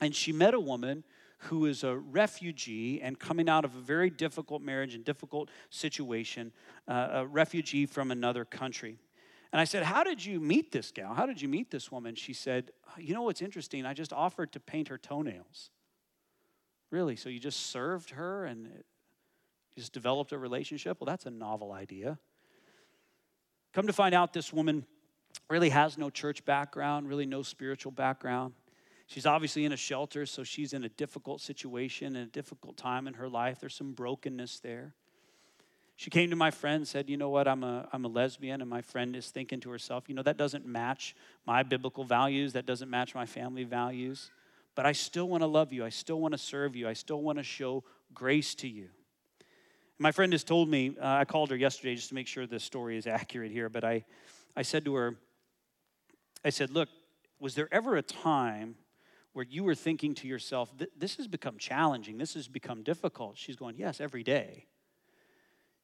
And 0.02 0.14
she 0.14 0.34
met 0.34 0.54
a 0.54 0.60
woman 0.60 1.04
who 1.38 1.66
is 1.66 1.84
a 1.84 1.96
refugee 1.96 3.02
and 3.02 3.20
coming 3.20 3.48
out 3.48 3.66
of 3.66 3.76
a 3.76 3.80
very 3.80 4.10
difficult 4.10 4.62
marriage 4.62 4.96
and 4.96 5.06
difficult 5.06 5.50
situation, 5.70 6.52
uh, 6.88 7.10
a 7.12 7.28
refugee 7.28 7.86
from 7.86 8.12
another 8.12 8.44
country. 8.44 8.98
And 9.52 9.62
I 9.62 9.64
said, 9.64 9.84
How 9.84 10.04
did 10.04 10.24
you 10.24 10.40
meet 10.40 10.72
this 10.72 10.92
gal? 10.92 11.14
How 11.14 11.26
did 11.26 11.42
you 11.42 11.48
meet 11.48 11.72
this 11.72 11.92
woman? 11.92 12.16
She 12.16 12.34
said, 12.34 12.72
oh, 12.88 13.00
You 13.00 13.14
know 13.14 13.24
what's 13.24 13.42
interesting? 13.42 13.86
I 13.86 13.94
just 13.94 14.14
offered 14.14 14.52
to 14.54 14.60
paint 14.60 14.88
her 14.90 14.98
toenails. 14.98 15.72
Really? 16.92 17.16
So 17.16 17.30
you 17.30 17.40
just 17.40 17.72
served 17.72 18.12
her 18.12 18.46
and 18.46 18.70
just 19.78 19.94
developed 19.94 20.32
a 20.32 20.38
relationship? 20.38 20.98
Well, 21.00 21.06
that's 21.06 21.26
a 21.26 21.32
novel 21.32 21.72
idea. 21.72 22.18
Come 23.74 23.88
to 23.88 23.94
find 23.94 24.16
out, 24.16 24.32
this 24.32 24.54
woman 24.54 24.86
really 25.50 25.70
has 25.70 25.98
no 25.98 26.10
church 26.10 26.46
background, 26.46 27.10
really 27.10 27.26
no 27.26 27.42
spiritual 27.42 27.92
background. 27.92 28.54
She's 29.08 29.26
obviously 29.26 29.66
in 29.66 29.72
a 29.72 29.78
shelter, 29.78 30.26
so 30.26 30.44
she's 30.44 30.74
in 30.74 30.84
a 30.84 30.90
difficult 30.90 31.42
situation 31.42 32.16
and 32.16 32.28
a 32.28 32.32
difficult 32.32 32.78
time 32.78 33.08
in 33.08 33.16
her 33.16 33.30
life. 33.30 33.60
There's 33.60 33.76
some 33.76 33.94
brokenness 33.94 34.62
there. 34.62 34.96
She 35.98 36.10
came 36.10 36.30
to 36.30 36.36
my 36.36 36.52
friend 36.52 36.86
said, 36.88 37.10
You 37.10 37.18
know 37.18 37.30
what? 37.30 37.48
I'm 37.48 37.64
a, 37.64 37.88
I'm 37.94 38.04
a 38.06 38.10
lesbian. 38.10 38.62
And 38.62 38.70
my 38.70 38.82
friend 38.82 39.16
is 39.16 39.30
thinking 39.30 39.60
to 39.62 39.70
herself, 39.70 40.10
You 40.10 40.16
know, 40.16 40.24
that 40.24 40.38
doesn't 40.38 40.66
match 40.66 41.16
my 41.46 41.64
biblical 41.64 42.04
values. 42.04 42.54
That 42.54 42.66
doesn't 42.66 42.90
match 42.90 43.16
my 43.16 43.26
family 43.26 43.64
values. 43.64 44.32
But 44.76 44.86
I 44.86 44.92
still 44.92 45.30
want 45.30 45.42
to 45.42 45.48
love 45.48 45.72
you. 45.72 45.86
I 45.86 45.90
still 45.90 46.20
want 46.20 46.34
to 46.34 46.38
serve 46.38 46.76
you. 46.76 46.88
I 46.88 46.94
still 46.94 47.22
want 47.22 47.38
to 47.38 47.44
show 47.44 47.84
grace 48.14 48.56
to 48.56 48.68
you. 48.68 48.90
My 49.98 50.12
friend 50.12 50.34
has 50.34 50.44
told 50.44 50.68
me, 50.68 50.98
uh, 51.02 51.08
I 51.08 51.26
called 51.26 51.50
her 51.52 51.56
yesterday 51.56 51.96
just 51.96 52.10
to 52.10 52.16
make 52.16 52.28
sure 52.28 52.46
the 52.46 52.60
story 52.60 52.98
is 52.98 53.08
accurate 53.08 53.52
here, 53.52 53.70
but 53.70 53.86
I, 53.86 54.04
I 54.56 54.62
said 54.62 54.84
to 54.86 54.96
her, 54.96 55.16
I 56.44 56.50
said, 56.50 56.72
Look, 56.72 56.90
was 57.40 57.56
there 57.56 57.70
ever 57.72 57.96
a 57.96 58.02
time 58.02 58.76
where 59.32 59.46
you 59.50 59.64
were 59.64 59.76
thinking 59.76 60.14
to 60.16 60.28
yourself, 60.28 60.74
This 60.98 61.16
has 61.16 61.28
become 61.28 61.58
challenging, 61.58 62.18
this 62.18 62.34
has 62.34 62.50
become 62.50 62.84
difficult? 62.84 63.38
She's 63.38 63.56
going, 63.56 63.78
Yes, 63.78 64.02
every 64.02 64.24
day. 64.24 64.66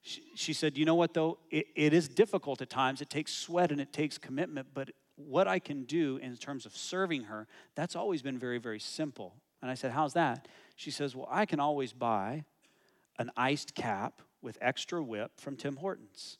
She, 0.02 0.52
said, 0.52 0.76
You 0.76 0.84
know 0.84 0.96
what, 0.96 1.14
though? 1.14 1.38
It, 1.50 1.68
it 1.76 1.92
is 1.92 2.08
difficult 2.08 2.60
at 2.60 2.68
times. 2.68 3.00
It 3.00 3.08
takes 3.08 3.32
sweat 3.32 3.70
and 3.70 3.80
it 3.80 3.92
takes 3.92 4.18
commitment, 4.18 4.68
but 4.74 4.90
what 5.16 5.46
I 5.46 5.58
can 5.60 5.84
do 5.84 6.16
in 6.16 6.36
terms 6.36 6.66
of 6.66 6.76
serving 6.76 7.24
her, 7.24 7.46
that's 7.76 7.94
always 7.94 8.20
been 8.22 8.38
very, 8.38 8.58
very 8.58 8.80
simple. 8.80 9.36
And 9.60 9.70
I 9.70 9.74
said, 9.74 9.92
How's 9.92 10.14
that? 10.14 10.48
She 10.74 10.90
says, 10.90 11.14
Well, 11.14 11.28
I 11.30 11.46
can 11.46 11.60
always 11.60 11.92
buy 11.92 12.44
an 13.18 13.30
Iced 13.36 13.74
Capp 13.74 14.22
with 14.40 14.58
extra 14.60 15.02
whip 15.02 15.32
from 15.38 15.56
Tim 15.56 15.76
Hortons. 15.76 16.38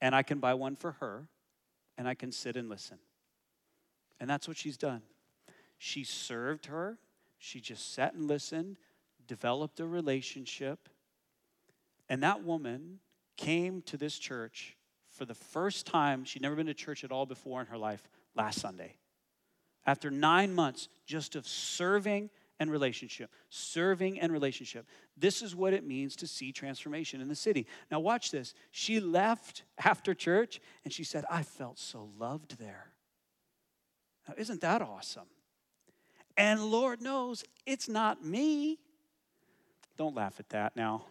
And 0.00 0.14
I 0.14 0.24
can 0.24 0.40
buy 0.40 0.54
one 0.54 0.74
for 0.74 0.92
her, 0.92 1.28
and 1.96 2.08
I 2.08 2.14
can 2.14 2.32
sit 2.32 2.56
and 2.56 2.68
listen. 2.68 2.98
And 4.18 4.28
that's 4.28 4.48
what 4.48 4.56
she's 4.56 4.76
done. 4.76 5.02
She 5.78 6.02
served 6.02 6.66
her, 6.66 6.98
she 7.38 7.60
just 7.60 7.94
sat 7.94 8.14
and 8.14 8.26
listened, 8.26 8.78
developed 9.28 9.78
a 9.78 9.86
relationship. 9.86 10.88
And 12.08 12.22
that 12.22 12.44
woman 12.44 12.98
came 13.36 13.82
to 13.82 13.96
this 13.96 14.18
church 14.18 14.76
for 15.08 15.24
the 15.24 15.34
first 15.34 15.86
time. 15.86 16.24
She'd 16.24 16.42
never 16.42 16.56
been 16.56 16.66
to 16.66 16.74
church 16.74 17.04
at 17.04 17.12
all 17.12 17.26
before 17.26 17.60
in 17.60 17.66
her 17.66 17.78
life 17.78 18.02
last 18.34 18.60
Sunday. 18.60 18.96
After 19.86 20.10
nine 20.10 20.54
months 20.54 20.88
just 21.06 21.34
of 21.34 21.46
serving 21.46 22.30
and 22.60 22.70
relationship. 22.70 23.30
Serving 23.50 24.20
and 24.20 24.32
relationship. 24.32 24.86
This 25.16 25.42
is 25.42 25.54
what 25.56 25.72
it 25.72 25.84
means 25.84 26.14
to 26.16 26.26
see 26.26 26.52
transformation 26.52 27.20
in 27.20 27.28
the 27.28 27.34
city. 27.34 27.66
Now, 27.90 28.00
watch 28.00 28.30
this. 28.30 28.54
She 28.70 29.00
left 29.00 29.64
after 29.84 30.14
church 30.14 30.60
and 30.84 30.92
she 30.92 31.02
said, 31.02 31.24
I 31.28 31.42
felt 31.42 31.78
so 31.78 32.10
loved 32.18 32.58
there. 32.58 32.92
Now, 34.28 34.34
isn't 34.38 34.60
that 34.60 34.80
awesome? 34.80 35.26
And 36.36 36.64
Lord 36.64 37.02
knows 37.02 37.44
it's 37.66 37.88
not 37.88 38.24
me. 38.24 38.78
Don't 39.96 40.14
laugh 40.14 40.38
at 40.38 40.48
that 40.50 40.76
now. 40.76 41.04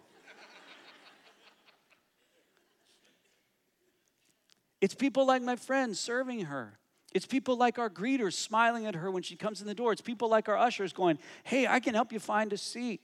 It's 4.81 4.95
people 4.95 5.25
like 5.25 5.41
my 5.41 5.55
friends 5.55 5.99
serving 5.99 6.45
her. 6.45 6.79
It's 7.13 7.25
people 7.25 7.55
like 7.55 7.77
our 7.77 7.89
greeters 7.89 8.33
smiling 8.33 8.85
at 8.85 8.95
her 8.95 9.11
when 9.11 9.23
she 9.23 9.35
comes 9.35 9.61
in 9.61 9.67
the 9.67 9.75
door. 9.75 9.91
It's 9.91 10.01
people 10.01 10.29
like 10.29 10.49
our 10.49 10.57
ushers 10.57 10.91
going, 10.91 11.19
Hey, 11.43 11.67
I 11.67 11.79
can 11.79 11.93
help 11.93 12.11
you 12.11 12.19
find 12.19 12.51
a 12.51 12.57
seat. 12.57 13.01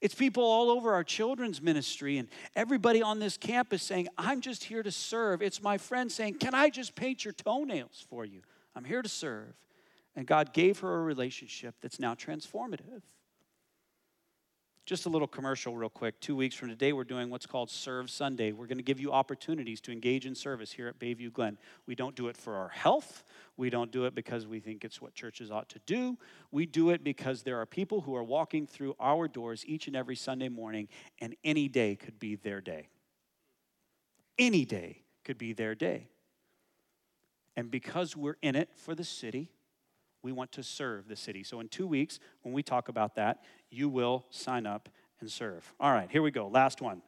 It's 0.00 0.14
people 0.14 0.44
all 0.44 0.70
over 0.70 0.92
our 0.92 1.02
children's 1.02 1.62
ministry 1.62 2.18
and 2.18 2.28
everybody 2.54 3.02
on 3.02 3.18
this 3.18 3.38
campus 3.38 3.82
saying, 3.82 4.08
I'm 4.18 4.42
just 4.42 4.64
here 4.64 4.82
to 4.82 4.92
serve. 4.92 5.40
It's 5.40 5.62
my 5.62 5.78
friend 5.78 6.12
saying, 6.12 6.34
Can 6.34 6.54
I 6.54 6.70
just 6.70 6.94
paint 6.94 7.24
your 7.24 7.32
toenails 7.32 8.06
for 8.08 8.24
you? 8.24 8.42
I'm 8.74 8.84
here 8.84 9.02
to 9.02 9.08
serve. 9.08 9.54
And 10.14 10.26
God 10.26 10.52
gave 10.52 10.80
her 10.80 11.00
a 11.00 11.02
relationship 11.02 11.74
that's 11.80 11.98
now 11.98 12.14
transformative. 12.14 13.02
Just 14.86 15.04
a 15.04 15.08
little 15.08 15.26
commercial, 15.26 15.76
real 15.76 15.90
quick. 15.90 16.20
Two 16.20 16.36
weeks 16.36 16.54
from 16.54 16.68
today, 16.68 16.92
we're 16.92 17.02
doing 17.02 17.28
what's 17.28 17.44
called 17.44 17.70
Serve 17.70 18.08
Sunday. 18.08 18.52
We're 18.52 18.68
going 18.68 18.78
to 18.78 18.84
give 18.84 19.00
you 19.00 19.10
opportunities 19.10 19.80
to 19.80 19.90
engage 19.90 20.26
in 20.26 20.36
service 20.36 20.70
here 20.70 20.86
at 20.86 20.96
Bayview 21.00 21.32
Glen. 21.32 21.58
We 21.86 21.96
don't 21.96 22.14
do 22.14 22.28
it 22.28 22.36
for 22.36 22.54
our 22.54 22.68
health. 22.68 23.24
We 23.56 23.68
don't 23.68 23.90
do 23.90 24.04
it 24.04 24.14
because 24.14 24.46
we 24.46 24.60
think 24.60 24.84
it's 24.84 25.02
what 25.02 25.12
churches 25.12 25.50
ought 25.50 25.68
to 25.70 25.80
do. 25.86 26.16
We 26.52 26.66
do 26.66 26.90
it 26.90 27.02
because 27.02 27.42
there 27.42 27.60
are 27.60 27.66
people 27.66 28.02
who 28.02 28.14
are 28.14 28.22
walking 28.22 28.64
through 28.64 28.94
our 29.00 29.26
doors 29.26 29.64
each 29.66 29.88
and 29.88 29.96
every 29.96 30.14
Sunday 30.14 30.48
morning, 30.48 30.86
and 31.20 31.34
any 31.42 31.66
day 31.66 31.96
could 31.96 32.20
be 32.20 32.36
their 32.36 32.60
day. 32.60 32.86
Any 34.38 34.64
day 34.64 35.02
could 35.24 35.36
be 35.36 35.52
their 35.52 35.74
day. 35.74 36.10
And 37.56 37.72
because 37.72 38.16
we're 38.16 38.36
in 38.40 38.54
it 38.54 38.68
for 38.72 38.94
the 38.94 39.02
city, 39.02 39.50
we 40.26 40.32
want 40.32 40.50
to 40.50 40.62
serve 40.64 41.06
the 41.06 41.14
city. 41.14 41.44
So, 41.44 41.60
in 41.60 41.68
two 41.68 41.86
weeks, 41.86 42.18
when 42.42 42.52
we 42.52 42.60
talk 42.60 42.88
about 42.88 43.14
that, 43.14 43.44
you 43.70 43.88
will 43.88 44.26
sign 44.30 44.66
up 44.66 44.88
and 45.20 45.30
serve. 45.30 45.72
All 45.78 45.92
right, 45.92 46.10
here 46.10 46.20
we 46.20 46.32
go. 46.32 46.48
Last 46.48 46.82
one. 46.82 47.00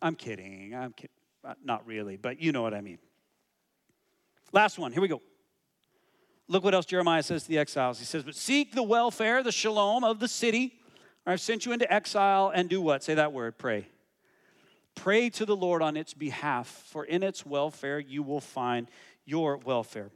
I'm 0.00 0.14
kidding. 0.14 0.74
I'm 0.74 0.94
kidding. 0.94 1.10
Uh, 1.44 1.52
not 1.62 1.86
really, 1.86 2.16
but 2.16 2.40
you 2.40 2.50
know 2.50 2.62
what 2.62 2.72
I 2.72 2.80
mean. 2.80 2.98
Last 4.50 4.78
one. 4.78 4.92
Here 4.92 5.02
we 5.02 5.08
go. 5.08 5.20
Look 6.48 6.64
what 6.64 6.72
else 6.72 6.86
Jeremiah 6.86 7.22
says 7.22 7.42
to 7.42 7.48
the 7.50 7.58
exiles. 7.58 7.98
He 7.98 8.06
says, 8.06 8.22
But 8.22 8.34
seek 8.34 8.74
the 8.74 8.82
welfare, 8.82 9.42
the 9.42 9.52
shalom 9.52 10.02
of 10.02 10.18
the 10.18 10.26
city. 10.26 10.72
I've 11.26 11.40
sent 11.40 11.66
you 11.66 11.72
into 11.72 11.92
exile 11.92 12.50
and 12.54 12.66
do 12.66 12.80
what? 12.80 13.04
Say 13.04 13.14
that 13.14 13.34
word, 13.34 13.58
pray. 13.58 13.88
Pray 14.94 15.28
to 15.30 15.44
the 15.44 15.54
Lord 15.54 15.82
on 15.82 15.98
its 15.98 16.14
behalf, 16.14 16.66
for 16.86 17.04
in 17.04 17.22
its 17.22 17.44
welfare 17.44 17.98
you 17.98 18.22
will 18.22 18.40
find 18.40 18.90
your 19.26 19.58
welfare. 19.58 20.10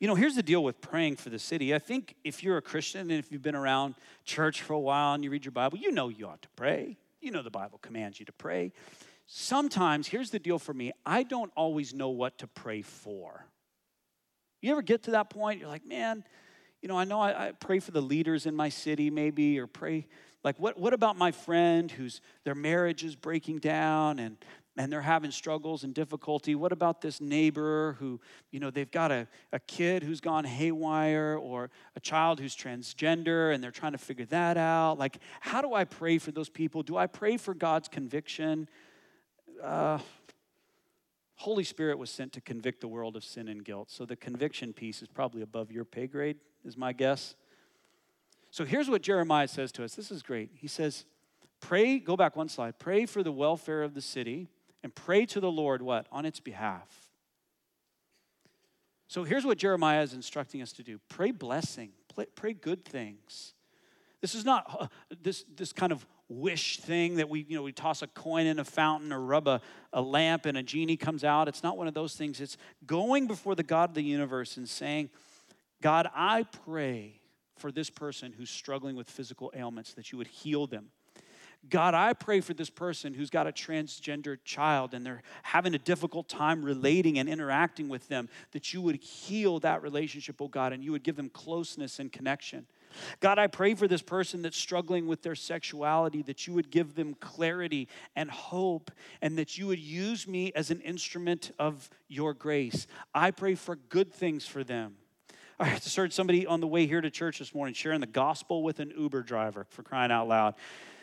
You 0.00 0.06
know, 0.06 0.14
here's 0.14 0.36
the 0.36 0.42
deal 0.42 0.62
with 0.62 0.80
praying 0.80 1.16
for 1.16 1.28
the 1.30 1.38
city. 1.38 1.74
I 1.74 1.78
think 1.78 2.14
if 2.22 2.42
you're 2.42 2.56
a 2.56 2.62
Christian 2.62 3.02
and 3.10 3.12
if 3.12 3.32
you've 3.32 3.42
been 3.42 3.56
around 3.56 3.94
church 4.24 4.62
for 4.62 4.74
a 4.74 4.78
while 4.78 5.14
and 5.14 5.24
you 5.24 5.30
read 5.30 5.44
your 5.44 5.52
Bible, 5.52 5.78
you 5.78 5.90
know 5.90 6.08
you 6.08 6.26
ought 6.26 6.42
to 6.42 6.48
pray. 6.56 6.96
You 7.20 7.32
know 7.32 7.42
the 7.42 7.50
Bible 7.50 7.78
commands 7.78 8.20
you 8.20 8.26
to 8.26 8.32
pray. 8.32 8.72
Sometimes, 9.26 10.06
here's 10.06 10.30
the 10.30 10.38
deal 10.38 10.58
for 10.58 10.72
me 10.72 10.92
I 11.04 11.22
don't 11.24 11.52
always 11.56 11.92
know 11.92 12.10
what 12.10 12.38
to 12.38 12.46
pray 12.46 12.82
for. 12.82 13.44
You 14.62 14.72
ever 14.72 14.82
get 14.82 15.04
to 15.04 15.12
that 15.12 15.30
point? 15.30 15.60
You're 15.60 15.68
like, 15.68 15.86
man, 15.86 16.24
you 16.80 16.88
know, 16.88 16.98
I 16.98 17.04
know 17.04 17.20
I, 17.20 17.48
I 17.48 17.52
pray 17.52 17.80
for 17.80 17.90
the 17.90 18.00
leaders 18.00 18.46
in 18.46 18.54
my 18.54 18.68
city, 18.68 19.10
maybe, 19.10 19.58
or 19.58 19.66
pray 19.66 20.06
like 20.44 20.58
what, 20.58 20.78
what 20.78 20.94
about 20.94 21.16
my 21.16 21.32
friend 21.32 21.90
whose 21.90 22.20
their 22.44 22.54
marriage 22.54 23.04
is 23.04 23.16
breaking 23.16 23.58
down 23.58 24.18
and 24.18 24.36
and 24.78 24.92
they're 24.92 25.02
having 25.02 25.32
struggles 25.32 25.82
and 25.82 25.92
difficulty. 25.92 26.54
What 26.54 26.70
about 26.70 27.00
this 27.00 27.20
neighbor 27.20 27.96
who, 27.98 28.20
you 28.52 28.60
know, 28.60 28.70
they've 28.70 28.90
got 28.90 29.10
a, 29.10 29.26
a 29.52 29.58
kid 29.58 30.04
who's 30.04 30.20
gone 30.20 30.44
haywire 30.44 31.36
or 31.36 31.70
a 31.96 32.00
child 32.00 32.38
who's 32.38 32.54
transgender 32.54 33.52
and 33.52 33.62
they're 33.62 33.72
trying 33.72 33.92
to 33.92 33.98
figure 33.98 34.26
that 34.26 34.56
out? 34.56 34.96
Like, 34.96 35.18
how 35.40 35.60
do 35.60 35.74
I 35.74 35.82
pray 35.82 36.18
for 36.18 36.30
those 36.30 36.48
people? 36.48 36.84
Do 36.84 36.96
I 36.96 37.08
pray 37.08 37.36
for 37.36 37.54
God's 37.54 37.88
conviction? 37.88 38.68
Uh, 39.60 39.98
Holy 41.34 41.64
Spirit 41.64 41.98
was 41.98 42.08
sent 42.08 42.32
to 42.34 42.40
convict 42.40 42.80
the 42.80 42.88
world 42.88 43.16
of 43.16 43.24
sin 43.24 43.48
and 43.48 43.64
guilt. 43.64 43.90
So 43.90 44.06
the 44.06 44.16
conviction 44.16 44.72
piece 44.72 45.02
is 45.02 45.08
probably 45.08 45.42
above 45.42 45.72
your 45.72 45.84
pay 45.84 46.06
grade, 46.06 46.36
is 46.64 46.76
my 46.76 46.92
guess. 46.92 47.34
So 48.52 48.64
here's 48.64 48.88
what 48.88 49.02
Jeremiah 49.02 49.48
says 49.48 49.72
to 49.72 49.84
us. 49.84 49.96
This 49.96 50.12
is 50.12 50.22
great. 50.22 50.50
He 50.54 50.68
says, 50.68 51.04
Pray, 51.60 51.98
go 51.98 52.16
back 52.16 52.36
one 52.36 52.48
slide, 52.48 52.78
pray 52.78 53.04
for 53.04 53.24
the 53.24 53.32
welfare 53.32 53.82
of 53.82 53.94
the 53.94 54.00
city 54.00 54.46
and 54.82 54.94
pray 54.94 55.26
to 55.26 55.40
the 55.40 55.50
Lord 55.50 55.82
what? 55.82 56.06
On 56.12 56.24
its 56.24 56.40
behalf. 56.40 57.08
So 59.08 59.24
here's 59.24 59.46
what 59.46 59.58
Jeremiah 59.58 60.02
is 60.02 60.12
instructing 60.12 60.62
us 60.62 60.72
to 60.72 60.82
do 60.82 60.98
pray 61.08 61.30
blessing, 61.30 61.90
pray, 62.34 62.52
good 62.52 62.84
things. 62.84 63.54
This 64.20 64.34
is 64.34 64.44
not 64.44 64.76
uh, 64.80 64.86
this, 65.22 65.44
this 65.54 65.72
kind 65.72 65.92
of 65.92 66.04
wish 66.28 66.78
thing 66.80 67.16
that 67.16 67.28
we, 67.28 67.46
you 67.48 67.56
know, 67.56 67.62
we 67.62 67.72
toss 67.72 68.02
a 68.02 68.06
coin 68.06 68.46
in 68.46 68.58
a 68.58 68.64
fountain 68.64 69.12
or 69.12 69.20
rub 69.20 69.48
a, 69.48 69.60
a 69.92 70.02
lamp 70.02 70.44
and 70.44 70.58
a 70.58 70.62
genie 70.62 70.96
comes 70.96 71.24
out. 71.24 71.48
It's 71.48 71.62
not 71.62 71.78
one 71.78 71.88
of 71.88 71.94
those 71.94 72.14
things. 72.14 72.40
It's 72.40 72.58
going 72.84 73.26
before 73.26 73.54
the 73.54 73.62
God 73.62 73.90
of 73.90 73.94
the 73.94 74.02
universe 74.02 74.56
and 74.58 74.68
saying, 74.68 75.08
God, 75.80 76.08
I 76.14 76.44
pray 76.64 77.20
for 77.56 77.72
this 77.72 77.88
person 77.88 78.32
who's 78.36 78.50
struggling 78.50 78.94
with 78.94 79.08
physical 79.08 79.52
ailments 79.54 79.94
that 79.94 80.12
you 80.12 80.18
would 80.18 80.26
heal 80.26 80.66
them. 80.66 80.90
God, 81.68 81.92
I 81.94 82.12
pray 82.12 82.40
for 82.40 82.54
this 82.54 82.70
person 82.70 83.14
who's 83.14 83.30
got 83.30 83.46
a 83.46 83.52
transgender 83.52 84.38
child 84.44 84.94
and 84.94 85.04
they're 85.04 85.22
having 85.42 85.74
a 85.74 85.78
difficult 85.78 86.28
time 86.28 86.64
relating 86.64 87.18
and 87.18 87.28
interacting 87.28 87.88
with 87.88 88.08
them, 88.08 88.28
that 88.52 88.72
you 88.72 88.80
would 88.80 88.96
heal 88.96 89.58
that 89.60 89.82
relationship, 89.82 90.40
oh 90.40 90.48
God, 90.48 90.72
and 90.72 90.82
you 90.84 90.92
would 90.92 91.02
give 91.02 91.16
them 91.16 91.28
closeness 91.28 91.98
and 91.98 92.12
connection. 92.12 92.66
God, 93.20 93.38
I 93.38 93.48
pray 93.48 93.74
for 93.74 93.86
this 93.86 94.00
person 94.00 94.40
that's 94.40 94.56
struggling 94.56 95.06
with 95.06 95.22
their 95.22 95.34
sexuality, 95.34 96.22
that 96.22 96.46
you 96.46 96.54
would 96.54 96.70
give 96.70 96.94
them 96.94 97.14
clarity 97.14 97.88
and 98.16 98.30
hope, 98.30 98.90
and 99.20 99.36
that 99.36 99.58
you 99.58 99.66
would 99.66 99.78
use 99.78 100.26
me 100.26 100.52
as 100.54 100.70
an 100.70 100.80
instrument 100.80 101.50
of 101.58 101.90
your 102.08 102.32
grace. 102.32 102.86
I 103.14 103.30
pray 103.30 103.56
for 103.56 103.76
good 103.76 104.12
things 104.12 104.46
for 104.46 104.64
them. 104.64 104.94
I 105.60 105.74
just 105.74 105.96
heard 105.96 106.12
somebody 106.12 106.46
on 106.46 106.60
the 106.60 106.68
way 106.68 106.86
here 106.86 107.00
to 107.00 107.10
church 107.10 107.40
this 107.40 107.52
morning 107.52 107.74
sharing 107.74 108.00
the 108.00 108.06
gospel 108.06 108.62
with 108.62 108.78
an 108.78 108.92
Uber 108.96 109.22
driver 109.22 109.66
for 109.70 109.82
crying 109.82 110.12
out 110.12 110.28
loud. 110.28 110.54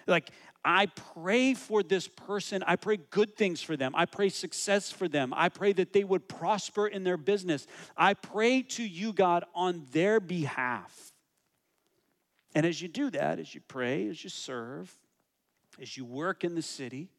Like, 0.08 0.30
I 0.64 0.88
pray 0.88 1.54
for 1.54 1.84
this 1.84 2.08
person. 2.08 2.64
I 2.66 2.76
pray 2.76 2.98
good 2.98 3.36
things 3.36 3.62
for 3.62 3.78
them. 3.78 3.94
I 3.96 4.06
pray 4.06 4.30
success 4.30 4.92
for 4.92 5.08
them. 5.08 5.34
I 5.36 5.50
pray 5.50 5.74
that 5.74 5.94
they 5.94 6.04
would 6.04 6.28
prosper 6.28 6.88
in 6.88 7.04
their 7.04 7.18
business. 7.18 7.68
I 7.96 8.16
pray 8.16 8.64
to 8.64 8.84
you, 8.84 9.14
God, 9.14 9.46
on 9.54 9.86
their 9.92 10.20
behalf. 10.20 11.14
And 12.56 12.66
as 12.66 12.82
you 12.82 12.88
do 12.88 13.12
that, 13.12 13.40
as 13.40 13.54
you 13.54 13.62
pray, 13.68 14.08
as 14.08 14.24
you 14.24 14.30
serve, 14.30 14.96
as 15.80 15.98
you 15.98 16.06
work 16.06 16.44
in 16.44 16.56
the 16.56 16.62
city, 16.62 17.10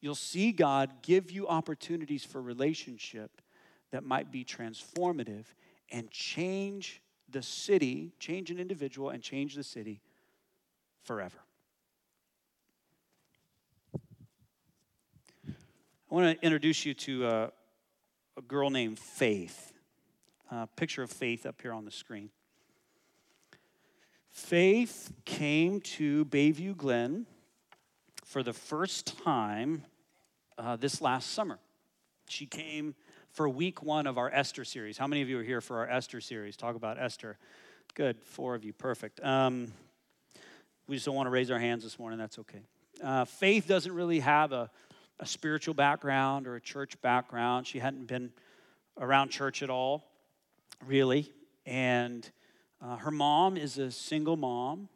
you'll 0.00 0.14
see 0.14 0.52
God 0.52 1.02
give 1.02 1.30
you 1.30 1.48
opportunities 1.48 2.24
for 2.24 2.40
relationship 2.40 3.42
that 3.90 4.04
might 4.04 4.30
be 4.30 4.44
transformative 4.44 5.44
and 5.90 6.10
change 6.10 7.02
the 7.28 7.42
city, 7.42 8.12
change 8.18 8.50
an 8.50 8.58
individual, 8.58 9.10
and 9.10 9.22
change 9.22 9.54
the 9.54 9.64
city 9.64 10.00
forever. 11.02 11.38
I 16.10 16.14
want 16.16 16.40
to 16.40 16.44
introduce 16.44 16.84
you 16.84 16.92
to 16.94 17.26
a, 17.28 17.52
a 18.36 18.42
girl 18.42 18.68
named 18.68 18.98
Faith. 18.98 19.72
A 20.50 20.66
picture 20.66 21.04
of 21.04 21.10
Faith 21.10 21.46
up 21.46 21.62
here 21.62 21.72
on 21.72 21.84
the 21.84 21.92
screen. 21.92 22.30
Faith 24.32 25.12
came 25.24 25.80
to 25.82 26.24
Bayview 26.24 26.76
Glen 26.76 27.26
for 28.24 28.42
the 28.42 28.52
first 28.52 29.22
time 29.22 29.84
uh, 30.58 30.74
this 30.74 31.00
last 31.00 31.30
summer. 31.30 31.60
She 32.28 32.44
came 32.44 32.96
for 33.30 33.48
week 33.48 33.80
one 33.80 34.08
of 34.08 34.18
our 34.18 34.30
Esther 34.34 34.64
series. 34.64 34.98
How 34.98 35.06
many 35.06 35.22
of 35.22 35.28
you 35.28 35.38
are 35.38 35.44
here 35.44 35.60
for 35.60 35.78
our 35.78 35.88
Esther 35.88 36.20
series? 36.20 36.56
Talk 36.56 36.74
about 36.74 36.98
Esther. 36.98 37.38
Good, 37.94 38.20
four 38.20 38.56
of 38.56 38.64
you, 38.64 38.72
perfect. 38.72 39.24
Um, 39.24 39.72
we 40.88 40.96
just 40.96 41.06
don't 41.06 41.14
want 41.14 41.28
to 41.28 41.30
raise 41.30 41.52
our 41.52 41.60
hands 41.60 41.84
this 41.84 42.00
morning, 42.00 42.18
that's 42.18 42.40
okay. 42.40 42.62
Uh, 43.00 43.24
Faith 43.26 43.68
doesn't 43.68 43.92
really 43.92 44.18
have 44.18 44.50
a, 44.50 44.70
a 45.20 45.26
spiritual 45.26 45.74
background 45.74 46.46
or 46.46 46.56
a 46.56 46.60
church 46.60 47.00
background. 47.02 47.66
She 47.66 47.78
hadn't 47.78 48.06
been 48.06 48.32
around 48.98 49.28
church 49.28 49.62
at 49.62 49.70
all, 49.70 50.04
really. 50.86 51.30
And 51.66 52.28
uh, 52.82 52.96
her 52.96 53.10
mom 53.10 53.56
is 53.56 53.78
a 53.78 53.90
single 53.90 54.36
mom, 54.36 54.88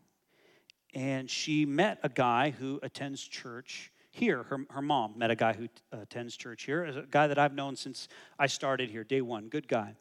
and 0.95 1.31
she 1.31 1.66
met 1.66 1.99
a 2.03 2.09
guy 2.09 2.51
who 2.51 2.81
attends 2.83 3.22
church 3.22 3.93
here. 4.11 4.45
Her, 4.45 4.64
her 4.70 4.83
mom 4.83 5.14
met 5.16 5.31
a 5.31 5.37
guy 5.37 5.53
who 5.53 5.68
uh, 5.93 5.99
attends 6.03 6.37
church 6.37 6.64
here, 6.64 6.85
a 6.85 7.03
guy 7.03 7.27
that 7.27 7.39
I've 7.39 7.55
known 7.55 7.77
since 7.77 8.09
I 8.39 8.47
started 8.47 8.91
here, 8.91 9.05
day 9.05 9.20
one. 9.20 9.49
Good 9.49 9.68
guy. 9.68 9.95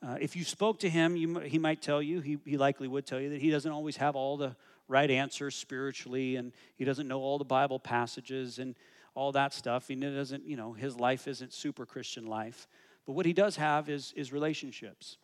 Uh, 0.00 0.16
if 0.20 0.36
you 0.36 0.44
spoke 0.44 0.78
to 0.78 0.88
him, 0.88 1.16
you, 1.16 1.40
he 1.40 1.58
might 1.58 1.82
tell 1.82 2.00
you, 2.00 2.20
he, 2.20 2.38
he 2.44 2.56
likely 2.56 2.86
would 2.86 3.04
tell 3.04 3.20
you, 3.20 3.30
that 3.30 3.40
he 3.40 3.50
doesn't 3.50 3.72
always 3.72 3.96
have 3.96 4.14
all 4.14 4.36
the 4.36 4.54
right 4.86 5.10
answers 5.10 5.56
spiritually, 5.56 6.36
and 6.36 6.52
he 6.76 6.84
doesn't 6.84 7.08
know 7.08 7.20
all 7.20 7.38
the 7.38 7.44
Bible 7.44 7.80
passages 7.80 8.60
and 8.60 8.76
all 9.18 9.32
that 9.32 9.52
stuff. 9.52 9.88
He 9.88 9.96
doesn't, 9.96 10.46
you 10.46 10.56
know, 10.56 10.72
his 10.72 10.96
life 10.96 11.26
isn't 11.26 11.52
super 11.52 11.84
Christian 11.84 12.24
life. 12.26 12.68
But 13.04 13.14
what 13.14 13.26
he 13.26 13.32
does 13.32 13.56
have 13.56 13.90
is, 13.90 14.12
is 14.16 14.32
relationships. 14.32 15.18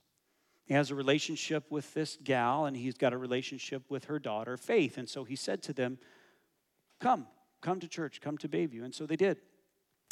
He 0.64 0.74
has 0.74 0.90
a 0.90 0.96
relationship 0.96 1.70
with 1.70 1.94
this 1.94 2.18
gal, 2.24 2.64
and 2.64 2.76
he's 2.76 2.94
got 2.94 3.12
a 3.12 3.16
relationship 3.16 3.88
with 3.88 4.06
her 4.06 4.18
daughter, 4.18 4.56
Faith. 4.56 4.98
And 4.98 5.08
so 5.08 5.22
he 5.22 5.36
said 5.36 5.62
to 5.62 5.72
them, 5.72 5.98
Come, 6.98 7.28
come 7.60 7.78
to 7.78 7.86
church, 7.86 8.20
come 8.20 8.36
to 8.38 8.48
Bayview. 8.48 8.82
And 8.82 8.92
so 8.92 9.06
they 9.06 9.14
did. 9.14 9.36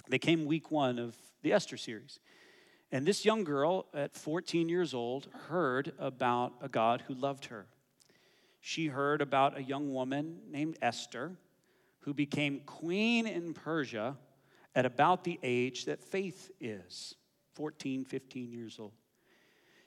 They 0.08 0.18
came 0.18 0.44
week 0.44 0.70
one 0.70 1.00
of 1.00 1.16
the 1.42 1.52
Esther 1.52 1.76
series. 1.76 2.20
And 2.92 3.04
this 3.04 3.24
young 3.24 3.42
girl 3.42 3.86
at 3.92 4.14
14 4.14 4.68
years 4.68 4.94
old 4.94 5.26
heard 5.48 5.92
about 5.98 6.52
a 6.60 6.68
God 6.68 7.02
who 7.08 7.14
loved 7.14 7.46
her. 7.46 7.66
She 8.60 8.86
heard 8.86 9.20
about 9.20 9.58
a 9.58 9.62
young 9.62 9.92
woman 9.92 10.38
named 10.48 10.78
Esther 10.80 11.32
who 12.02 12.14
became 12.14 12.60
queen 12.66 13.26
in 13.26 13.54
Persia 13.54 14.16
at 14.74 14.86
about 14.86 15.24
the 15.24 15.38
age 15.42 15.86
that 15.86 16.02
Faith 16.02 16.50
is 16.60 17.14
14, 17.54 18.04
15 18.04 18.52
years 18.52 18.78
old. 18.78 18.92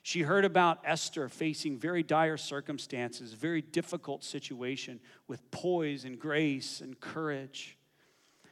She 0.02 0.22
heard 0.22 0.44
about 0.44 0.78
Esther 0.84 1.28
facing 1.28 1.78
very 1.78 2.04
dire 2.04 2.36
circumstances, 2.36 3.32
very 3.32 3.60
difficult 3.60 4.22
situation 4.22 5.00
with 5.26 5.50
poise 5.50 6.04
and 6.04 6.18
grace 6.18 6.80
and 6.80 6.98
courage. 7.00 7.76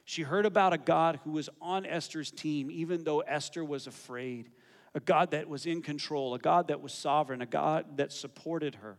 She 0.05 0.23
heard 0.23 0.47
about 0.47 0.73
a 0.73 0.79
God 0.79 1.21
who 1.23 1.31
was 1.31 1.49
on 1.63 1.87
Esther's 1.87 2.33
team, 2.33 2.71
even 2.71 3.05
though 3.05 3.21
Esther 3.21 3.65
was 3.65 3.87
afraid, 3.87 4.51
a 4.95 5.01
God 5.01 5.31
that 5.31 5.49
was 5.49 5.65
in 5.65 5.81
control, 5.81 6.35
a 6.35 6.41
God 6.41 6.69
that 6.69 6.83
was 6.83 6.93
sovereign, 6.93 7.41
a 7.41 7.47
God 7.47 7.99
that 7.99 8.13
supported 8.13 8.75
her. 8.77 8.99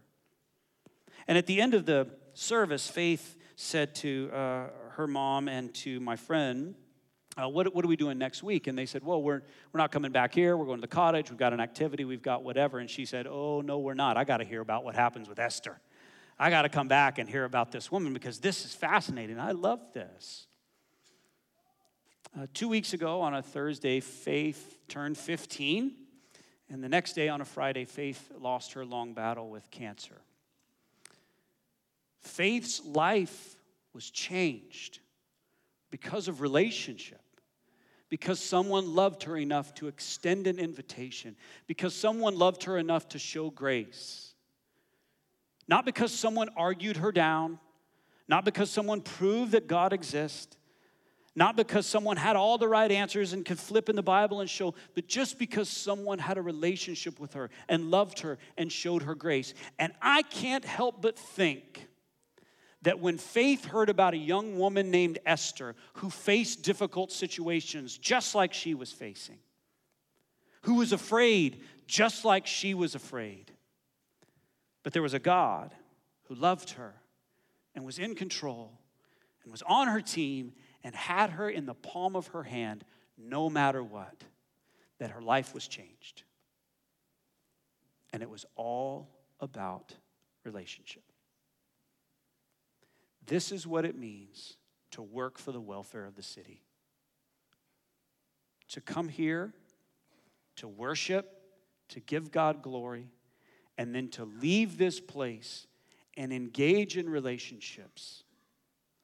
And 1.27 1.37
at 1.37 1.47
the 1.47 1.59
end 1.59 1.73
of 1.73 1.85
the 1.85 2.07
service, 2.33 2.87
Faith 2.87 3.35
said 3.55 3.95
to 3.95 4.29
uh, 4.33 4.67
her 4.91 5.07
mom 5.07 5.47
and 5.47 5.73
to 5.75 5.99
my 5.99 6.15
friend, 6.15 6.75
uh, 7.37 7.49
what, 7.49 7.73
what 7.75 7.83
are 7.83 7.87
we 7.87 7.97
doing 7.97 8.17
next 8.17 8.43
week? 8.43 8.67
And 8.67 8.77
they 8.77 8.85
said, 8.85 9.03
well, 9.03 9.21
we're, 9.21 9.41
we're 9.73 9.77
not 9.77 9.91
coming 9.91 10.11
back 10.11 10.33
here. 10.33 10.55
We're 10.55 10.65
going 10.65 10.77
to 10.77 10.81
the 10.81 10.87
cottage. 10.87 11.29
We've 11.29 11.39
got 11.39 11.51
an 11.51 11.59
activity. 11.59 12.05
We've 12.05 12.21
got 12.21 12.43
whatever. 12.43 12.79
And 12.79 12.89
she 12.89 13.05
said, 13.05 13.27
oh, 13.27 13.61
no, 13.61 13.79
we're 13.79 13.93
not. 13.93 14.15
I 14.15 14.23
got 14.23 14.37
to 14.37 14.45
hear 14.45 14.61
about 14.61 14.85
what 14.85 14.95
happens 14.95 15.27
with 15.27 15.39
Esther. 15.39 15.79
I 16.39 16.49
got 16.49 16.63
to 16.63 16.69
come 16.69 16.87
back 16.87 17.17
and 17.17 17.29
hear 17.29 17.43
about 17.43 17.71
this 17.71 17.91
woman 17.91 18.13
because 18.13 18.39
this 18.39 18.63
is 18.65 18.73
fascinating. 18.73 19.39
I 19.39 19.51
love 19.51 19.81
this. 19.93 20.47
Uh, 22.37 22.47
two 22.53 22.67
weeks 22.67 22.93
ago 22.93 23.21
on 23.21 23.33
a 23.33 23.41
Thursday, 23.41 23.99
Faith 23.99 24.77
turned 24.87 25.17
15. 25.17 25.93
And 26.69 26.83
the 26.83 26.89
next 26.89 27.13
day 27.13 27.29
on 27.29 27.41
a 27.41 27.45
Friday, 27.45 27.85
Faith 27.85 28.31
lost 28.39 28.73
her 28.73 28.85
long 28.85 29.13
battle 29.13 29.49
with 29.49 29.69
cancer. 29.71 30.21
Faith's 32.25 32.83
life 32.85 33.55
was 33.93 34.09
changed 34.09 34.99
because 35.91 36.27
of 36.27 36.41
relationship 36.41 37.21
because 38.09 38.39
someone 38.39 38.93
loved 38.93 39.23
her 39.23 39.37
enough 39.37 39.73
to 39.75 39.87
extend 39.87 40.47
an 40.47 40.59
invitation, 40.59 41.35
because 41.67 41.93
someone 41.93 42.37
loved 42.37 42.63
her 42.63 42.77
enough 42.77 43.07
to 43.09 43.19
show 43.19 43.49
grace. 43.49 44.33
Not 45.67 45.85
because 45.85 46.13
someone 46.13 46.49
argued 46.55 46.97
her 46.97 47.11
down, 47.11 47.59
not 48.27 48.45
because 48.45 48.69
someone 48.69 49.01
proved 49.01 49.53
that 49.53 49.67
God 49.67 49.91
exists, 49.91 50.55
not 51.35 51.57
because 51.57 51.85
someone 51.85 52.15
had 52.15 52.35
all 52.35 52.57
the 52.57 52.67
right 52.67 52.91
answers 52.91 53.33
and 53.33 53.43
could 53.43 53.59
flip 53.59 53.89
in 53.89 53.95
the 53.95 54.03
Bible 54.03 54.39
and 54.39 54.49
show, 54.49 54.75
but 54.93 55.07
just 55.07 55.37
because 55.37 55.67
someone 55.67 56.19
had 56.19 56.37
a 56.37 56.41
relationship 56.41 57.19
with 57.19 57.33
her 57.33 57.49
and 57.67 57.91
loved 57.91 58.19
her 58.19 58.37
and 58.57 58.71
showed 58.71 59.03
her 59.03 59.15
grace. 59.15 59.53
And 59.77 59.91
I 60.01 60.21
can't 60.21 60.63
help 60.63 61.01
but 61.01 61.17
think 61.17 61.87
that 62.85 62.99
when 62.99 63.17
Faith 63.17 63.65
heard 63.65 63.89
about 63.89 64.13
a 64.13 64.17
young 64.17 64.59
woman 64.59 64.91
named 64.91 65.17
Esther 65.25 65.75
who 65.93 66.09
faced 66.11 66.61
difficult 66.61 67.11
situations 67.11 67.97
just 67.97 68.35
like 68.35 68.53
she 68.53 68.75
was 68.75 68.91
facing, 68.91 69.39
who 70.61 70.75
was 70.75 70.91
afraid 70.93 71.63
just 71.87 72.23
like 72.23 72.45
she 72.45 72.75
was 72.75 72.93
afraid, 72.93 73.51
but 74.83 74.93
there 74.93 75.01
was 75.01 75.15
a 75.15 75.19
God 75.19 75.73
who 76.25 76.35
loved 76.35 76.71
her 76.71 76.93
and 77.73 77.83
was 77.83 77.97
in 77.97 78.13
control 78.13 78.79
and 79.43 79.51
was 79.51 79.63
on 79.63 79.87
her 79.87 80.01
team 80.01 80.53
and 80.83 80.93
had 80.93 81.31
her 81.31 81.49
in 81.49 81.65
the 81.65 81.73
palm 81.73 82.15
of 82.15 82.27
her 82.27 82.43
hand 82.43 82.85
no 83.17 83.49
matter 83.49 83.83
what, 83.83 84.23
that 84.99 85.09
her 85.09 85.23
life 85.23 85.55
was 85.55 85.67
changed. 85.67 86.21
And 88.13 88.21
it 88.21 88.29
was 88.29 88.45
all 88.55 89.09
about 89.39 89.95
relationship. 90.43 91.01
This 93.27 93.51
is 93.51 93.65
what 93.65 93.85
it 93.85 93.97
means 93.97 94.57
to 94.91 95.01
work 95.01 95.37
for 95.37 95.51
the 95.51 95.61
welfare 95.61 96.05
of 96.05 96.15
the 96.15 96.23
city. 96.23 96.61
To 98.69 98.81
come 98.81 99.09
here, 99.09 99.53
to 100.57 100.67
worship, 100.67 101.41
to 101.89 101.99
give 101.99 102.31
God 102.31 102.61
glory, 102.61 103.09
and 103.77 103.93
then 103.93 104.09
to 104.09 104.25
leave 104.25 104.77
this 104.77 104.99
place 104.99 105.67
and 106.17 106.31
engage 106.31 106.97
in 106.97 107.09
relationships. 107.09 108.23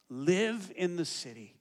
Live 0.08 0.72
in 0.76 0.96
the 0.96 1.04
city 1.04 1.56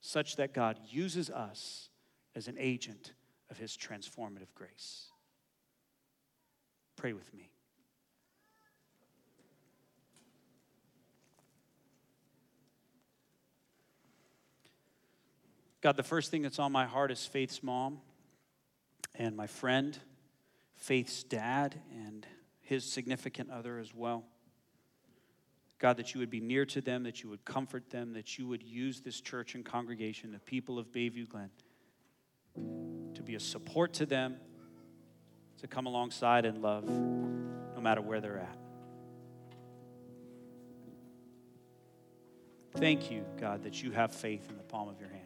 such 0.00 0.36
that 0.36 0.52
God 0.52 0.78
uses 0.88 1.30
us 1.30 1.90
as 2.34 2.48
an 2.48 2.56
agent 2.58 3.12
of 3.50 3.58
his 3.58 3.76
transformative 3.76 4.54
grace. 4.54 5.06
Pray 6.96 7.12
with 7.12 7.32
me. 7.34 7.50
God, 15.82 15.96
the 15.96 16.02
first 16.04 16.30
thing 16.30 16.42
that's 16.42 16.60
on 16.60 16.70
my 16.70 16.86
heart 16.86 17.10
is 17.10 17.26
Faith's 17.26 17.62
mom 17.62 17.98
and 19.16 19.36
my 19.36 19.48
friend, 19.48 19.98
Faith's 20.76 21.24
dad, 21.24 21.74
and 21.90 22.24
his 22.60 22.84
significant 22.84 23.50
other 23.50 23.78
as 23.78 23.92
well. 23.92 24.24
God, 25.80 25.96
that 25.96 26.14
you 26.14 26.20
would 26.20 26.30
be 26.30 26.40
near 26.40 26.64
to 26.66 26.80
them, 26.80 27.02
that 27.02 27.24
you 27.24 27.28
would 27.28 27.44
comfort 27.44 27.90
them, 27.90 28.12
that 28.12 28.38
you 28.38 28.46
would 28.46 28.62
use 28.62 29.00
this 29.00 29.20
church 29.20 29.56
and 29.56 29.64
congregation, 29.64 30.30
the 30.30 30.38
people 30.38 30.78
of 30.78 30.92
Bayview 30.92 31.28
Glen, 31.28 31.50
to 33.14 33.22
be 33.22 33.34
a 33.34 33.40
support 33.40 33.92
to 33.94 34.06
them, 34.06 34.36
to 35.58 35.66
come 35.66 35.86
alongside 35.86 36.44
and 36.44 36.62
love, 36.62 36.88
no 36.88 37.80
matter 37.80 38.00
where 38.00 38.20
they're 38.20 38.38
at. 38.38 38.56
Thank 42.76 43.10
you, 43.10 43.24
God, 43.40 43.64
that 43.64 43.82
you 43.82 43.90
have 43.90 44.14
Faith 44.14 44.48
in 44.48 44.56
the 44.56 44.62
palm 44.62 44.88
of 44.88 45.00
your 45.00 45.10
hand. 45.10 45.21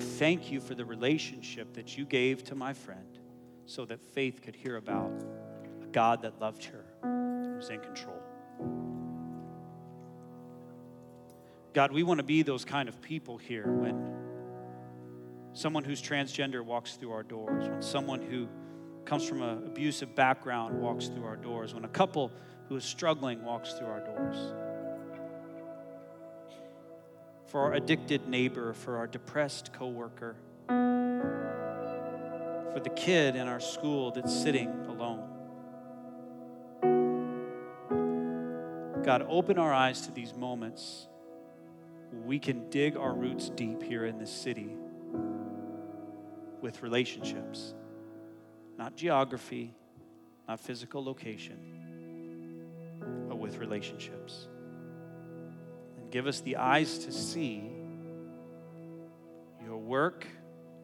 Thank 0.00 0.50
you 0.50 0.60
for 0.60 0.74
the 0.74 0.84
relationship 0.84 1.74
that 1.74 1.98
you 1.98 2.06
gave 2.06 2.42
to 2.44 2.54
my 2.54 2.72
friend 2.72 3.18
so 3.66 3.84
that 3.84 4.00
Faith 4.00 4.40
could 4.40 4.56
hear 4.56 4.76
about 4.76 5.12
a 5.82 5.86
God 5.86 6.22
that 6.22 6.40
loved 6.40 6.64
her 6.64 6.84
and 7.02 7.56
was 7.56 7.68
in 7.68 7.80
control. 7.80 8.22
God, 11.74 11.92
we 11.92 12.02
want 12.02 12.18
to 12.18 12.24
be 12.24 12.42
those 12.42 12.64
kind 12.64 12.88
of 12.88 13.02
people 13.02 13.36
here 13.36 13.70
when 13.70 14.14
someone 15.52 15.84
who's 15.84 16.00
transgender 16.00 16.64
walks 16.64 16.94
through 16.94 17.12
our 17.12 17.22
doors, 17.22 17.68
when 17.68 17.82
someone 17.82 18.22
who 18.22 18.48
comes 19.04 19.28
from 19.28 19.42
an 19.42 19.66
abusive 19.66 20.14
background 20.14 20.80
walks 20.80 21.08
through 21.08 21.24
our 21.24 21.36
doors, 21.36 21.74
when 21.74 21.84
a 21.84 21.88
couple 21.88 22.32
who 22.70 22.76
is 22.76 22.84
struggling 22.84 23.44
walks 23.44 23.74
through 23.74 23.88
our 23.88 24.00
doors. 24.00 24.54
For 27.56 27.62
our 27.62 27.72
addicted 27.72 28.28
neighbor, 28.28 28.74
for 28.74 28.98
our 28.98 29.06
depressed 29.06 29.72
coworker, 29.72 30.36
for 30.68 32.80
the 32.84 32.90
kid 32.90 33.34
in 33.34 33.48
our 33.48 33.60
school 33.60 34.10
that's 34.10 34.42
sitting 34.42 34.68
alone. 34.90 35.26
God, 39.02 39.24
open 39.26 39.56
our 39.56 39.72
eyes 39.72 40.02
to 40.02 40.12
these 40.12 40.34
moments. 40.34 41.06
We 42.26 42.38
can 42.38 42.68
dig 42.68 42.94
our 42.94 43.14
roots 43.14 43.48
deep 43.48 43.82
here 43.82 44.04
in 44.04 44.18
this 44.18 44.30
city 44.30 44.76
with 46.60 46.82
relationships, 46.82 47.72
not 48.76 48.96
geography, 48.96 49.72
not 50.46 50.60
physical 50.60 51.02
location, 51.02 51.56
but 53.30 53.38
with 53.38 53.56
relationships. 53.56 54.46
Give 56.16 56.26
us 56.26 56.40
the 56.40 56.56
eyes 56.56 56.96
to 57.00 57.12
see 57.12 57.70
your 59.62 59.76
work 59.76 60.26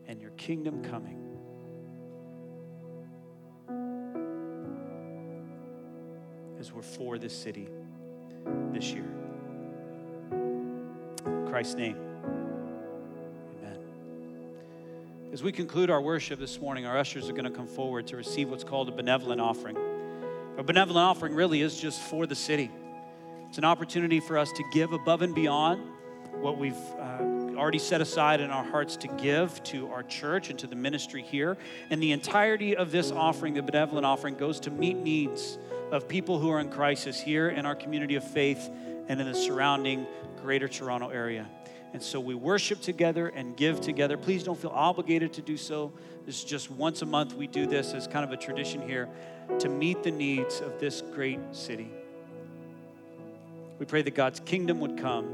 and 0.07 0.21
your 0.21 0.33
kingdom 0.33 0.85
coming. 0.85 1.17
As 6.61 6.71
we're 6.71 6.83
for 6.83 7.17
this 7.17 7.35
city 7.35 7.67
this 8.75 8.93
year. 8.93 9.11
In 11.25 11.47
Christ's 11.49 11.77
name. 11.77 11.97
Amen. 13.59 13.79
As 15.33 15.43
we 15.43 15.51
conclude 15.51 15.89
our 15.89 16.03
worship 16.03 16.41
this 16.41 16.61
morning, 16.61 16.85
our 16.85 16.99
ushers 16.99 17.31
are 17.31 17.33
going 17.33 17.45
to 17.45 17.51
come 17.51 17.69
forward 17.69 18.07
to 18.09 18.19
receive 18.19 18.51
what's 18.51 18.65
called 18.65 18.91
a 18.91 18.93
benevolent 18.93 19.41
offering. 19.41 19.79
A 20.59 20.63
benevolent 20.63 21.07
offering 21.07 21.35
really 21.35 21.63
is 21.63 21.81
just 21.81 22.03
for 22.03 22.27
the 22.27 22.35
city. 22.35 22.71
It's 23.53 23.59
an 23.59 23.67
opportunity 23.67 24.19
for 24.19 24.39
us 24.39 24.51
to 24.53 24.65
give 24.73 24.95
above 24.95 25.21
and 25.21 25.35
beyond 25.35 25.83
what 26.41 26.57
we've 26.57 26.73
uh, 26.99 27.55
already 27.55 27.79
set 27.79 28.01
aside 28.01 28.41
in 28.41 28.49
our 28.49 28.65
hearts 28.65 28.97
to 28.97 29.09
give 29.09 29.63
to 29.65 29.91
our 29.91 30.03
church 30.03 30.49
and 30.49 30.59
to 30.61 30.67
the 30.67 30.75
ministry 30.75 31.21
here. 31.21 31.59
And 31.91 32.03
the 32.03 32.13
entirety 32.13 32.75
of 32.75 32.91
this 32.91 33.11
offering, 33.11 33.53
the 33.53 33.61
benevolent 33.61 34.07
offering, 34.07 34.37
goes 34.37 34.59
to 34.61 34.71
meet 34.71 34.97
needs 34.97 35.59
of 35.91 36.09
people 36.09 36.39
who 36.39 36.49
are 36.49 36.61
in 36.61 36.71
crisis 36.71 37.21
here 37.21 37.51
in 37.51 37.67
our 37.67 37.75
community 37.75 38.15
of 38.15 38.25
faith 38.25 38.71
and 39.09 39.21
in 39.21 39.31
the 39.31 39.35
surrounding 39.35 40.07
greater 40.41 40.67
Toronto 40.67 41.11
area. 41.11 41.47
And 41.93 42.03
so 42.03 42.21
we 42.21 42.35
worship 42.35 42.81
together 42.81 43.29
and 43.29 43.55
give 43.55 43.83
together. 43.83 44.17
Please 44.17 44.45
don't 44.45 44.59
feel 44.59 44.73
obligated 44.73 45.35
to 45.35 45.43
do 45.43 45.59
so. 45.59 45.93
This 46.25 46.39
is 46.39 46.45
just 46.45 46.71
once 46.71 47.03
a 47.03 47.07
month 47.07 47.35
we 47.35 47.49
do 47.49 47.67
this 47.67 47.93
as 47.93 48.07
kind 48.07 48.25
of 48.25 48.33
a 48.33 48.43
tradition 48.43 48.81
here 48.81 49.11
to 49.59 49.69
meet 49.69 50.03
the 50.03 50.11
needs 50.11 50.63
of 50.63 50.81
this 50.81 51.03
great 51.03 51.39
city. 51.51 51.91
We 53.83 53.87
pray 53.87 54.03
that 54.03 54.15
God's 54.15 54.39
kingdom 54.39 54.79
would 54.79 54.97
come 54.97 55.27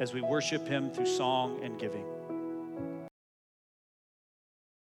as 0.00 0.12
we 0.12 0.20
worship 0.20 0.66
Him 0.66 0.90
through 0.90 1.06
song 1.06 1.60
and 1.62 1.78
giving. 1.78 2.04